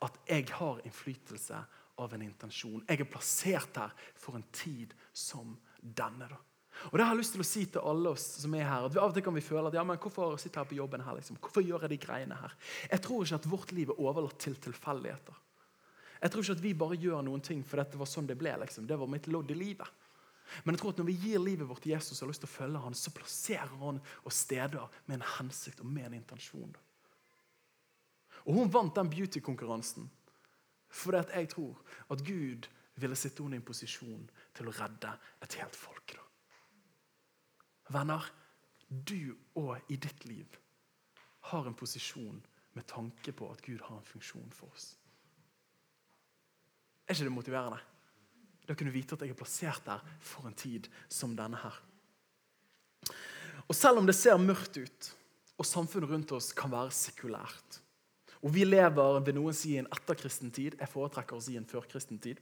at 0.04 0.18
jeg 0.30 0.46
har 0.54 0.82
innflytelse 0.86 1.58
av 1.98 2.12
en 2.14 2.22
intensjon. 2.22 2.84
Jeg 2.86 3.02
er 3.02 3.10
plassert 3.10 3.80
her 3.80 3.94
for 4.18 4.38
en 4.38 4.46
tid 4.54 4.94
som 5.12 5.56
denne. 5.82 6.28
da. 6.30 6.38
Og 6.92 6.98
det 6.98 7.04
har 7.04 7.14
jeg 7.14 7.22
lyst 7.24 7.34
til 7.34 7.42
å 7.42 7.48
si 7.48 7.64
til 7.66 7.86
alle 7.90 8.12
oss 8.14 8.26
som 8.44 8.54
er 8.54 8.68
her, 8.68 8.86
at 8.86 8.94
vi 8.94 9.00
Av 9.02 9.10
og 9.10 9.16
til 9.16 9.24
kan 9.26 9.34
vi 9.34 9.42
føle 9.42 9.66
at 9.66 9.74
ja, 9.74 9.82
men 9.86 9.98
hvorfor 9.98 10.36
sitter 10.38 10.62
jeg 10.62 10.70
på 10.70 10.78
jobben 10.78 11.02
her? 11.02 11.18
liksom? 11.18 11.40
Hvorfor 11.42 11.64
gjør 11.66 11.86
jeg 11.86 11.94
de 11.94 12.00
greiene 12.06 12.38
her? 12.38 12.54
Jeg 12.92 13.02
tror 13.02 13.24
ikke 13.24 13.40
at 13.40 13.50
vårt 13.50 13.74
liv 13.74 13.90
er 13.90 14.02
overlatt 14.04 14.38
til 14.38 14.54
tilfeldigheter. 14.62 15.42
Jeg 16.22 16.32
tror 16.32 16.42
ikke 16.42 16.56
at 16.58 16.62
vi 16.64 16.74
bare 16.74 16.98
gjør 16.98 17.22
noen 17.26 17.42
ting 17.44 17.62
fordi 17.66 17.92
det 17.92 18.00
var 18.00 18.10
sånn 18.10 18.28
det 18.28 18.38
ble. 18.38 18.54
liksom. 18.62 18.86
Det 18.86 18.98
var 18.98 19.10
mitt 19.10 19.28
lodd 19.30 19.50
i 19.54 19.58
livet. 19.58 20.04
Men 20.64 20.74
jeg 20.74 20.80
tror 20.80 20.94
at 20.94 21.00
når 21.00 21.08
vi 21.10 21.16
gir 21.22 21.42
livet 21.42 21.68
vårt 21.68 21.82
til 21.84 21.92
Jesus 21.92 22.18
og 22.18 22.26
har 22.26 22.32
lyst 22.32 22.42
til 22.44 22.48
å 22.48 22.56
følge 22.56 22.82
han, 22.82 22.96
så 22.96 23.12
plasserer 23.14 23.74
han 23.82 24.00
oss 24.26 24.42
steder 24.46 25.00
med 25.06 25.18
en 25.18 25.26
hensikt 25.36 25.82
og 25.84 25.90
med 25.92 26.08
en 26.08 26.16
intensjon. 26.18 26.72
Og 28.46 28.54
Hun 28.56 28.72
vant 28.72 28.94
den 28.96 29.10
beauty-konkurransen 29.12 30.08
fordi 30.88 31.18
at 31.20 31.32
jeg 31.36 31.50
tror 31.52 31.76
at 32.08 32.22
Gud 32.24 32.64
ville 32.96 33.16
sitte 33.18 33.44
henne 33.44 33.58
i 33.58 33.60
en 33.60 33.66
posisjon 33.66 34.22
til 34.56 34.70
å 34.70 34.72
redde 34.72 35.10
et 35.44 35.56
helt 35.60 35.76
folk. 35.76 36.14
da. 36.16 36.24
Venner, 37.92 38.24
du 38.88 39.36
òg 39.54 39.92
i 39.92 39.98
ditt 40.00 40.24
liv 40.24 40.56
har 41.50 41.66
en 41.66 41.76
posisjon 41.76 42.40
med 42.72 42.86
tanke 42.88 43.32
på 43.32 43.50
at 43.52 43.62
Gud 43.62 43.84
har 43.84 43.98
en 43.98 44.08
funksjon 44.08 44.50
for 44.52 44.72
oss. 44.72 44.94
Er 47.08 47.16
ikke 47.16 47.24
det 47.24 47.32
motiverende? 47.32 47.78
Da 48.68 48.74
kunne 48.76 48.92
du 48.92 48.98
vite 48.98 49.16
at 49.16 49.22
jeg 49.24 49.32
er 49.32 49.38
plassert 49.38 49.84
der 49.86 50.02
for 50.20 50.44
en 50.46 50.56
tid 50.56 50.90
som 51.08 51.32
denne 51.36 51.56
her. 51.56 51.76
Og 53.68 53.74
Selv 53.74 53.98
om 53.98 54.06
det 54.06 54.16
ser 54.16 54.36
mørkt 54.40 54.76
ut, 54.76 55.12
og 55.58 55.66
samfunnet 55.66 56.10
rundt 56.10 56.32
oss 56.36 56.52
kan 56.54 56.70
være 56.70 56.92
sekulært 56.94 57.80
Og 58.44 58.52
vi 58.54 58.62
lever 58.62 59.16
ved 59.26 59.34
noen 59.34 59.56
si 59.56 59.72
en 59.80 59.88
etterkristen 59.90 60.52
tid, 60.54 60.76
jeg 60.78 60.92
foretrekker 60.92 61.34
å 61.34 61.42
si 61.42 61.56
en 61.58 61.66
førkristen 61.66 62.20
tid. 62.22 62.38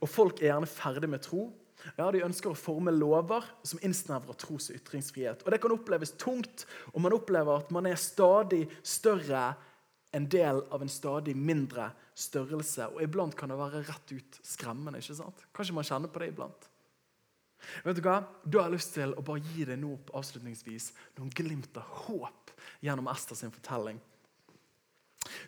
Og 0.00 0.08
folk 0.08 0.40
er 0.40 0.48
gjerne 0.48 0.70
ferdig 0.70 1.10
med 1.12 1.20
tro, 1.26 1.50
ja, 1.94 2.08
De 2.10 2.24
ønsker 2.24 2.50
å 2.50 2.58
forme 2.58 2.90
lover 2.94 3.44
som 3.62 3.78
innsnevrer 3.84 4.34
tros- 4.34 4.70
og 4.72 4.78
ytringsfrihet. 4.80 5.44
Og 5.44 5.50
Det 5.50 5.60
kan 5.60 5.74
oppleves 5.74 6.16
tungt, 6.18 6.64
og 6.94 7.00
man 7.04 7.12
opplever 7.12 7.58
at 7.58 7.70
man 7.70 7.86
er 7.86 7.94
stadig 7.94 8.64
større 8.82 9.54
en 10.12 10.26
del 10.26 10.62
av 10.72 10.82
en 10.82 10.88
stadig 10.88 11.36
mindre 11.36 11.92
størrelse. 12.18 12.88
Og 12.94 13.02
iblant 13.04 13.36
kan 13.38 13.52
det 13.52 13.58
være 13.60 13.84
rett 13.86 14.12
ut 14.14 14.40
skremmende. 14.42 15.00
ikke 15.00 15.16
sant? 15.18 15.46
Kanskje 15.54 15.76
man 15.76 15.86
kjenner 15.86 16.12
på 16.12 16.22
det 16.22 16.32
iblant. 16.32 16.68
Vet 17.84 17.98
du 17.98 18.04
hva? 18.06 18.20
Da 18.44 18.62
har 18.62 18.68
jeg 18.68 18.76
lyst 18.78 18.94
til 18.94 19.16
å 19.18 19.24
bare 19.26 19.42
gi 19.42 19.66
deg 19.66 19.80
nå 19.82 19.96
avslutningsvis 20.14 20.92
noen 21.18 21.32
glimt 21.34 21.74
av 21.78 21.88
håp 22.06 22.54
gjennom 22.84 23.10
Esther 23.10 23.38
sin 23.38 23.54
fortelling. 23.54 23.98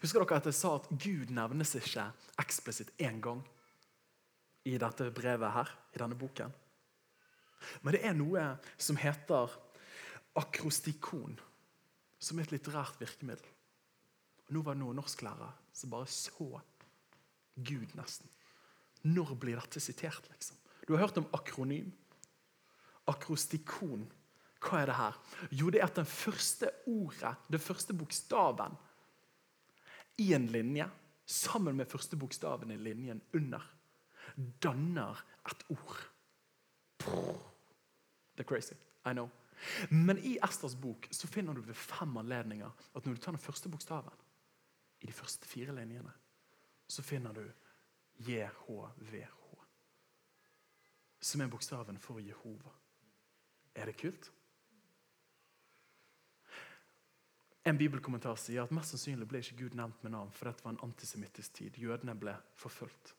Husker 0.02 0.20
dere 0.20 0.40
at 0.42 0.48
jeg 0.50 0.58
sa 0.58 0.74
at 0.76 0.90
Gud 0.90 1.30
nevnes 1.32 1.76
ikke 1.78 2.10
eksplisitt 2.42 2.90
én 2.98 3.22
gang? 3.22 3.44
i 4.68 4.76
dette 4.78 5.10
brevet 5.14 5.54
her, 5.54 5.70
i 5.94 6.00
denne 6.00 6.18
boken. 6.18 6.52
Men 7.84 7.96
det 7.96 8.02
er 8.06 8.16
noe 8.16 8.44
som 8.80 8.98
heter 9.00 9.52
akrostikon, 10.40 11.38
som 12.20 12.38
er 12.38 12.48
et 12.48 12.54
litterært 12.54 13.00
virkemiddel. 13.00 13.46
Nå 14.50 14.62
var 14.66 14.76
det 14.76 14.82
noen 14.82 14.98
norsklærere 14.98 15.52
som 15.72 15.92
bare 15.92 16.08
så 16.10 16.60
Gud, 17.60 17.92
nesten. 17.98 18.28
Når 19.02 19.34
blir 19.40 19.58
dette 19.58 19.80
sitert, 19.80 20.28
liksom? 20.30 20.56
Du 20.86 20.94
har 20.94 21.04
hørt 21.04 21.18
om 21.20 21.28
akronym. 21.36 21.90
Akrostikon. 23.10 24.06
Hva 24.60 24.82
er 24.82 24.90
det 24.90 24.96
her? 24.96 25.18
Jo, 25.56 25.70
det 25.72 25.80
er 25.80 25.88
at 25.88 25.98
den 25.98 26.08
første 26.08 26.70
ordet, 26.88 27.34
den 27.48 27.62
første 27.62 27.96
bokstaven 27.96 28.76
i 30.20 30.32
en 30.36 30.48
linje, 30.52 30.88
sammen 31.24 31.76
med 31.78 31.88
første 31.88 32.18
bokstaven 32.18 32.72
i 32.74 32.78
linjen 32.80 33.22
under, 33.36 33.62
danner 34.62 35.20
et 35.48 35.64
ord. 35.72 36.00
Det 37.00 38.44
er 38.44 38.48
crazy. 38.48 38.74
I 39.06 39.12
know. 39.12 39.30
Men 39.90 40.18
i 40.24 40.36
Esters 40.44 40.74
bok 40.76 41.08
så 41.12 41.28
finner 41.28 41.56
du 41.56 41.62
ved 41.64 41.76
fem 41.76 42.16
anledninger 42.20 42.68
at 42.96 43.06
når 43.06 43.16
du 43.16 43.20
tar 43.20 43.36
den 43.36 43.42
første 43.42 43.68
bokstaven, 43.68 44.12
i 45.00 45.06
de 45.06 45.12
første 45.12 45.48
fire 45.48 45.74
linjene, 45.76 46.12
så 46.88 47.02
finner 47.02 47.32
du 47.32 47.44
JHVH. 48.26 49.38
Som 51.20 51.40
er 51.40 51.50
bokstaven 51.52 51.98
for 52.00 52.20
Jehova. 52.20 52.72
Er 53.74 53.86
det 53.86 53.96
kult? 54.00 54.30
En 57.64 57.78
bibelkommentar 57.78 58.38
sier 58.40 58.64
at 58.64 58.72
mest 58.72 58.94
sannsynlig 58.94 59.28
ble 59.28 59.42
ikke 59.44 59.58
Gud 59.58 59.76
nevnt 59.76 60.00
med 60.02 60.14
navn, 60.14 60.32
for 60.32 60.48
dette 60.48 60.64
var 60.64 60.74
en 60.74 60.84
antisemittisk 60.88 61.58
tid. 61.58 61.76
Jødene 61.76 62.16
ble 62.16 62.34
forfulgt. 62.56 63.14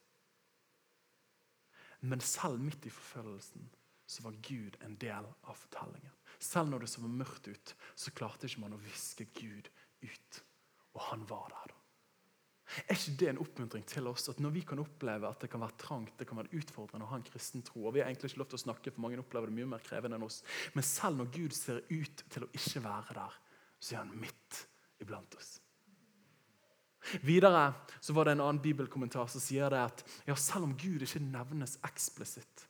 Men 2.01 2.23
selv 2.25 2.57
midt 2.59 2.85
i 2.89 2.93
forfølgelsen 2.93 3.69
så 4.09 4.23
var 4.25 4.39
Gud 4.43 4.79
en 4.81 4.97
del 4.99 5.27
av 5.29 5.55
fortellingen. 5.55 6.13
Selv 6.41 6.71
når 6.71 6.83
det 6.83 6.89
så 6.89 7.05
mørkt 7.05 7.47
ut, 7.47 7.75
så 7.95 8.11
klarte 8.17 8.49
ikke 8.49 8.63
man 8.63 8.73
å 8.75 8.81
viske 8.81 9.29
Gud 9.37 9.69
ut. 10.01 10.41
Og 10.97 11.05
han 11.09 11.23
var 11.29 11.47
der. 11.51 11.71
da. 11.71 11.77
Er 12.87 12.95
ikke 12.95 13.17
det 13.19 13.27
en 13.29 13.41
oppmuntring 13.43 13.83
til 13.87 14.07
oss 14.07 14.29
at 14.31 14.39
når 14.39 14.53
vi 14.55 14.61
kan 14.67 14.79
oppleve 14.79 15.27
at 15.27 15.41
det 15.43 15.49
kan 15.51 15.63
være 15.63 15.79
trangt, 15.81 16.13
det 16.19 16.27
kan 16.27 16.39
være 16.39 16.53
utfordrende 16.55 17.07
å 17.07 17.11
ha 17.11 17.19
en 17.19 17.27
kristen 17.27 17.65
tro, 17.67 17.83
og 17.83 17.95
vi 17.95 17.99
har 18.03 18.07
egentlig 18.07 18.31
ikke 18.31 18.43
lov 18.43 18.51
til 18.53 18.59
å 18.61 18.63
snakke, 18.63 18.93
for 18.95 19.03
mange 19.03 19.19
opplever 19.19 19.51
det 19.51 19.57
mye 19.57 19.71
mer 19.73 19.83
krevende 19.83 20.19
enn 20.19 20.27
oss, 20.27 20.39
men 20.77 20.87
selv 20.87 21.19
når 21.19 21.33
Gud 21.35 21.57
ser 21.57 21.81
ut 21.89 22.23
til 22.31 22.47
å 22.47 22.51
ikke 22.55 22.85
være 22.85 23.17
der, 23.19 23.35
så 23.81 23.97
er 23.97 24.03
han 24.05 24.15
midt 24.23 24.63
iblant 25.03 25.35
oss. 25.35 25.57
Videre 27.25 27.73
så 27.99 28.13
var 28.13 28.29
det 28.29 28.37
en 28.37 28.43
annen 28.45 28.61
bibelkommentar 28.63 29.27
som 29.31 29.41
sier 29.43 29.71
det 29.73 29.81
at 29.89 30.03
ja, 30.29 30.35
selv 30.37 30.69
om 30.69 30.75
Gud 30.77 31.01
ikke 31.03 31.23
nevnes 31.25 31.79
eksplisitt, 31.87 32.67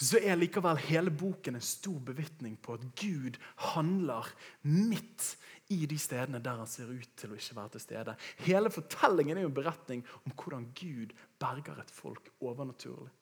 så 0.00 0.18
er 0.18 0.38
likevel 0.38 0.78
hele 0.88 1.12
boken 1.14 1.58
en 1.58 1.64
stor 1.64 2.00
bevitning 2.08 2.56
på 2.62 2.74
at 2.74 2.86
Gud 2.98 3.38
handler 3.70 4.26
midt 4.66 5.34
i 5.72 5.86
de 5.88 5.96
stedene 5.98 6.42
der 6.44 6.58
han 6.60 6.68
ser 6.68 6.90
ut 6.92 7.12
til 7.16 7.32
å 7.32 7.38
ikke 7.38 7.56
være 7.56 7.74
til 7.74 7.84
stede. 7.84 8.14
Hele 8.44 8.72
fortellingen 8.72 9.38
er 9.38 9.46
jo 9.46 9.50
en 9.50 9.56
beretning 9.56 10.02
om 10.24 10.34
hvordan 10.36 10.66
Gud 10.76 11.14
berger 11.40 11.80
et 11.80 11.92
folk 11.92 12.28
overnaturlig. 12.44 13.12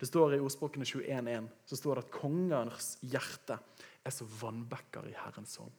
Det 0.00 0.08
står 0.08 0.36
I 0.36 0.42
ordspråkene 0.44 0.84
21.1 0.84 1.46
så 1.70 1.78
står 1.78 1.96
det 1.96 2.04
at 2.04 2.12
kongens 2.12 2.90
hjerte 3.00 3.56
er 4.04 4.12
så 4.12 4.26
vannbekker 4.28 5.08
i 5.08 5.16
Herrens 5.16 5.56
hånd. 5.60 5.72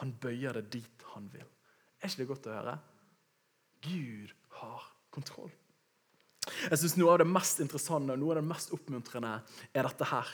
Han 0.00 0.12
bøyer 0.20 0.58
det 0.58 0.66
dit 0.74 1.04
han 1.14 1.30
vil. 1.32 1.46
Er 2.00 2.10
ikke 2.10 2.20
det 2.20 2.30
godt 2.30 2.48
å 2.50 2.56
høre? 2.58 2.78
Gud 3.84 4.32
har 4.60 4.88
kontroll. 5.14 5.52
Jeg 6.44 6.80
synes 6.80 6.98
Noe 7.00 7.14
av 7.14 7.22
det 7.22 7.30
mest 7.30 7.60
interessante 7.64 8.12
og 8.12 8.20
noe 8.20 8.34
av 8.34 8.42
det 8.42 8.48
mest 8.50 8.72
oppmuntrende 8.76 9.38
er 9.72 9.88
dette 9.88 10.08
her. 10.10 10.32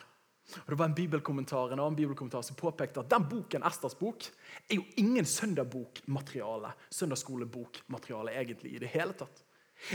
Og 0.65 0.71
det 0.73 0.79
var 0.79 0.87
En 0.91 0.95
bibelkommentar 0.95 1.73
en 1.73 1.81
annen 1.81 1.97
bibelkommentar 1.97 2.43
som 2.43 2.57
påpekte 2.57 3.01
at 3.01 3.11
den 3.11 3.27
boken, 3.29 3.63
Esters 3.63 3.95
bok, 3.95 4.25
er 4.69 4.77
jo 4.77 4.85
ingen 4.97 5.25
søndagbokmateriale, 5.25 6.73
søndagsskolebokmateriale 6.91 8.35
egentlig 8.41 8.75
i 8.75 8.79
det 8.83 8.89
hele 8.89 9.13
tatt. 9.13 9.45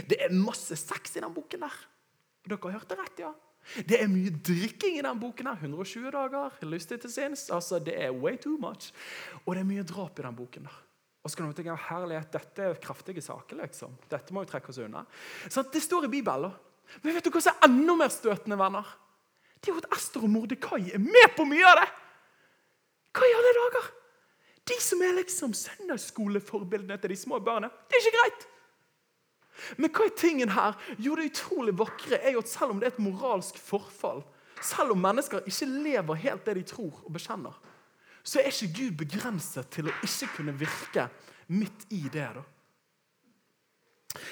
Det 0.08 0.18
er 0.22 0.32
masse 0.34 0.76
sex 0.76 1.16
i 1.16 1.20
den 1.20 1.34
boken 1.34 1.60
der. 1.66 1.76
Dere 2.46 2.58
har 2.62 2.78
hørt 2.78 2.88
det 2.88 2.98
rett, 2.98 3.20
ja. 3.22 3.32
Det 3.86 3.98
er 3.98 4.08
mye 4.10 4.30
drikking 4.30 4.98
i 4.98 5.02
den 5.02 5.18
boken. 5.18 5.46
her, 5.46 5.58
120 5.62 6.10
dager, 6.14 6.50
lystig 6.62 7.00
til 7.02 7.10
sinns. 7.10 7.50
Altså, 7.50 7.78
Det 7.82 7.94
er 7.98 8.10
way 8.12 8.36
too 8.36 8.56
much. 8.58 8.92
Og 9.44 9.54
det 9.54 9.60
er 9.60 9.64
mye 9.64 9.82
drap 9.82 10.18
i 10.18 10.22
den 10.22 10.36
boken. 10.36 10.62
der. 10.62 10.82
Og 11.24 11.30
så 11.30 11.36
kan 11.36 11.46
du 11.46 11.52
tenke 11.52 11.74
herlighet, 11.76 12.32
Dette 12.32 12.62
er 12.62 12.74
kraftige 12.74 13.20
saker. 13.22 13.56
liksom. 13.56 13.96
Dette 14.08 14.32
må 14.32 14.42
jo 14.44 14.50
trekke 14.52 14.68
oss 14.68 14.78
unna. 14.78 15.04
Så 15.48 15.62
Det 15.72 15.82
står 15.82 16.04
i 16.04 16.08
Bibelen. 16.08 16.52
Men 17.02 17.14
vet 17.14 17.24
du 17.24 17.30
hva 17.30 17.40
som 17.42 17.54
er 17.54 17.66
enda 17.66 17.96
mer 17.96 18.08
støtende, 18.08 18.56
venner? 18.58 18.86
Det 19.66 19.72
er 19.72 19.80
jo 19.80 19.82
at 19.82 19.96
Ester 19.96 20.22
og 20.22 20.30
Mordekai 20.30 20.92
er 20.94 21.02
med 21.02 21.32
på 21.34 21.42
mye 21.42 21.66
av 21.66 21.80
det! 21.80 21.86
Hva 23.16 23.26
i 23.26 23.32
alle 23.34 23.54
dager? 23.56 23.88
De 24.70 24.76
som 24.82 25.00
er 25.02 25.16
liksom 25.16 25.54
søndagsskoleforbildene 25.58 26.98
til 27.02 27.10
de 27.10 27.16
små 27.18 27.40
barna. 27.42 27.72
Det 27.90 27.98
er 27.98 28.04
ikke 28.04 28.20
greit! 28.20 28.46
Men 29.82 29.90
hva 29.90 30.06
er 30.06 30.14
tingen 30.20 30.54
her? 30.54 30.78
Jo, 31.02 31.16
det 31.18 31.32
utrolig 31.32 31.74
vakre 31.80 32.20
er 32.20 32.36
jo 32.36 32.44
at 32.44 32.52
selv 32.52 32.76
om 32.76 32.78
det 32.78 32.92
er 32.92 32.94
et 32.94 33.02
moralsk 33.02 33.58
forfall, 33.58 34.22
selv 34.62 34.94
om 34.94 35.02
mennesker 35.02 35.42
ikke 35.50 35.66
lever 35.66 36.22
helt 36.28 36.46
det 36.46 36.58
de 36.60 36.66
tror 36.70 37.02
og 37.02 37.10
bekjenner, 37.18 37.58
så 38.22 38.38
er 38.38 38.52
ikke 38.52 38.70
Gud 38.78 39.00
begrenset 39.02 39.66
til 39.74 39.90
å 39.90 39.96
ikke 40.06 40.30
kunne 40.38 40.54
virke 40.62 41.08
midt 41.50 41.90
i 41.90 42.04
det. 42.06 42.28
da. 42.38 42.46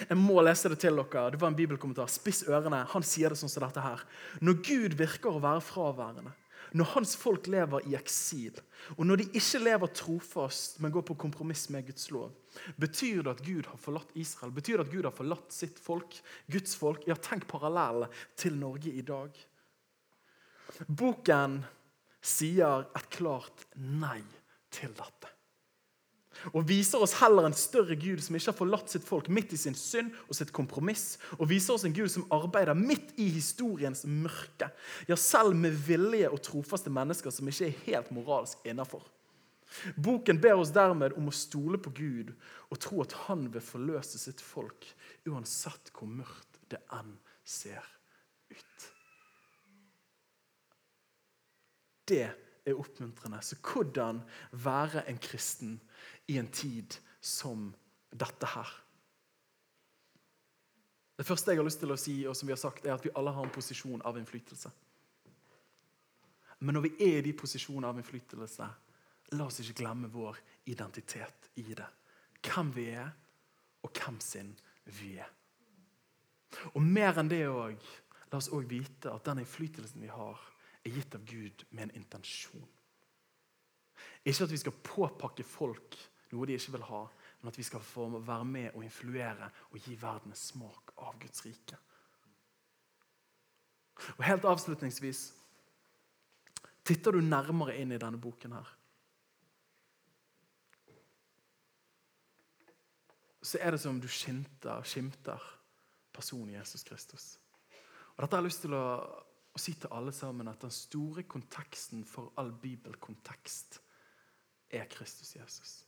Jeg 0.09 0.19
må 0.21 0.41
lese 0.45 0.71
det 0.73 0.79
til 0.83 0.97
dere. 1.01 1.31
Det 1.35 1.41
var 1.41 1.53
en 1.53 1.59
bibelkommentar. 1.59 2.11
Spiss 2.13 2.45
ørene. 2.49 2.85
Han 2.95 3.05
sier 3.07 3.33
det 3.33 3.41
sånn 3.41 3.53
som 3.53 3.67
dette 3.67 3.85
her. 3.85 4.03
Når 4.45 4.63
Gud 4.65 4.97
virker 4.99 5.35
å 5.35 5.43
være 5.43 5.65
fraværende, 5.65 6.35
når 6.75 6.89
hans 6.97 7.13
folk 7.15 7.47
lever 7.53 7.85
i 7.87 7.95
eksil, 7.95 8.57
og 8.97 9.05
når 9.07 9.21
de 9.21 9.27
ikke 9.39 9.61
lever 9.63 9.93
trofast, 9.95 10.81
men 10.83 10.91
går 10.95 11.05
på 11.07 11.17
kompromiss 11.23 11.69
med 11.71 11.87
Guds 11.87 12.09
lov, 12.11 12.33
betyr 12.81 13.23
det 13.23 13.35
at 13.37 13.45
Gud 13.47 13.69
har 13.71 13.79
forlatt 13.79 14.11
Israel? 14.19 14.55
Betyr 14.57 14.81
det 14.81 14.87
at 14.89 14.95
Gud 14.95 15.07
har 15.07 15.15
forlatt 15.15 15.55
sitt 15.55 15.79
folk, 15.83 16.17
Guds 16.51 16.75
folk? 16.79 17.07
Ja, 17.07 17.15
tenk 17.15 17.47
parallell 17.51 18.09
til 18.41 18.59
Norge 18.59 18.91
i 18.91 19.05
dag. 19.07 19.39
Boken 20.89 21.61
sier 22.25 22.89
et 22.97 23.11
klart 23.13 23.69
nei 23.79 24.23
til 24.75 24.97
dette. 24.97 25.34
Og 26.53 26.67
viser 26.69 27.01
oss 27.03 27.17
heller 27.21 27.49
en 27.49 27.57
større 27.57 27.97
Gud 27.97 28.21
som 28.25 28.37
ikke 28.37 28.51
har 28.51 28.59
forlatt 28.59 28.93
sitt 28.93 29.07
folk 29.07 29.31
midt 29.33 29.55
i 29.57 29.61
sin 29.61 29.77
synd 29.79 30.13
og 30.29 30.37
sitt 30.37 30.53
kompromiss. 30.55 31.17
Og 31.39 31.49
viser 31.51 31.77
oss 31.77 31.87
en 31.89 31.97
Gud 31.97 32.13
som 32.13 32.27
arbeider 32.35 32.77
midt 32.77 33.15
i 33.17 33.31
historiens 33.33 34.05
mørke. 34.05 34.69
Ja, 35.09 35.17
selv 35.17 35.57
med 35.57 35.77
villige 35.87 36.31
og 36.31 36.43
trofaste 36.45 36.93
mennesker 36.93 37.33
som 37.35 37.49
ikke 37.49 37.71
er 37.71 37.83
helt 37.87 38.13
moralsk 38.15 38.67
innafor. 38.69 39.07
Boken 39.97 40.39
ber 40.41 40.61
oss 40.61 40.73
dermed 40.75 41.17
om 41.19 41.31
å 41.31 41.35
stole 41.35 41.81
på 41.83 41.91
Gud 41.97 42.31
og 42.71 42.81
tro 42.83 43.01
at 43.03 43.17
han 43.27 43.49
vil 43.53 43.65
forløse 43.65 44.21
sitt 44.21 44.43
folk, 44.45 44.87
uansett 45.27 45.91
hvor 45.97 46.11
mørkt 46.11 46.61
det 46.71 46.81
enn 46.95 47.17
ser 47.45 47.83
ut. 48.53 48.87
Det 52.09 52.27
er 52.65 52.79
oppmuntrende. 52.79 53.41
Så 53.43 53.59
hvordan 53.61 54.23
være 54.65 55.05
en 55.11 55.19
kristen 55.21 55.79
i 56.27 56.39
en 56.41 56.49
tid 56.49 56.97
som 57.21 57.69
dette 58.11 58.49
her? 58.55 58.71
Det 61.15 61.27
første 61.27 61.53
jeg 61.53 61.61
har 61.61 61.67
lyst 61.67 61.83
til 61.83 61.95
å 61.95 61.99
si, 62.01 62.15
og 62.27 62.35
som 62.35 62.49
vi 62.49 62.55
har 62.55 62.61
sagt, 62.61 62.87
er 62.87 62.97
at 62.97 63.05
vi 63.05 63.13
alle 63.15 63.33
har 63.35 63.47
en 63.47 63.55
posisjon 63.55 64.03
av 64.07 64.17
innflytelse. 64.19 64.71
Men 66.65 66.75
når 66.75 66.89
vi 66.89 66.95
er 67.07 67.21
i 67.21 67.27
de 67.29 67.35
posisjonene 67.39 67.91
av 67.91 68.01
innflytelse, 68.01 68.67
la 69.39 69.47
oss 69.47 69.61
ikke 69.63 69.83
glemme 69.83 70.11
vår 70.11 70.41
identitet 70.73 71.51
i 71.61 71.69
det. 71.77 71.87
Hvem 72.45 72.73
vi 72.75 72.89
er, 72.97 73.13
og 73.85 73.93
hvem 73.95 74.19
sin 74.25 74.51
vi 74.99 75.15
er. 75.21 75.31
Og 76.75 76.83
mer 76.83 77.19
enn 77.21 77.31
det 77.31 77.45
òg, 77.51 77.79
la 78.31 78.41
oss 78.41 78.51
òg 78.55 78.67
vite 78.71 79.13
at 79.13 79.27
den 79.29 79.43
innflytelsen 79.43 80.03
vi 80.03 80.11
har, 80.11 80.41
er 80.85 80.99
gitt 80.99 81.15
av 81.17 81.25
Gud 81.29 81.65
med 81.71 81.89
en 81.89 82.01
intensjon. 82.03 82.67
Ikke 84.25 84.47
at 84.47 84.53
vi 84.53 84.61
skal 84.61 84.83
påpakke 84.85 85.47
folk 85.47 85.97
noe 86.35 86.49
de 86.51 86.59
ikke 86.59 86.75
vil 86.77 86.87
ha, 86.91 87.05
men 87.41 87.53
at 87.53 87.59
vi 87.59 87.67
skal 87.67 87.83
få 87.85 88.09
være 88.19 88.45
med 88.49 88.71
og 88.75 88.85
influere 88.85 89.51
og 89.71 89.79
gi 89.79 89.97
verden 90.01 90.35
en 90.35 90.39
smak 90.39 90.95
av 90.99 91.17
Guds 91.23 91.45
rike. 91.47 91.79
Og 94.19 94.25
Helt 94.27 94.45
avslutningsvis 94.45 95.33
Titter 96.85 97.17
du 97.17 97.23
nærmere 97.25 97.79
inn 97.81 97.95
i 97.97 97.99
denne 98.01 98.19
boken 98.21 98.53
her, 98.53 98.73
så 103.41 103.61
er 103.61 103.73
det 103.73 103.81
som 103.81 103.95
om 103.95 104.01
du 104.01 104.09
skimter, 104.09 104.83
skimter 104.85 105.41
personen 106.13 106.53
Jesus 106.55 106.85
Kristus. 106.85 107.39
Og 108.17 108.23
Dette 108.23 108.37
har 108.37 108.43
jeg 108.43 108.51
lyst 108.51 108.63
til 108.65 108.77
å, 108.77 108.85
å 109.53 109.61
si 109.61 109.75
til 109.81 109.93
alle 109.97 110.13
sammen 110.13 110.49
at 110.49 110.61
den 110.65 110.73
store 110.73 111.25
konteksten 111.29 112.05
for 112.09 112.33
all 112.41 112.53
bibelkontekst 112.53 113.81
er 114.77 114.89
Kristus 114.93 115.35
Jesus. 115.37 115.84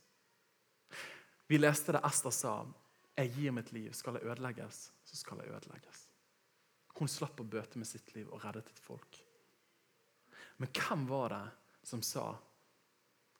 Vi 1.47 1.57
leste 1.57 1.91
det 1.95 2.01
Ester 2.05 2.33
sa. 2.35 2.53
Jeg 3.15 3.31
gir 3.33 3.53
mitt 3.55 3.71
liv. 3.71 3.91
Skal 3.95 4.19
jeg 4.19 4.27
ødelegges, 4.27 4.91
så 5.03 5.15
skal 5.17 5.39
jeg 5.41 5.53
ødelegges. 5.55 6.03
Hun 6.97 7.09
slapp 7.09 7.39
å 7.39 7.45
bøte 7.47 7.79
med 7.79 7.87
sitt 7.87 8.11
liv 8.15 8.29
og 8.33 8.43
reddet 8.43 8.67
et 8.69 8.81
folk. 8.81 9.19
Men 10.57 10.69
hvem 10.73 11.05
var 11.09 11.29
det 11.29 11.45
som 11.83 12.01
sa 12.01 12.37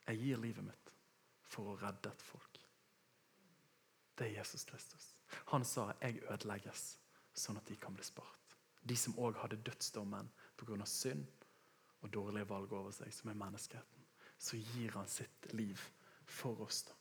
'Jeg 0.06 0.18
gir 0.18 0.36
livet 0.36 0.64
mitt 0.64 0.92
for 1.42 1.62
å 1.62 1.76
redde 1.76 2.08
et 2.08 2.22
folk'? 2.22 2.64
Det 4.16 4.26
er 4.26 4.38
Jesus 4.38 4.64
Kristus. 4.64 5.14
Han 5.46 5.64
sa 5.64 5.92
'Jeg 6.00 6.22
ødelegges', 6.22 6.96
sånn 7.34 7.56
at 7.56 7.66
de 7.66 7.76
kan 7.76 7.94
bli 7.94 8.04
spart. 8.04 8.56
De 8.88 8.96
som 8.96 9.14
òg 9.14 9.36
hadde 9.36 9.62
dødsdommen 9.62 10.30
pga. 10.56 10.86
synd 10.86 11.26
og 12.02 12.10
dårlige 12.10 12.48
valg 12.48 12.72
over 12.72 12.90
seg, 12.90 13.12
som 13.12 13.30
er 13.30 13.34
menneskeheten. 13.34 14.04
Så 14.38 14.56
gir 14.56 14.90
han 14.90 15.08
sitt 15.08 15.52
liv 15.52 15.80
for 16.24 16.60
oss. 16.60 16.82
da. 16.82 16.97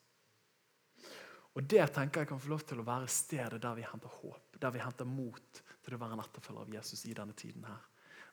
Og 1.57 1.63
Det 1.65 1.87
tenker 1.89 2.21
jeg 2.21 2.29
kan 2.29 2.41
få 2.41 2.51
lov 2.51 2.63
til 2.69 2.77
å 2.77 2.85
være 2.85 3.07
stedet 3.09 3.57
der 3.63 3.77
vi 3.79 3.85
henter 3.87 4.11
håp, 4.19 4.59
der 4.61 4.73
vi 4.75 4.81
henter 4.83 5.07
mot 5.09 5.61
til 5.81 5.95
å 5.95 5.97
være 5.97 6.13
en 6.13 6.21
etterfølger 6.21 6.67
av 6.67 6.73
Jesus 6.75 7.05
i 7.09 7.15
denne 7.17 7.33
tiden. 7.33 7.63
her. 7.65 7.81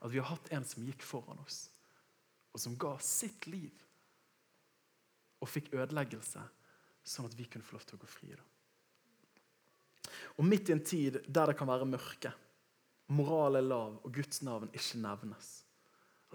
At 0.04 0.12
vi 0.12 0.18
har 0.20 0.28
hatt 0.28 0.50
en 0.52 0.64
som 0.68 0.84
gikk 0.84 1.02
foran 1.02 1.40
oss, 1.40 1.70
og 2.52 2.60
som 2.60 2.76
ga 2.76 2.98
sitt 3.00 3.46
liv 3.46 3.72
og 5.40 5.48
fikk 5.48 5.72
ødeleggelse, 5.72 6.42
sånn 7.04 7.26
at 7.30 7.36
vi 7.38 7.46
kunne 7.48 7.64
få 7.64 7.78
lov 7.78 7.86
til 7.88 7.96
å 7.96 8.02
gå 8.02 8.10
fri. 8.12 8.34
Da. 8.36 8.44
Og 10.36 10.44
Midt 10.44 10.68
i 10.68 10.76
en 10.76 10.84
tid 10.84 11.22
der 11.24 11.48
det 11.48 11.56
kan 11.56 11.68
være 11.68 11.88
mørke, 11.88 12.32
moral 13.08 13.56
er 13.56 13.64
lav 13.64 13.96
og 14.04 14.12
Guds 14.12 14.42
navn 14.44 14.68
ikke 14.72 15.00
nevnes, 15.00 15.64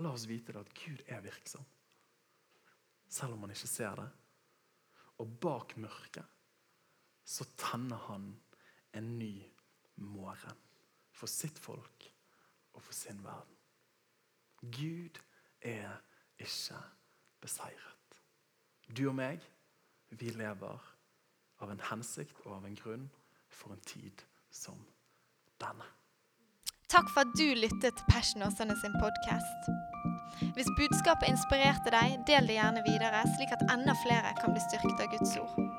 la 0.01 0.09
oss 0.15 0.25
vite 0.25 0.57
at 0.57 0.73
Gud 0.73 1.05
er 1.05 1.21
virksom. 1.21 1.61
Selv 3.09 3.37
om 3.37 3.45
man 3.45 3.53
ikke 3.53 3.69
ser 3.69 3.95
det. 3.99 4.09
Og 5.19 5.27
bak 5.41 5.73
mørket 5.77 6.38
så 7.29 7.45
tenner 7.57 7.97
han 8.09 8.31
en 8.97 9.09
ny 9.19 9.43
morgen 9.95 10.57
for 11.13 11.29
sitt 11.29 11.59
folk 11.61 12.07
og 12.73 12.81
for 12.81 12.93
sin 12.93 13.21
verden. 13.23 13.57
Gud 14.61 15.19
er 15.61 15.99
ikke 16.39 16.79
beseiret. 17.41 18.17
Du 18.97 19.07
og 19.11 19.15
meg, 19.19 19.43
vi 20.09 20.31
lever 20.33 20.89
av 21.61 21.69
en 21.71 21.85
hensikt 21.91 22.41
og 22.47 22.55
av 22.57 22.65
en 22.65 22.79
grunn 22.79 23.05
for 23.53 23.75
en 23.75 23.85
tid 23.85 24.25
som 24.49 24.79
denne. 25.61 25.85
Takk 26.89 27.11
for 27.13 27.27
at 27.27 27.35
du 27.37 27.45
lyttet 27.53 27.93
til 27.93 28.09
Passion 28.09 28.41
Åsane 28.47 28.73
sin 28.81 28.95
podkast. 28.97 29.69
Hvis 30.57 30.71
budskapet 30.79 31.29
inspirerte 31.29 31.93
deg, 31.93 32.17
del 32.25 32.49
det 32.49 32.57
gjerne 32.57 32.81
videre, 32.87 33.21
slik 33.35 33.53
at 33.53 33.67
enda 33.69 33.93
flere 34.01 34.33
kan 34.41 34.55
bli 34.55 34.65
styrket 34.65 35.05
av 35.05 35.13
Guds 35.13 35.37
ord. 35.43 35.78